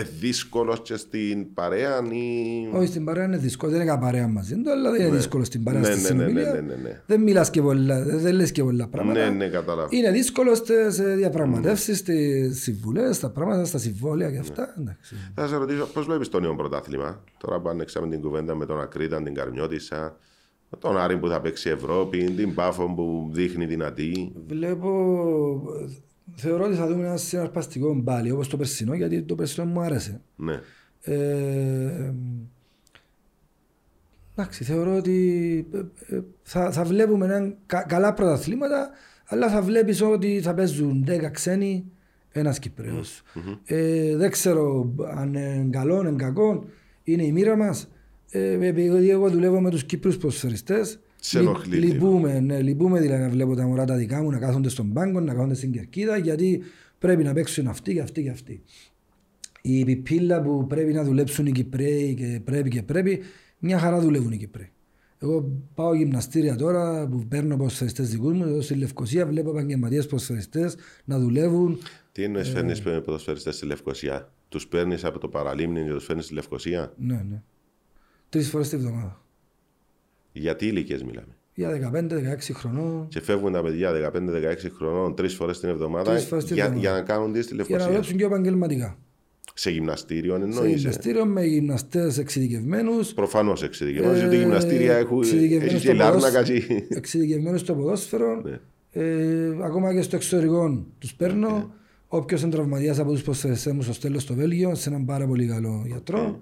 [0.00, 2.76] δύσκολος και στην παρέα ή.
[2.76, 5.62] όχι στην παρέα είναι δύσκολο, δεν έκανα παρέα μαζί του, αλλά δεν είναι δύσκολο στην
[5.62, 6.52] παρέα Ναι, στη ναι, ναι, συνομιλία.
[6.52, 7.00] ναι, ναι, ναι.
[7.06, 9.20] Δεν μιλάς και πολλά, δεν λες και πολλά πράγματα.
[9.24, 9.88] Ναι, ναι, κατάλαβα.
[9.90, 14.74] Είναι δύσκολο στις ε, διαπραγματεύσεις, στις συμβουλές, στα πράγματα, στα συμβόλαια και αυτά.
[14.78, 15.14] εντάξει.
[15.34, 18.80] Θα σε ρωτήσω, πώς βλέπεις το νέο πρωτάθλημα; Τώρα που ανοίξαμε την κουβέντα με τον
[18.80, 20.16] Ακρίτα, την Καρμιώτησα,
[20.78, 24.32] τον Άρη που θα παίξει Ευρώπη, την Πάφο που δείχνει δυνατή.
[24.46, 24.90] Βλέπω,
[26.34, 30.20] θεωρώ ότι θα δούμε ένα συναρπαστικό μπάλι όπως το περσινό, γιατί το περσινό μου άρεσε.
[30.36, 30.60] Ναι.
[31.00, 32.12] Ε,
[34.36, 38.90] εντάξει, θεωρώ ότι ε, ε, θα, θα βλέπουμε έναν κα- καλά πρωταθλήματα,
[39.26, 41.84] αλλά θα βλέπεις ότι θα παίζουν 10 ξένοι,
[42.32, 43.22] ένας Κυπρέος.
[43.64, 46.64] Ε, δεν ξέρω αν είναι καλό, είναι κακό,
[47.02, 47.90] είναι η μοίρα μας.
[48.30, 51.92] Ε, επειδή εγώ δουλεύω με τους Κύπρους προσφερειστές, Σε λυ- ενοχλεί λίγο.
[51.92, 55.20] λυπούμε, ναι, λυπούμε δηλαδή να βλέπω τα μωρά τα δικά μου να κάθονται στον πάγκο,
[55.20, 56.62] να κάθονται στην κερκίδα, γιατί
[56.98, 58.62] πρέπει να παίξουν αυτοί και αυτοί και αυτοί
[59.62, 63.20] η πιπίλα που πρέπει να δουλέψουν οι Κυπρέοι και πρέπει και πρέπει,
[63.58, 64.70] μια χαρά δουλεύουν οι Κυπρέοι.
[65.18, 70.76] Εγώ πάω γυμναστήρια τώρα που παίρνω ποδοσφαιριστές δικούς μου, εδώ στη Λευκοσία βλέπω επαγγελματίες ποδοσφαιριστές
[71.04, 71.78] να δουλεύουν.
[72.12, 76.34] Τι εννοείς, φέρνεις ποδοσφαιριστές στη Λευκοσία; Τους παίρνεις από το παραλίμνη και τους φέρνεις στη
[76.34, 77.42] Λευκοσία; Ναι, ναι.
[78.28, 79.21] Τρεις φορές τη βδομάδα.
[80.32, 83.08] Γιατί ηλικίες μιλάμε; Για 15-16 χρονών.
[83.08, 86.88] Και φεύγουν τα παιδιά 15-16 χρονών τρεις φορές την εβδομάδα Τρεις φορές την για, εβδομάδα.
[86.88, 87.90] για να κάνουν τις στη Για να Λευκοσία.
[87.90, 88.98] δουλέψουν και επαγγελματικά.
[89.54, 90.72] Σε γυμναστήριο Σε εννοεί.
[90.74, 93.12] γυμναστήριο με γυμναστές εξειδικευμένους.
[93.12, 96.42] Προφανώς εξειδικευμένους, Ε, γιατί γυμναστήρια έχουν εξειδικευμένους έχει στο και λάρνακα.
[96.42, 98.40] ποδόσ- και- εξειδικευμένους στο ποδόσφαιρο.
[98.44, 98.58] Ναι.
[98.92, 101.74] Ε, ακόμα και στο εξωτερικό τους παίρνω.
[102.08, 105.46] Όποιος είναι τραυματίας από τους προσφερειστέ μου στο στέλνω στο Βέλγιο, σε έναν πάρα πολύ
[105.46, 106.40] καλό γιατρό.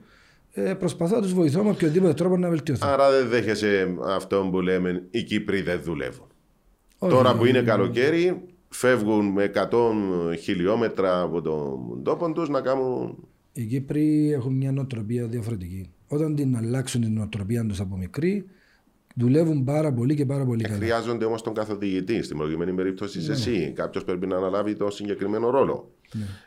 [0.53, 2.89] Ε, προσπαθώ να τους βοηθώ με οποιοδήποτε τρόπο να βελτιωθώ.
[2.89, 6.27] Άρα δεν δέχεσαι αυτό που λέμε οι Κύπροι δεν δουλεύουν.
[6.99, 7.13] Όχι.
[7.13, 13.29] Τώρα που είναι καλοκαίρι, φεύγουν με 100 χιλιόμετρα από τον τόπο τους να κάνουν.
[13.53, 15.91] Οι Κύπροι έχουν μια νοοτροπία διαφορετική.
[16.09, 18.45] Όταν την αλλάξουν την νοοτροπία τους από μικρή,
[19.15, 20.77] δουλεύουν πάρα πολύ και πάρα πολύ καλά.
[20.77, 22.23] Χρειάζονται όμως τον καθοδηγητή.
[22.23, 23.73] Στην προηγούμενη περίπτωση είσαι εσύ.
[23.77, 25.91] Κάποιος πρέπει να αναλάβει το συγκεκριμένο ρόλο.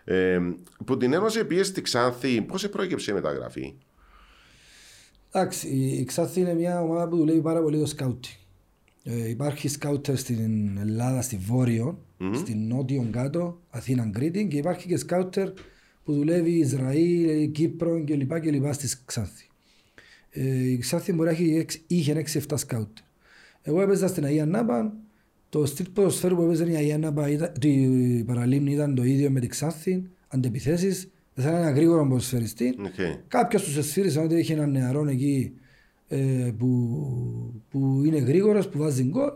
[0.04, 0.39] Ε,
[0.86, 3.74] που την Ένωση πήγε στη Ξάνθη, πώς προέκυψε η μεταγραφή;
[5.36, 8.38] Εντάξει, η Ξάθη είναι μια ομάδα που δουλεύει πάρα πολύ το σκάουτι.
[9.04, 12.00] Ε, υπάρχει σκάουτερ στην Ελλάδα, στη Βόρειο,
[12.36, 15.50] στην Νότιο κάτω, Αθήνα, Κρήτη και υπάρχει και σκάουτερ
[16.04, 18.40] που δουλεύει Ισραήλ, Κύπρο κλπ.
[18.40, 19.48] και λοιπά στη Ξάνθη.
[20.30, 23.04] Ε, η Ξάνθη μπορεί να έχει, έξι- είχε 6-7 σκάουτερ.
[23.62, 24.94] Εγώ έπαιζα στην Αγία Νάπα,
[25.50, 29.40] το στυλ ποδοσφαίρου που έπαιζε η Αγία Νάπα, ήταν, η Παραλίμνη ήταν το ίδιο με
[29.40, 32.76] την Ξάνθη, αντεπιθέσεις, δεν θα ένα γρήγορο ποδοσφαιριστή.
[32.80, 33.20] Okay.
[33.28, 35.54] Κάποιος του εσφύρισε ότι είχε έναν νεαρό εκεί
[36.08, 39.32] ε, που, που είναι γρήγορος, που βάζει γκολ.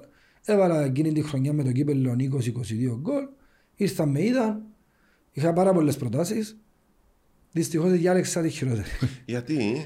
[0.46, 3.24] Έβαλα εκείνη τη χρονιά με το κύπελο 20-22 γκολ.
[3.76, 4.64] Ήρθαν με είδαν.
[5.32, 6.58] Είχα πάρα πολλές προτάσεις.
[7.52, 8.88] Δυστυχώς διάλεξα τη χειρότερη.
[9.26, 9.86] Γιατί;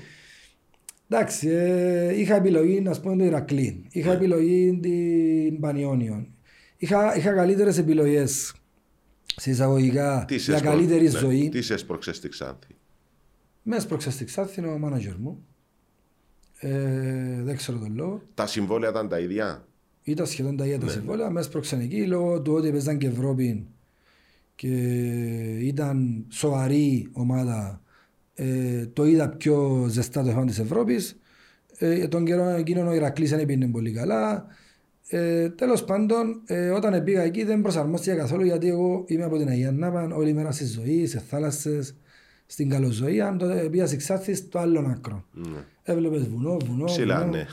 [1.10, 3.86] Εντάξει, ε, είχα επιλογή να πούμε το Ηρακλή.
[3.92, 6.28] Είχα επιλογή την Πανιόνιον.
[6.78, 8.54] Είχα, είχα καλύτερες επιλογές
[9.42, 11.50] σε εισαγωγικά τι σε για έσπρο- καλύτερη ναι, ζωή.
[11.50, 12.76] Τι σε έσπρωξε στη Ξάνθη;
[13.64, 15.46] Με έσπρωξε στη Ξάνθη είναι ο μάνατζερ μου.
[16.60, 18.22] Ε, δεν ξέρω τον λόγο.
[18.34, 19.68] Τα συμβόλαια ήταν τα ίδια;
[20.04, 21.30] Ήταν σχεδόν τα ίδια τα συμβόλαια.
[21.30, 23.68] Με έσπρωξαν εκεί λόγω του ότι παίζαν και Ευρώπη
[24.56, 24.68] και
[25.62, 27.82] ήταν σοβαρή ομάδα.
[28.34, 31.20] Ε, το είδα πιο ζεστά το θέμα της Ευρώπης.
[31.78, 34.46] Ε, τον καιρό εκείνον ο Ηρακλής δεν πήγαινε πολύ καλά.
[35.14, 39.48] Ε, Τέλος πάντων, ε, όταν πήγα εκεί δεν προσαρμόστηκα καθόλου γιατί εγώ είμαι από την
[39.48, 41.96] Αγία Νάπα όλη μέρα στη ζωή, σε θάλασσες,
[42.46, 43.36] στην καλοζωία.
[43.40, 45.26] Τότε πήγα σε Ξάθη στο άλλο άκρο.
[45.34, 45.64] Ναι.
[45.84, 46.86] Έβλεπες βουνό, βουνό.
[46.86, 47.32] Ψηλά, βουνό.
[47.32, 47.46] ναι.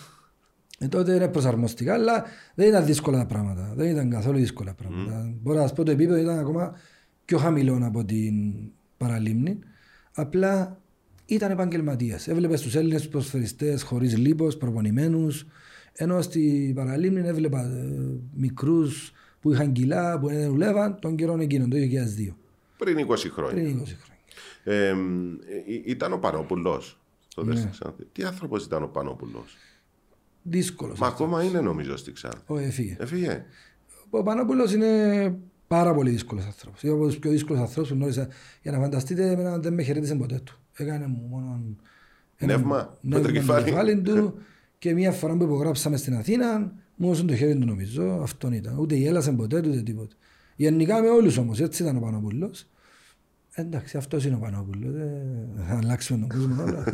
[0.79, 3.73] Ε, τότε είναι προσαρμοστικά, αλλά δεν ήταν δύσκολα τα πράγματα.
[3.77, 5.35] Δεν ήταν καθόλου δύσκολα τα πράγματα.
[5.43, 6.75] Μπορώ να σας πω το επίπεδο ήταν ακόμα
[7.25, 8.35] πιο χαμηλό από την
[8.97, 9.59] παραλίμνη.
[10.15, 10.81] Απλά
[11.27, 12.17] ήταν επαγγελματίε.
[12.27, 15.47] Έβλεπες τους Έλληνες προσφερειστέ χωρίς λίπος, προπονημένους.
[15.93, 21.71] Ενώ στη παραλίμνη έβλεπα ε, μικρούς που είχαν κιλά, που δεν δουλεύαν τον καιρό εκείνον,
[21.71, 22.35] το 2002.
[22.79, 23.63] Πριν 20 χρόνια.
[23.63, 24.19] Πριν 20 χρόνια.
[24.65, 24.95] Ε, ε,
[25.85, 26.99] ήταν ο Πανόπουλος.
[27.45, 27.57] Ναι.
[27.57, 28.05] Στη Ξάνθη.
[28.13, 29.57] Τι άνθρωπος ήταν ο Πανόπουλος;
[30.43, 30.99] Δύσκολος.
[30.99, 32.43] Μα ακόμα είναι νομίζω στη Ξάνθη.
[32.47, 32.97] Όχι, έφυγε.
[33.01, 33.45] Έφυγε.
[34.11, 36.83] Ο Πανόπουλος είναι πάρα πολύ δύσκολος άνθρωπος.
[36.83, 38.29] Είναι από του πιο δύσκολου ανθρώπους που γνώρισα.
[38.63, 40.59] Για να φανταστείτε, εμένα δεν με χαιρέτησε ποτέ του.
[40.77, 41.61] Έκανε μου μόνο...
[42.41, 43.65] Νεύμα, με νεύμα το με κεφάλι.
[43.65, 44.35] κεφάλι του
[44.79, 48.79] και μια φορά που υπογράψαμε στην Αθήνα μου έδωσαν το χέρι του νομίζω, αυτόν ήταν.
[48.79, 50.15] Ούτε γέλασε ποτέ, ούτε τίποτα.
[50.57, 52.67] Γενικά με όλους όμως, έτσι ήταν ο Πανοπούλος.
[53.55, 54.93] Εντάξει, αυτός είναι ο Πανοπούλος,
[55.55, 56.85] δεν θα αλλάξουμε τον κόσμο όλα.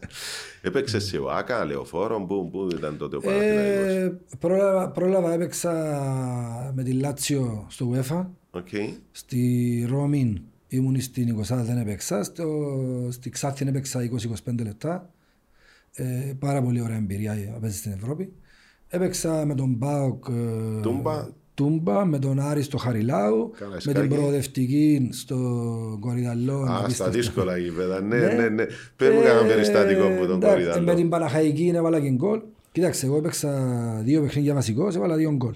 [0.62, 5.72] Έπαιξε σε ΟΑΚΑ, λεωφόρο, πού, πού ήταν τότε ο Παναθηναϊκός; ε, πρόλαβα, πρόλαβα, έπαιξα
[6.74, 8.26] με τη Λάτσιο στο UEFA.
[8.50, 8.68] Οκ.
[9.10, 12.22] Στη Ρώμη ήμουν στην 20 δεν έπαιξα.
[12.22, 12.44] Στο,
[13.10, 14.10] στη Ξάθη έπαιξα
[14.46, 15.13] 20-25 λεπτά.
[15.96, 16.04] Ε,
[16.38, 18.32] πάρα πολύ ωραία εμπειρία να παίζει στην Ευρώπη.
[18.88, 21.26] Έπαιξα με τον Μπάουκ ε, Τούμπα.
[21.54, 23.98] Τούμπα, με τον Άρη στο Χαριλάου, με Καραϊσκάκη.
[24.00, 25.36] την προοδευτική στο
[26.00, 26.60] Κορυδαλό.
[26.60, 27.12] Α, στα απίστευτα.
[27.12, 28.00] δύσκολα γήπεδα.
[28.00, 28.64] Ναι, ναι, ναι.
[28.96, 30.94] Πες μου κανένα Ε, περιστατικό που τον εντάξει, Με κορυδαλό.
[30.94, 32.40] την Παναχαϊκή έβαλα και γκολ.
[32.72, 33.50] Κοίταξε, εγώ έπαιξα
[34.04, 35.54] δύο παιχνίδια βασικός, έβαλα δύο γκολ.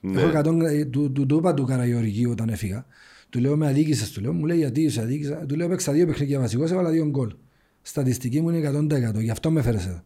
[0.00, 0.20] Ναι.
[0.20, 2.86] Έχω 100, ε, του, του, του είπα του Καραγιώργη όταν έφυγα.
[3.30, 5.44] Του λέω με αδίκησες, του λέω, μου λέει γιατί σε αδίκησα.
[5.48, 7.32] Του λέω έπαιξα δύο παιχνίδια βασικός, έβαλα δύο γκολ.
[7.88, 10.02] Στατιστική μου είναι 100%, γι' αυτό με έφερες εδώ.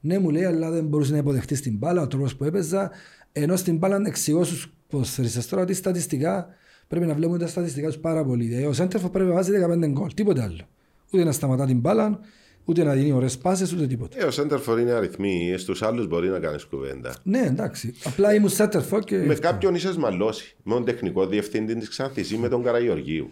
[0.00, 2.90] Ναι, μου λέει, αλλά δεν μπορούσε να υποδεχτείς την μπάλα, ο τρόπος που έπαιζα.
[3.32, 6.46] Ενώ στην μπάλα εξηγώ στου ποδοσφαιριστές τώρα ότι στατιστικά
[6.88, 8.44] πρέπει να βλέπουμε τα στατιστικά τους πάρα πολύ.
[8.44, 10.68] Δηλαδή, ο Σέντερφο πρέπει να βάζει 15 γκολ, τίποτε άλλο.
[11.10, 12.20] Ούτε να σταματά την μπάλα,
[12.64, 14.16] ούτε να δίνει ωραίες πάσες, ούτε τίποτα.
[14.20, 15.54] Ε, ο Σέντερφορ είναι αριθμοί.
[15.58, 17.14] Στους άλλους μπορεί να κάνεις κουβέντα.
[17.22, 17.94] Ναι, εντάξει.
[18.04, 19.16] Απλά ήμουν Σέντερφο και.
[19.16, 20.56] Με κάποιον είσαι μαλώσει.
[20.62, 23.30] Με τον τεχνικό διευθύντη της Ξάνθης ή με τον Καραγιοργίου.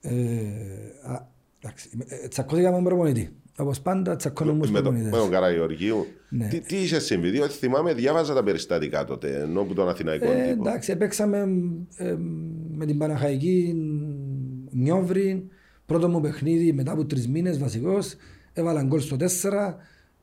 [0.00, 0.16] Ε, α,
[1.02, 1.06] εντάξει.
[1.10, 1.37] Ε,
[2.28, 3.28] Τσακώθηκα με τον προπονητή.
[3.58, 5.18] Όπως πάντα, τσακώνομαι με με, του τον, με προπονητέ.
[5.22, 6.06] τον Καραγιοργίου.
[6.28, 6.48] Ναι.
[6.48, 10.34] Τι, τι είχε συμβεί, διότι θυμάμαι, διάβαζα τα περιστατικά τότε, ενώ που τον Αθηναϊκό Ε,
[10.48, 10.68] τύπο.
[10.68, 11.38] εντάξει, παίξαμε
[11.96, 12.14] ε,
[12.74, 13.74] με την Παναχαϊκή
[14.70, 15.46] Νιόβρη.
[15.86, 18.14] Πρώτο μου παιχνίδι μετά από τρεις μήνες βασικός.
[18.52, 19.74] Έβαλα γκολ στο 4.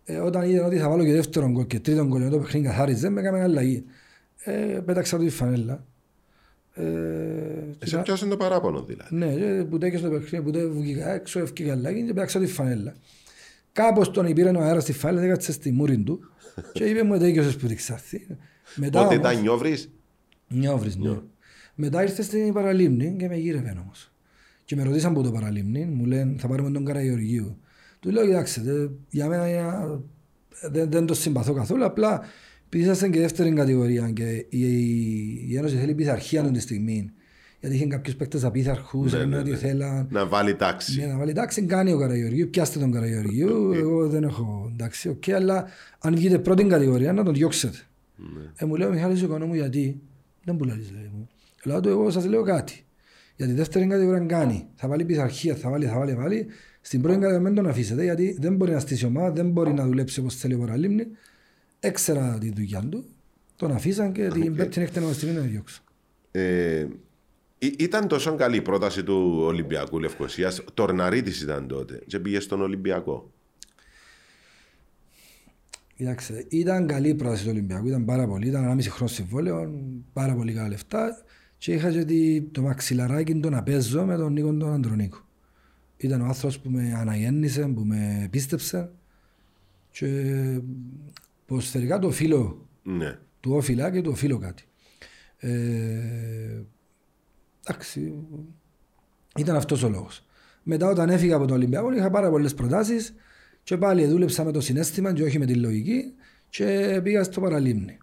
[0.06, 2.66] Ε, όταν είδα ότι θα βάλω και δεύτερο γκολ και τρίτο γκολ, ενώ το παιχνίδι
[2.68, 3.84] καθάριζε, με έκαμε αλλαγή.
[4.44, 5.86] Ε, πέταξα τη φανέλα.
[6.78, 9.16] Ε, Σε πιάσες το παράπονο δηλαδή.
[9.16, 12.46] ναι, και που τέκες το παιχνίδι, που τέ βγήκα έξω, ευκήκα αλλαγή και πέταξα τη
[12.48, 12.96] φανέλα.
[13.72, 16.20] Κάπως τον πήρε ο αέρας στη φανέλα, έκατσε στη μούρη του
[16.74, 18.28] και είπε μου τέκεσες που τη Ξάθη.
[18.76, 19.78] Μετά Ότι όμως- ήταν νιόβρι.
[20.48, 21.20] Νιώβρις, ναι.
[21.76, 24.12] Μετά ήρθε στην Παραλίμνη και με γύρευε όμως.
[24.66, 27.58] Και με ρωτήσαν από το Παραλίμνη, μου λένε θα πάρουμε τον Καραγεωργίου.
[28.00, 30.00] Του λέω, κοιτάξτε, δε- για μένα είναι-
[30.72, 32.24] δεν, δεν το συμπαθώ καθόλου, απλά επειδή
[32.80, 34.62] ήσασταν και δεύτερη κατηγορία και η,
[35.50, 37.10] η Ένωση θέλει πειθαρχία αυτή τη στιγμή.
[37.60, 39.56] Γιατί είχε κάποιους παίκτες απείθαρχους, Ναι, ναι, ναι, ότι ναι.
[39.56, 41.00] θέλαν Να βάλει τάξη.
[41.00, 45.30] ναι, να βάλει εντάξει, κάνει ο Καραγεωργίου, πιάστε τον Καραγεωργίου, εγώ δεν έχω εντάξει, οκ,
[45.30, 45.66] αλλά
[46.00, 47.78] αν βγείτε πρώτη κατηγορία να τον διώξετε.
[48.16, 48.44] Ναι.
[48.56, 50.02] Ε, μου λέει ο Μιχάλης ο μου γιατί,
[50.44, 51.28] δεν πουλάρεις λέει μου.
[51.64, 52.84] Λέω του εγώ σας λέω κάτι.
[53.36, 56.46] Γιατί δεύτερη κατηγορία κάνει, θα βάλει πειθαρχία, θα βάλει, θα βάλει, θα βάλει.
[56.82, 59.86] Στην πρώτη κατηγορία μην τον αφήσετε γιατί δεν μπορεί να στήσει ομάδα, δεν μπορεί να
[59.86, 61.08] δουλέψει όπως θέλει ο Παραλίμνη.
[61.86, 63.06] Έξερα τη δουλειά του,
[63.56, 65.82] τον αφήσαν και την πέμπτη έκτη στιγμή να τον διώξω.
[66.32, 66.86] Ε,
[67.60, 70.64] ή- ήταν τόσο καλή η πρόταση του Ολυμπιακού Λευκοσίας.
[70.74, 72.02] Τορναρίτης ήταν τότε.
[72.08, 73.32] Και πήγε στον Ολυμπιακό.
[75.96, 78.48] Κοιτάξτε, ήταν καλή η πρόταση του Ολυμπιακού, ήταν πάρα πολύ.
[78.48, 79.82] Ήταν 1,5 χρόνο συμβόλαιο,
[80.14, 81.24] πάρα πολύ καλά λεφτά.
[81.58, 85.18] Και είχα και τη- το μαξιλαράκι του να παίζω με τον Νίκο τον Αντρονίκο.
[85.98, 88.90] Ήταν ο άνθρωπος που με αναγέννησε, που με πίστεψε.
[89.92, 90.08] Και
[91.46, 93.18] ποσφαιρικά το φίλο Ναι.
[93.40, 94.64] του όφιλα και του οφείλω κάτι.
[95.38, 96.62] Ε,
[97.68, 98.14] εντάξει,
[99.38, 100.26] ήταν αυτός ο λόγος.
[100.64, 103.14] Μετά όταν έφυγα από το Ολυμπιακό είχα πάρα πολλές προτάσεις
[103.64, 106.14] και πάλι δούλεψα με το συνέστημα και όχι με τη λογική
[106.50, 107.98] και πήγα στο παραλίμνη.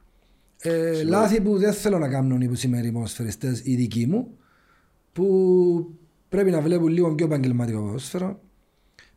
[0.63, 4.37] Ε, λάθη που δεν θέλω να κάνουν οι σημερινοί ποδοσφαιριστές οι δικοί μου
[5.13, 5.99] που
[6.29, 8.41] πρέπει να βλέπουν λίγο πιο επαγγελματικό ποδόσφαιρο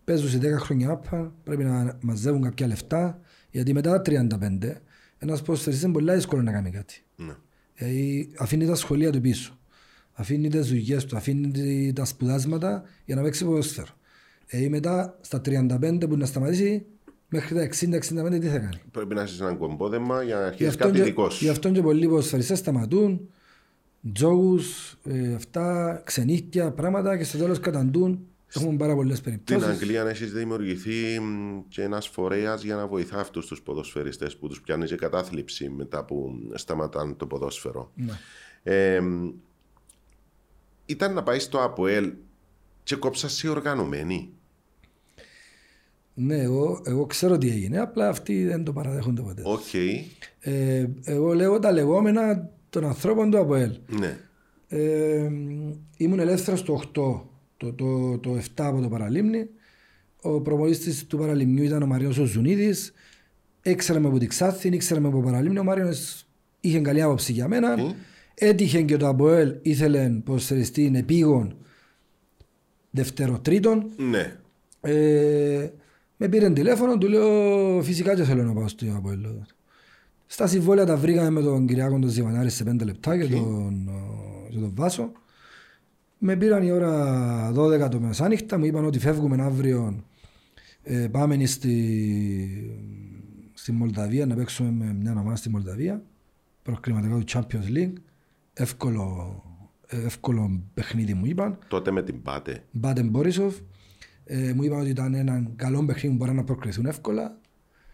[0.04, 3.20] παίζουν σε 10 χρόνια άπα, πρέπει να μαζεύουν κάποια λεφτά
[3.56, 4.82] γιατί μετά τα 35
[5.18, 7.02] ένας ποδοσφαιριστής είναι πολύ δύσκολο να κάνει κάτι.
[7.16, 7.34] ναι.
[7.78, 9.58] Δηλαδή αφήνει τα σχολεία του πίσω.
[10.14, 13.88] Αφήνει τις δουλειές του, αφήνει τη- τα σπουδάσματα για να παίξει ποδόσφαιρο.
[14.48, 16.86] Ε, μετά στα 35 που να σταματήσει,
[17.30, 18.82] μέχρι τα 60-65 τι θα κάνει.
[18.92, 21.52] Πρέπει να είσαι ένα κομπόδεμα για να Γι' αρχίσεις αυτόν κάτι και- δικός Γι' σου.
[21.52, 23.30] αυτόν και πολλοί ποδοσφαιριστές σταματούν,
[24.14, 28.20] τζόγους, ε, αυτά, ξενύχτια, πράγματα και στο τέλος καταντούν.
[28.56, 29.82] Έχουμε πάρα πολλές Στην περιπτώσεις.
[29.82, 34.62] Αγγλία έχεις δημιουργηθεί μ, και ένας φορέας για να βοηθά αυτούς τους ποδοσφαιριστές που τους
[34.62, 37.92] πιάνει και κατάθλιψη μετά που σταματάνε το ποδόσφαιρο.
[37.96, 38.20] Ναι.
[38.64, 39.32] Ε, μ,
[40.86, 42.14] ήταν να πάει στο ΑΠΟΕΛ
[42.84, 44.30] και κόψας σε οργανωμένη.
[46.14, 49.42] Ναι, εγώ, εγώ ξέρω τι έγινε, απλά αυτοί δεν το παραδέχονται ποτέ.
[49.46, 49.74] Οκ.
[50.40, 53.78] Ε, εγώ λέω τα λεγόμενα των ανθρώπων του ΑΠΟΕΛ.
[53.88, 54.18] Ναι.
[54.68, 55.30] Ε,
[55.98, 59.50] ήμουν ελεύθερος το 8, το, το, το 7 από το Παραλίμνη.
[60.22, 62.94] Ο προπονητής του Παραλιμνιού ήταν ο Μαριός ο Ζουνίδης.
[63.62, 65.60] Έξερα με από την Ξάνθη, ήξερα με από το Παραλίμνη.
[65.60, 66.26] Ο Μάριος
[66.60, 67.78] είχε καλή άποψη για μένα.
[67.78, 67.92] Μμ.
[68.34, 71.56] Έτυχε και το ΑΠΟΕΛ ήθελε ποδοσφαιριστή επίγον
[72.96, 73.86] δευτεροτρίτον.
[73.98, 74.36] Ναι.
[74.82, 75.70] Ε,
[76.18, 79.26] με πήρε τηλέφωνο, του λέω φυσικά και θέλω να πάω στο Αποέλ.
[80.26, 84.52] Στα συμβόλαια τα βρήκαμε με τον Κυριάκο τον Ζιβανάρη σε πέντε λεπτά και τον, ε,
[84.52, 85.12] και τον Βάσο.
[86.18, 90.04] Με πήραν η ώρα 12 το μεσάνυχτα, μου είπαν ότι φεύγουμε αύριο,
[90.84, 91.78] ε, πάμε στη,
[93.54, 96.04] στη Μολδαβία να παίξουμε με μια ομάδα στη Μολδαβία,
[96.64, 97.94] προκριματικά του Champions League.
[98.54, 99.44] Εύκολο,
[99.88, 101.58] ε, εύκολο παιχνίδι μου είπαν.
[101.68, 102.64] Τότε με την Πάτε.
[102.72, 103.56] Μπάτεν Μπόρισοφ.
[104.26, 107.38] Ε, μου είπαν ότι ήταν ένα καλό παιχνίδι που μπορεί να προκριθούν εύκολα.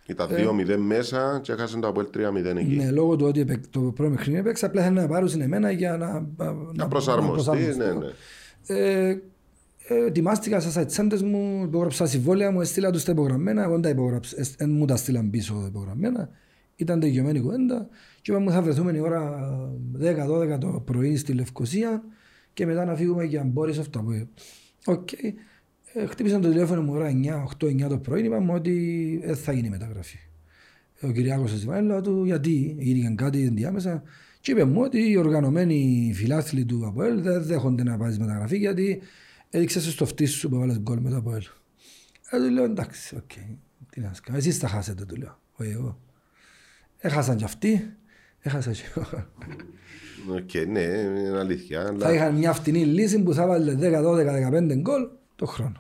[0.08, 2.76] Ήταν 2-0 μέσα και έχασαν το Αποέλ 3-0 εκεί.
[2.76, 5.98] Ναι, λόγω του ότι έπαιξε- το πρώτο παιχνίδι έπαιξε, απλά ήθελα να πάρουν εμένα για
[5.98, 6.28] να,
[6.74, 8.08] Να προσαρμοστεί, ναι, ναι.
[8.68, 9.10] Ε,
[9.88, 13.90] ε, ετοιμάστηκα στα σάιτσέντες μου, υπόγραψα συμβόλαια μου, έστειλα τους τα υπογραμμένα, εγώ δεν τα
[13.90, 16.30] υπογράψα, ε, δεν μου τα στείλαν πίσω υπογραμμένα.
[16.76, 17.88] Ήταν τελειωμένη η κουβέντα
[18.22, 19.40] και είπαμε θα βρεθούμε η ώρα
[20.00, 22.04] 10-12 το πρωί στη Λευκοσία
[22.54, 24.28] και μετά να φύγουμε για Μπόρισοφ το απόγευμα.
[24.86, 25.12] Οκ.
[25.12, 25.34] Ε,
[26.10, 27.12] χτύπησαν το τηλέφωνο μου ώρα
[27.60, 30.18] 9, 8-9 το πρωί, είπαμε ότι δεν θα γίνει μεταγραφή.
[31.02, 34.04] Ο Κυριάκος Εσβάη, λέω του γιατί γίνηκαν κάτι ενδιάμεσα
[34.42, 39.02] και είπε μου ότι οι οργανωμένοι φιλάθλοι του ΑΠΟΕΛ δεν δέχονται να πάρεις μεταγραφή γιατί
[39.50, 41.44] έδειξες στο φτύσι σου που έβαλες γκολ με το ΑΠΟΕΛ.
[42.30, 43.32] Ε, του λέω εντάξει, οκ,
[43.92, 46.00] τι να σκάω, εσείς τα χάσετε του λέω, όχι εγώ.
[46.98, 47.94] Έχασαν κι αυτοί,
[48.40, 49.26] έχασα κι εγώ.
[50.30, 51.84] Οκ, ναι, είναι αλήθεια.
[51.84, 55.08] Θα Αλλά είχαν μια φτηνή λύση που θα βάλε 10, 12, 15 γκολ
[55.42, 55.80] το χρόνο.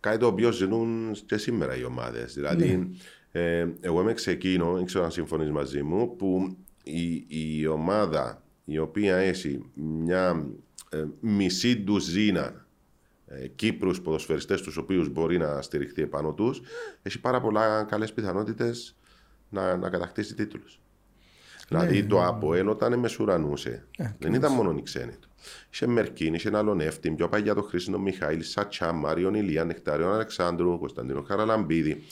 [0.00, 2.34] κάτι το οποίο ζητούν και σήμερα οι ομάδες.
[2.34, 2.90] Δηλαδή,
[3.32, 8.78] ε, εγώ είμαι ξεκίνο, δεν ξέρω αν συμφωνείς μαζί μου, που η, η ομάδα η
[8.78, 10.46] οποία έχει μια
[10.90, 12.66] ε, μισή ντουζίνα
[13.26, 16.60] ε, Κύπρους ποδοσφαιριστές τους οποίους μπορεί να στηριχθεί επάνω τους
[17.02, 18.96] έχει πάρα πολλά καλές πιθανότητες
[19.48, 20.80] να, να κατακτήσει τίτλους.
[21.68, 23.86] Δηλαδή το ΑΠΟΕΛ όταν μεσουρανούσε
[24.18, 25.28] δεν ήταν μόνο οι ξένοι του.
[25.72, 30.78] Είχε Μερκίν, είχε άλλον Εύτην, πιο παλιά το Χρήσινο Μιχαήλ, Σατσά, Μάριον Ηλία, Νεκτάριον Αλεξάνδρου,
[30.78, 32.02] Κωνσταντίνο Χαραλαμπίδη.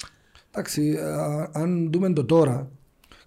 [0.50, 2.70] Εντάξει, α, αν δούμε το τώρα,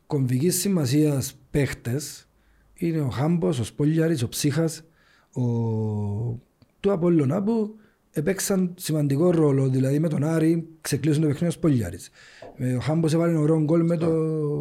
[0.08, 2.28] κομβική σημασία παίχτες
[2.74, 4.70] είναι ο Χάμπος, ο Σπόλιαρης, ο Ψύχα,
[5.34, 5.42] ο...
[6.80, 7.76] του Απόλλωνα που
[8.12, 9.68] έπαιξαν σημαντικό ρόλο.
[9.70, 12.10] Δηλαδή με τον Άρη ξεκλείσουν το παιχνίδι ο Σπόλιαρης.
[12.78, 14.08] Ο Χάμπος έβαλε ωραίο γκολ με, το...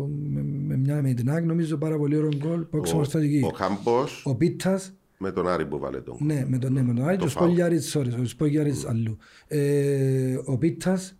[0.08, 3.44] με, με, μια, με την ΑΕΚ, νομίζω πάρα πολύ ωραίο γκολ που έξω Ο, στρατηγική.
[3.44, 4.80] ο Χάμπος Ο Πίτα,
[5.22, 6.16] με τον Άρη που βάλε τον.
[6.20, 7.46] ναι, με τον, ναι, με τον Άρη και ο φάουλ.
[7.50, 9.16] Σπόλιαρης, sorry, ο Σπόλιαρης αλλού.
[9.48, 11.16] Ε, ο Πίτας,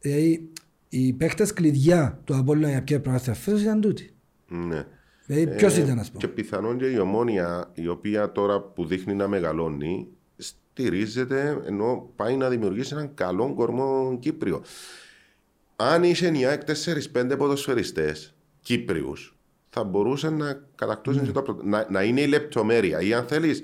[0.00, 0.50] δηλαδή
[0.88, 4.10] οι παίχτες κλειδιά του Απόλλωνα για ποια προάθεια φέτος ήταν τούτοι.
[4.48, 4.84] Ναι.
[5.26, 6.32] Δηλαδή ποιος Ε, ήταν ας Και πούμε.
[6.32, 10.06] πιθανόν και η ομόνια, η οποία τώρα που δείχνει να μεγαλώνει,
[10.36, 14.62] στηρίζεται ενώ πάει να δημιουργήσει έναν καλό κορμό Κύπριο.
[15.76, 19.35] Αν είχε η ΑΕΚ 4-5 ποδοσφαιριστές Κύπριους,
[19.78, 21.26] θα μπορούσε να κατακτούσαν Ναι.
[21.28, 23.62] και το πρω- να, να είναι η λεπτομέρεια ή αν θέλεις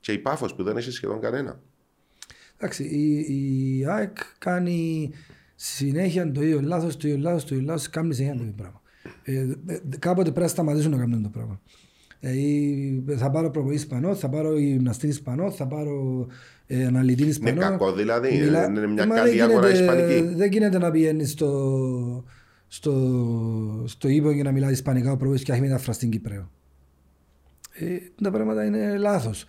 [0.00, 1.60] και η πάφος που δεν έχει σχεδόν κανένα.
[2.56, 3.18] Εντάξει, η,
[3.78, 5.10] η ΑΕΚ κάνει
[5.54, 8.80] συνέχεια το ίδιο λάθος, το ίδιο λάθος, το ίδιο λάθος, κάνει συνέχεια το ίδιο πράγμα.
[9.22, 9.40] Ε,
[9.74, 11.60] ε, κάποτε πρέπει να σταματήσουν να κάνουν το πράγμα.
[12.20, 16.26] Ε, θα πάρω προπονητή Ισπανό, θα πάρω γυμναστής Ισπανό, θα πάρω
[16.66, 17.60] ε, αναλυτή Ισπανό.
[17.60, 20.34] κακό δηλαδή, Μιλά- είναι μια Μα καλή δεν αγορά γίνεται- ισπανική.
[20.34, 22.24] Δεν γίνεται να πηγαίνεις στο,
[22.74, 26.50] στο, στο ύπο και να μιλάει Ισπανικά ο προπονητής και έχει μεταφραστεί Κυπρέο.
[27.72, 29.44] Ε, τα πράγματα είναι λάθος.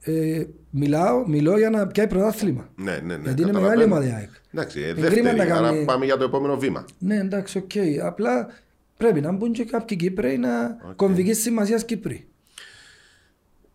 [0.00, 2.68] Ε, μιλάω, μιλώ για να πιάει πρωτάθλημα.
[2.76, 3.22] Ναι, ναι, ναι.
[3.22, 3.60] Γιατί είναι καταλαβαίνω.
[3.60, 4.30] μεγάλη ομάδα η ΑΕΚ.
[4.52, 6.84] Εντάξει, ε, Είναι κρίμα δεύτερη, να άρα κάνει- πάμε για το επόμενο βήμα.
[6.98, 7.70] Ναι, εντάξει, οκ.
[8.04, 8.48] Απλά
[8.96, 12.26] πρέπει να μπουν και κάποιοι Κύπροι να κομβική σημασία Κύπροι.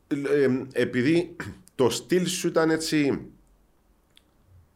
[0.08, 0.48] Ε,
[0.82, 1.36] επειδή
[1.76, 3.20] το στυλ σου ήταν έτσι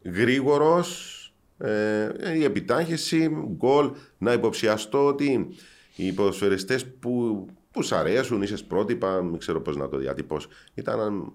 [0.02, 1.12] γρήγορος
[1.58, 5.48] ε, η επιτάχυνση, γκολ να υποψιαστώ ότι
[5.96, 11.32] οι ποδοσφαιριστές που, που σ' αρέσουν, είσαι πρότυπα, δεν ξέρω πώς να το διατυπώσω ήταν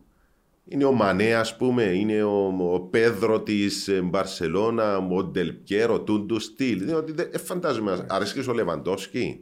[0.66, 6.02] είναι ο Μανέ, ας πούμε, είναι ο, ο Πέδρο της ε, Μπαρσελώνα, ο Ντελ Πιέρο,
[6.02, 6.86] του του στυλ.
[6.86, 9.40] Διότι δεν ε, φαντάζομαι, αρέσκεις ο Λεβαντόσκι.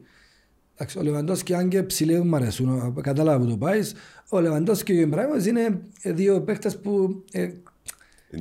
[0.74, 3.94] Εντάξει, ο Λεβαντόσκι, αν και ψηλοί μου αρέσουν, κατάλαβα που το πάεις.
[4.28, 7.48] Ο Λεβαντόσκι και ο Ιμπραΐμοβιτς είναι δύο παίχτες που ε,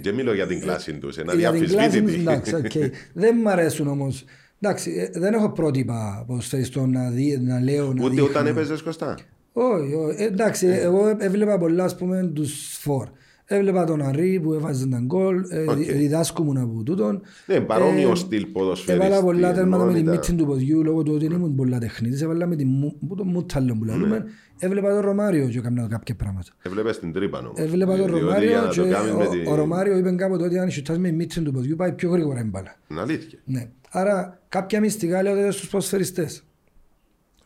[0.02, 2.14] Δεν μιλώ για την κλάση τους, είναι για την κλάση αδιαμφισβήτητη.
[2.14, 2.92] τους, εντάξει, οκ.
[3.24, 4.26] Δεν μ' αρέσουν όμως.
[4.62, 8.26] Εντάξει, ε, δεν έχω πρότυπα ποδοσφαιριστών να, δει, να λέω, να Ούτε δείχνω.
[8.26, 9.18] όταν έπαιζες Κωστά;
[9.54, 10.24] Όχι, όχι.
[10.24, 13.08] Ε, εντάξει, εγώ έβλεπα πολλά, ας πούμε, τους φορ.
[13.56, 15.76] Έβλεπα τον Αρή που έβαζε τον γκολ, ε, Οκ.
[15.78, 17.22] δι- διδάσκομουν από τούτον.
[17.46, 19.06] Ναι, παρόμοιο Ε, στυλ ποδοσφαιριστή.
[19.08, 21.78] Έβαλα πολλά τέρματα με τη εννοώ, μύτη του ποδιού λόγω του ότι δεν ήμουν πολλά
[21.80, 22.22] τεχνίτης.
[22.22, 24.26] Έβαλα με τη μου- που το μούταλο που λέμε.
[24.60, 26.48] Έβλεπα τον Ρωμάριο και έκανα κάποια πράγματα.
[26.62, 27.54] Έβλεπες την τρύπα όμως.
[27.56, 30.12] Έβλεπα τον Διότι για Ρωμάριο να και το κάνεις με τη- ο, ο Ρωμάριο είπε
[30.12, 32.76] κάποτε ότι αν σιουτάς με μύτη του ποδιού πάει πιο γρήγορα η μπάλα.
[32.88, 33.40] Είναι αλήθεια.
[33.46, 33.70] Ναι.
[33.90, 36.44] Άρα κάποια μυστικά λέω στους ποδοσφαιριστές.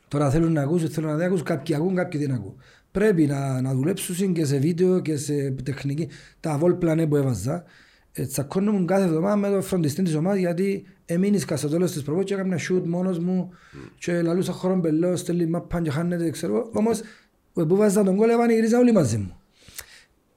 [0.08, 2.56] Τώρα θέλουν να ακούσουν, θέλουν να δεν ακούσουν, κάποιοι ακούν, κάποιοι δεν ακούν.
[2.96, 6.08] Πρέπει να, να δουλέψουν και σε βίντεο και σε τεχνική.
[6.40, 7.64] Τα βολ πλανέ που έβαζα,
[8.12, 12.36] ε, τσακώνομαι κάθε εβδομάδα με το φροντιστή της ομάδας γιατί εμείνησκα στο τέλος της προπόνησης
[12.36, 13.50] και έκανα shoot μόνος μου
[13.98, 16.70] και λαλούσα χώρο μπελό, στέλνει μάπαν και χάνεται, ξέρω εγώ.
[16.74, 17.02] Όμως,
[17.54, 19.40] που βάζα τον κόλλο, πανηγυρίζα όλοι μαζί μου.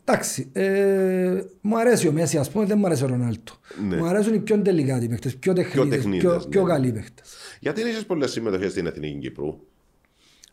[0.05, 3.53] Εντάξει, ε, μου αρέσει ο Μέση, ας πούμε, δεν μου αρέσει ο Ρονάλτο.
[3.89, 3.97] Ναι.
[3.97, 6.45] Μου αρέσουν οι πιο τελικάτοι παίχτες, πιο τεχνίτες, τεχνίτες, πιο, ναι.
[6.49, 7.37] πιο καλοί παίχτες.
[7.61, 9.59] Γιατί δεν είσαι πολλές συμμετοχές στην Εθνική Κύπρου;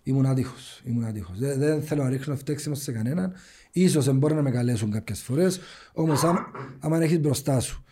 [0.07, 1.39] Ήμουν άτυχος, ήμουν άτυχος.
[1.39, 3.33] Δεν, δεν θέλω να ρίχνω φταίξιμο σε κανέναν.
[3.71, 5.59] Ίσως μπορεί να με καλέσουν κάποιες φορές,
[5.93, 6.45] όμως άμα,
[6.79, 7.83] άμα έχεις μπροστά σου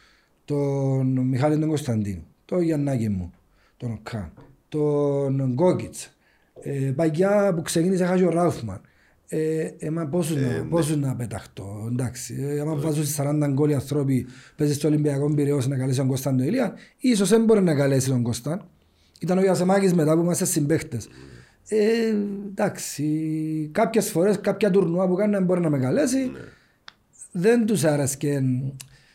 [0.45, 3.33] τον Μιχάλη τον Κωνσταντίνο, τον Γιαννάκη μου,
[3.77, 4.31] τον Καν,
[4.69, 6.15] τον Γκόκιτς,
[6.61, 8.81] ε, παγιά που ξεκίνησε χάσει ο Ράουφμαν,
[9.27, 12.35] ε, ε, μα πόσους, να, πόσους να πεταχτώ, εντάξει.
[12.39, 14.25] Ε, άμα βάζουν στις 40 γκολ οι ανθρώποι,
[14.55, 18.09] παίζεις στο Ολυμπιακό Πυραιός να καλέσει τον Κωνσταντ τον Ηλία, ίσως δεν μπορεί να καλέσει
[18.09, 18.61] τον Κωνσταντ.
[19.19, 21.07] Ήταν ο Ιασεμάκης μετά που είμαστε συμπαίχτες.
[21.67, 22.13] Ε,
[22.49, 26.31] εντάξει, κάποιες φορές, κάποια τουρνουά που κάνει μπορεί να με καλέσει.
[27.31, 28.43] Δεν τους άρεσκε.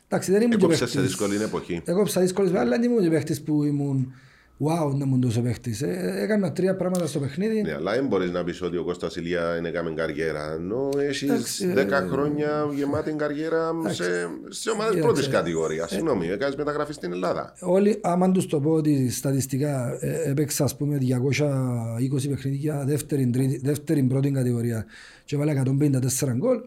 [0.08, 1.02] Εντάξει, δεν ήμουν και Έκοψε σε παίχτης.
[1.02, 1.82] δύσκολη εποχή.
[1.84, 4.12] Εγώ ψα δύσκολες αλλά δεν ήμουν και παίχτης που ήμουν
[4.58, 5.82] wow να ήμουν τόσο παίχτης.
[5.82, 7.62] Ε, έκανα τρία πράγματα στο παιχνίδι.
[7.62, 10.52] Ναι, αλλά δεν μπορείς να πεις ότι ο Κώστας Ηλία είναι έκαμε καριέρα.
[10.52, 14.04] Ενώ έχεις Εντάξει, 10 ε, χρόνια γεμάτη καριέρα σε,
[14.48, 15.00] σε ομάδες Κοίταξε.
[15.00, 15.90] πρώτης κατηγορίας.
[15.90, 17.54] Συγγνώμη, έκανες μεταγραφή στην Ελλάδα.
[17.60, 23.60] Όλοι, άμα τους το πω ότι στατιστικά ε, έπαιξα ας πούμε 220 παιχνίδια δεύτερη, τρίτη,
[23.62, 24.86] δεύτερη πρώτη κατηγορία
[25.24, 26.60] και βάλα 154 γκολ.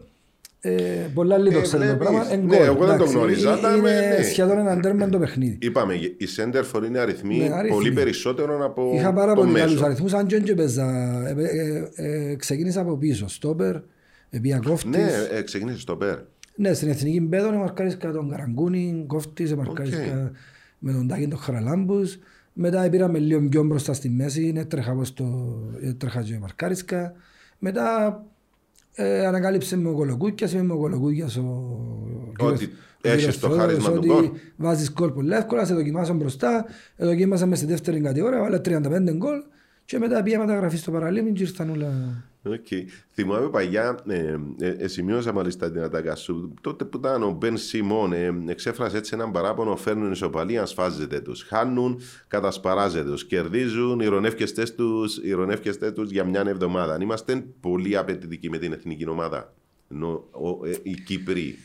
[0.64, 0.72] Ε,
[1.14, 2.16] πολλά λίγο Ε, ξέρετε το βλέπεις.
[2.16, 2.32] πράγμα.
[2.32, 3.12] Εν Ναι, γκολ, εγώ δεν το εντάξει.
[3.16, 4.22] γνώριζα, Ε, αλλά Είναι με- ναι.
[4.22, 5.58] σχεδόν έναν τέρμα το παιχνίδι.
[5.60, 7.76] Είπαμε, οι Σέντερφορ είναι αριθμοί Ναι, αριθμοί.
[7.76, 9.64] πολύ περισσότερο από Είχα πάρα το πολύ μέσο.
[9.66, 10.86] καλούς αριθμούς, αν και δεν παίζα.
[11.28, 13.76] Ε, ε, ε, ε, ξεκίνησα από πίσω, στόπερ,
[14.30, 14.90] επία κόφτης.
[14.90, 15.08] Ναι,
[15.38, 16.18] ε, ξεκίνησε στο ΠΕΡ.
[16.54, 20.30] Ναι, στην εθνική μπέδο μαρκάρισκα τον Καραγκούνη, κόφτης, μαρκάρισκα
[20.78, 22.18] με τον Τάκη τον Χαραλάμπους.
[22.52, 27.12] Μετά πήραμε λίγο πιο μπροστά στη μέση, έτρεχα πως το έτρεχα και μαρκάρισκα.
[27.58, 28.24] Μετά
[28.94, 31.76] ε, ανακάλυψε με ο Κολοκούκιας, είμαι με ο Κολοκούκιας ο
[32.38, 32.62] Ότι κύριος-
[33.04, 34.30] ο έχεις κύριος το Θόδωρος, χάρισμα του ότι γκολ.
[34.56, 36.64] Βάζεις γκολ πολύ εύκολα, σε δοκιμάσαν μπροστά,
[36.96, 39.42] ε, δοκίμασα μες στη δεύτερη κατηγορία, βάλα 35 γκολ
[39.84, 41.90] και μετά πήγα μεταγραφή στο παραλίμνη και ήρθαν όλα...
[42.44, 42.66] Οκ.
[43.12, 46.54] Θυμάμαι παλιά, ε, ε, ε, σημείωσα μάλιστα την ατάκα σου.
[46.60, 51.42] Τότε που ήταν ο Μπεν Σιμών, ε, εξέφρασε έτσι έναν παράπονο: φέρνουν ισοπαλία, σφάζεται τους.
[51.42, 53.26] Χάνουν, κατασπαράζεται τους.
[53.26, 56.98] Κερδίζουν, ηρωνεύκεστε τους ηρωνεύκεστε τους για μια εβδομάδα.
[57.02, 59.54] Είμαστε πολύ απαιτητικοί με την εθνική ομάδα.
[59.90, 61.58] Ενώ ο, ε, οι Κύπροι.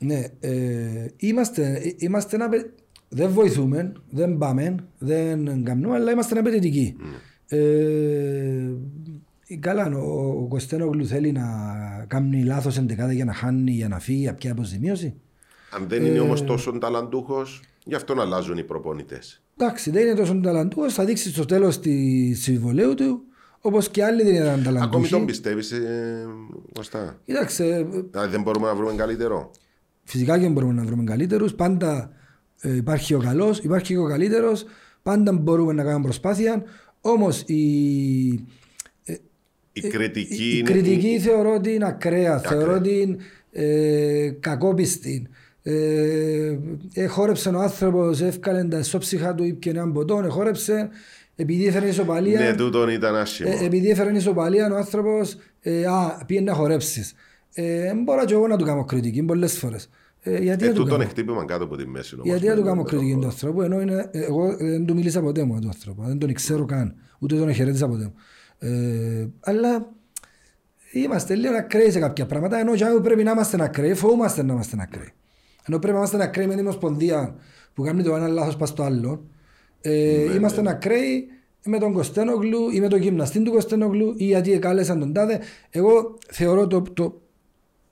[0.00, 2.70] Ναι, ε, είμαστε, ε, είμαστε ένα, παι-
[3.08, 6.96] δεν βοηθούμε, δεν πάμε, δεν κάνουμε, αλλά είμαστε απαιτητικοί.
[7.48, 8.72] Ε,
[9.60, 11.44] καλά, ο, ο Κωστένογλου θέλει να
[12.08, 15.14] κάνει λάθος εντεκάδα για να χάνει, για να φύγει, από ποια αποζημίωση.
[15.70, 16.08] Αν δεν Ε.
[16.08, 19.42] είναι όμως τόσο ταλαντούχος, γι' αυτό να αλλάζουν οι προπονητές.
[19.58, 23.20] Εντάξει, δεν είναι τόσο ταλαντούχος, θα δείξει στο τέλος της συμβολέου του,
[23.60, 25.10] όπως και άλλοι δεν ήταν Ακόμη ταλαντούχοι.
[25.10, 26.26] τον πιστεύεις, ε,
[26.72, 27.18] Κωστά.
[27.24, 29.50] Κοίταξε, ε, Δηλαδή δεν μπορούμε να βρούμε καλύτερο.
[30.04, 31.54] Φυσικά και μπορούμε να βρούμε καλύτερους.
[31.54, 32.10] Πάντα
[32.60, 34.64] ε, υπάρχει ο καλός, υπάρχει και ο καλύτερος.
[35.02, 36.62] Πάντα μπορούμε να κάνουμε προσπάθεια.
[37.00, 38.44] Όμως η,
[39.82, 40.70] Η η, κριτική η είναι.
[40.70, 42.38] κριτική θεωρώ ότι είναι ακραία.
[42.38, 43.16] Θεωρώ ότι είναι
[43.52, 45.26] ε, κακόπιστη.
[45.62, 46.58] Ε,
[46.94, 50.88] ε, χόρεψε ο άνθρωπος, έφκαλε τα ισόψυχα του, ήπια έναν ποτό, ε, χόρεψε,
[51.36, 52.40] επειδή έφερε ισοπαλία.
[52.40, 53.50] Ναι, τούτον ήταν άσχημο.
[53.60, 57.14] Ε, επειδή έφερε ισοπαλία ο άνθρωπος, ε, α, πήγαινε να χορέψεις.
[57.54, 59.88] Ε, μπορώ και εγώ να του κάνω κριτική πολλές φορές.
[60.22, 62.14] Ε, γιατί Ε, να του τούτον κάνω; χτύπημα κάτω από τη μέση.
[62.14, 63.20] όμως, Γιατί με- να του με κάνω τον κριτική χώρο.
[63.22, 66.18] του ανθρώπου, ενώ είναι, ε, εγώ ε, δεν του μίλησα ποτέ μου του ανθρώπου, δεν
[66.18, 68.14] τον ξέρω καν, ούτε τον χαιρέτησα ποτέ μου.
[68.58, 69.92] Ε, αλλά
[70.92, 74.76] είμαστε λίγο ακραίοι σε κάποια πράγματα, ενώ και πρέπει να είμαστε ακραίοι, φοβούμαστε να είμαστε
[74.80, 75.12] ακραίοι.
[75.66, 77.36] Ενώ πρέπει να είμαστε ακραίοι με την Ομοσπονδία
[77.74, 79.26] που κάνει το ένα λάθος πας στο άλλο.
[79.80, 81.28] Ε, είμαστε ακραίοι
[81.64, 85.40] με τον Κωστένογλου ή με τον γυμναστή του Κωστένογλου ή γιατί εκάλεσαν τον τάδε.
[85.70, 87.20] Εγώ θεωρώ το, το,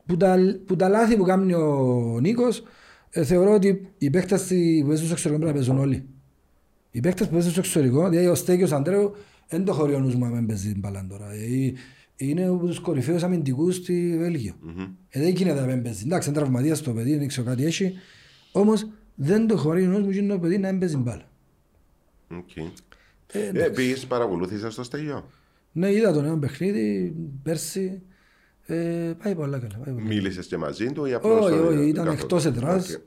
[0.06, 0.36] που, τα,
[0.66, 2.62] που τα λάθη που κάνει ο Νίκος
[3.10, 6.08] ε, θεωρώ ότι οι παίκτες που παίζουν στο εξωτερικό πρέπει να παίζουν όλοι.
[6.90, 9.14] Οι παίκτες που παίζουν στο εξωτερικό, δηλαδή ο Στέκιος Αντρέου
[9.56, 11.32] δεν το χωρεί ο νους μου αν παίζει μπαλάν τώρα.
[11.32, 11.72] Ε,
[12.16, 14.54] είναι από τους κορυφαίους αμυντικούς στη Βέλγιο.
[15.08, 16.02] Ε, δεν γίνεται να μην παίζει.
[16.04, 17.92] Εντάξει, είναι τραυματίας το παιδί, δεν ξέρω κάτι έχει.
[18.52, 21.28] Όμως δεν το χωρεί ο νους μου και το παιδί να μην παίζει μπάλα.
[22.36, 22.56] Οκ.
[22.56, 25.30] Ε, Ε, πήγες παρακολούθησες τον Στέλιο;
[25.72, 28.02] Ναι, είδα τον ένα παιχνίδι πέρσι.
[28.66, 29.78] Ε, πάει πολλά καλά.
[29.84, 30.06] Πάει πολλά.
[30.06, 31.44] Μίλησες και μαζί του ή απλώς...
[31.46, 32.12] Όχι, το- όχι, ήταν καθόλου.
[32.22, 32.94] εκτός εδράς.
[32.94, 33.00] Οκ.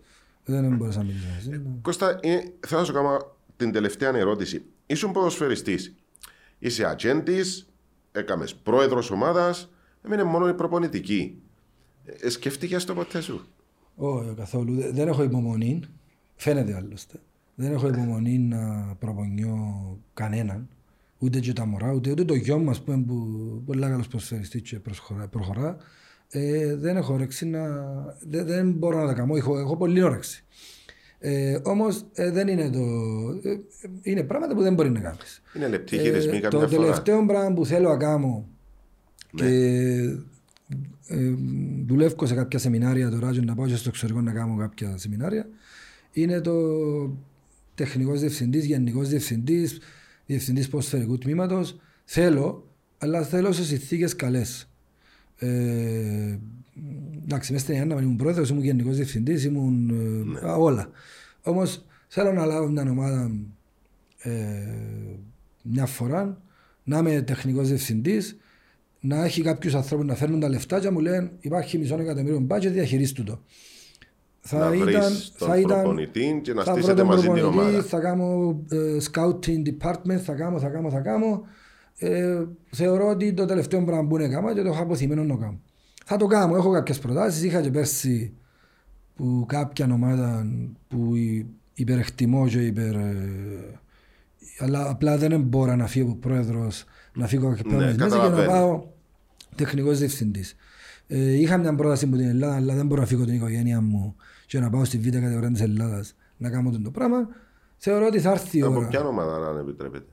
[0.45, 1.79] Δεν μπορούσα να μιλήσω μαζί του.
[1.81, 2.37] Κώστα, ε,
[2.67, 4.61] θέλω να σου κάνω την τελευταία ερώτηση.
[4.85, 5.95] Ήσουν ποδοσφαιριστής.
[6.59, 7.69] Είσαι ατζέντης,
[8.11, 9.69] έκαμες πρόεδρος ομάδας,
[10.05, 11.41] έμεινε μόνο η προπονητική.
[12.05, 13.47] Ε, σκέφτηκες το ποτέ σου;
[13.95, 14.75] Όχι, καθόλου.
[14.75, 15.79] Δε- Δεν έχω υπομονή.
[16.35, 17.19] Φαίνεται άλλωστε.
[17.55, 19.57] Δεν έχω υπομονή να προπονιώ
[20.13, 20.69] κανέναν.
[21.19, 23.15] Ούτε και τα μωρά, ούτε, ούτε το γιο μας που είναι που,
[23.65, 25.77] πολύ καλός προσφαιριστής και προσχωρά- προχωρά.
[26.29, 27.59] Ε, δεν έχω όρεξη να.
[28.19, 29.35] Δεν, δεν μπορώ να τα κάνω.
[29.35, 30.43] Έχω, έχω πολύ όρεξη.
[31.19, 32.79] Ε, Όμως δεν είναι το.
[33.49, 33.57] ε,
[34.01, 35.41] είναι πράγματα που δεν μπορεί να κάνεις.
[35.55, 36.81] Είναι λεπτή χειρισμή το καμιά φορά.
[36.81, 38.47] τελευταίο πράγμα που θέλω να κάνω
[39.31, 39.41] Ναι.
[39.49, 39.55] και
[41.07, 41.33] ε,
[41.85, 45.47] δουλεύω σε κάποια σεμινάρια τώρα και να πάω και στο εξωτερικό να κάνω κάποια σεμινάρια
[46.11, 46.53] είναι το
[47.75, 49.79] τεχνικός διευθυντής, γενικός διευθυντής,
[50.25, 51.79] διευθυντής ποδοσφαιρικού τμήματος.
[52.05, 52.67] Θέλω,
[52.97, 54.69] αλλά θέλω σε συνθήκες καλές.
[55.37, 56.37] Ε,
[57.23, 59.89] εντάξει, μέσα στην Ιάννα ήμουν πρόεδρος, ήμουν γενικός διευθυντής, ήμουν
[60.43, 60.89] ε, α, όλα.
[61.41, 63.31] Όμως θέλω να λάβω μια ομάδα
[64.21, 64.31] ε,
[65.61, 66.41] μια φορά,
[66.83, 68.37] να είμαι τεχνικός διευθυντής,
[68.99, 72.39] να έχει κάποιους ανθρώπους να φέρνουν τα λεφτά και να μου λένε υπάρχει μισό εκατομμύριο
[72.39, 73.41] μπάτζετ, διαχειρίστου το.
[74.51, 77.83] Να βρεις τον προπονητή και να θα στήσετε βρω τον μαζί την προπονητή, ομάδα.
[77.83, 81.47] Θα κάνω ε, scouting department, θα κάνω, θα κάνω, θα κάνω.
[81.99, 85.59] Ε, θεωρώ ότι το τελευταίο πράγμα που είναι κάμα και το έχω αποθυμένο να κάνω.
[86.05, 87.43] Θα το κάνω, έχω κάποιες προτάσεις.
[87.43, 88.33] Είχα και πέρσι
[89.15, 90.47] που κάποια ομάδα
[90.87, 92.95] που υ- υπερεκτιμώ και υπερ...
[92.95, 93.79] ε,
[94.59, 98.17] αλλά απλά δεν μπορώ να φύγω από πρόεδρος, να φύγω και πρόεδρος μέσα και να
[98.27, 98.51] καταλαβαίνω.
[98.51, 98.83] πάω
[99.55, 100.55] τεχνικός διευθυντής.
[101.07, 104.15] Ε, είχα μια πρόταση από την Ελλάδα, αλλά δεν μπορώ να φύγω την οικογένεια μου
[104.45, 107.27] και να πάω στη β' κατηγορία της Ελλάδας να κάνω το πράγμα.
[107.77, 108.87] Θεωρώ ότι θα έρθει η Από ώρα.
[108.87, 110.05] ποια ομάδα, αν επιτρέπετε;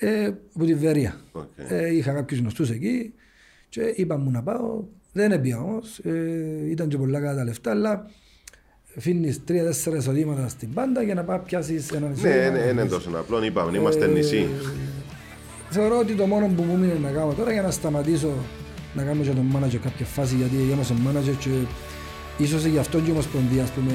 [0.00, 1.20] Ε, από τη Βερία.
[1.32, 1.44] Οκ.
[1.56, 3.12] Ε, είχα κάποιους γνωστούς εκεί
[3.68, 4.84] και είπα μου να πάω.
[5.12, 5.98] Δεν επήα όμως.
[5.98, 8.10] Ε, ήταν και πολλά καλά τα λεφτά, αλλά
[8.96, 12.44] αφήνεις τρία-τέσσερα εισοδήματα στην πάντα για να πάει πιάσεις έναν Ναι, εισόδημα.
[12.46, 13.44] είναι, είναι τόσο απλό.
[13.44, 14.48] Είπαμε, είμαστε Ε, νησί.
[15.70, 18.32] Θεωρώ ότι το μόνο που μου μείνει να κάνω τώρα για να σταματήσω
[18.94, 21.50] να κάνω και τον μάνατζερ κάποια φάση γιατί έγινα μάνατζερ και
[22.38, 23.92] ίσως γι' αυτό και η Ομοσπονδία ας πούμε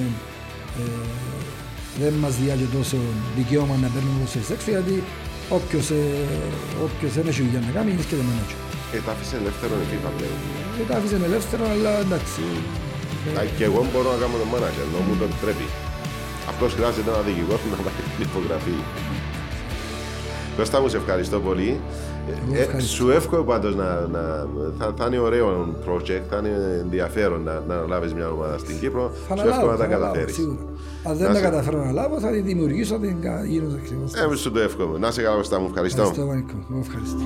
[0.79, 2.97] ε, δεν μας διά και τόσο
[3.37, 5.03] δικαίωμα να παίρνουμε το σε έξω γιατί
[5.57, 6.01] όποιος, ε,
[6.85, 8.59] όποιος δεν έχει δουλειά να κάνει είναι και το μάνατζερ.
[8.95, 10.37] Ε, τα άφησε ελεύθερο η FIFA πλέον.
[10.77, 12.43] Δεν τα άφησε ελεύθερο αλλά εντάξει.
[13.39, 15.67] Α, Και εγώ μπορώ να κάνω το manager, ενώ μου το επιτρέπει.
[16.51, 18.75] Απλώ χρειάζεται ένα δικηγόρο να βάλει την υπογραφή.
[20.57, 21.69] Κώστα μου, σε ευχαριστώ πολύ.
[22.31, 22.93] Εγώ Ε, ευχαριστώ.
[22.95, 24.23] σου εύχομαι πάντως να, να
[24.79, 26.53] θα, θα είναι ωραίο project, θα είναι
[26.85, 29.11] ενδιαφέρον να, να λάβεις μια ομάδα στην Κύπρο.
[29.27, 30.37] Θα σου εύχομαι αναλάβω, να τα θα αναλάβω, καταφέρεις.
[31.03, 31.09] Σίγουρα.
[31.11, 33.75] Αν Να δεν τα σε- καταφέρω να λάβω θα τη δημιουργήσω, θα την κα- γίνω
[33.75, 34.13] ακριβώς.
[34.13, 34.97] Ε, σου το εύχομαι.
[34.99, 35.65] Να σε καλά, Κώστα μου.
[35.69, 36.01] Ευχαριστώ.
[36.01, 36.53] Ευχαριστώ, Βανίκο.
[36.71, 37.17] Εγώ ευχαριστώ.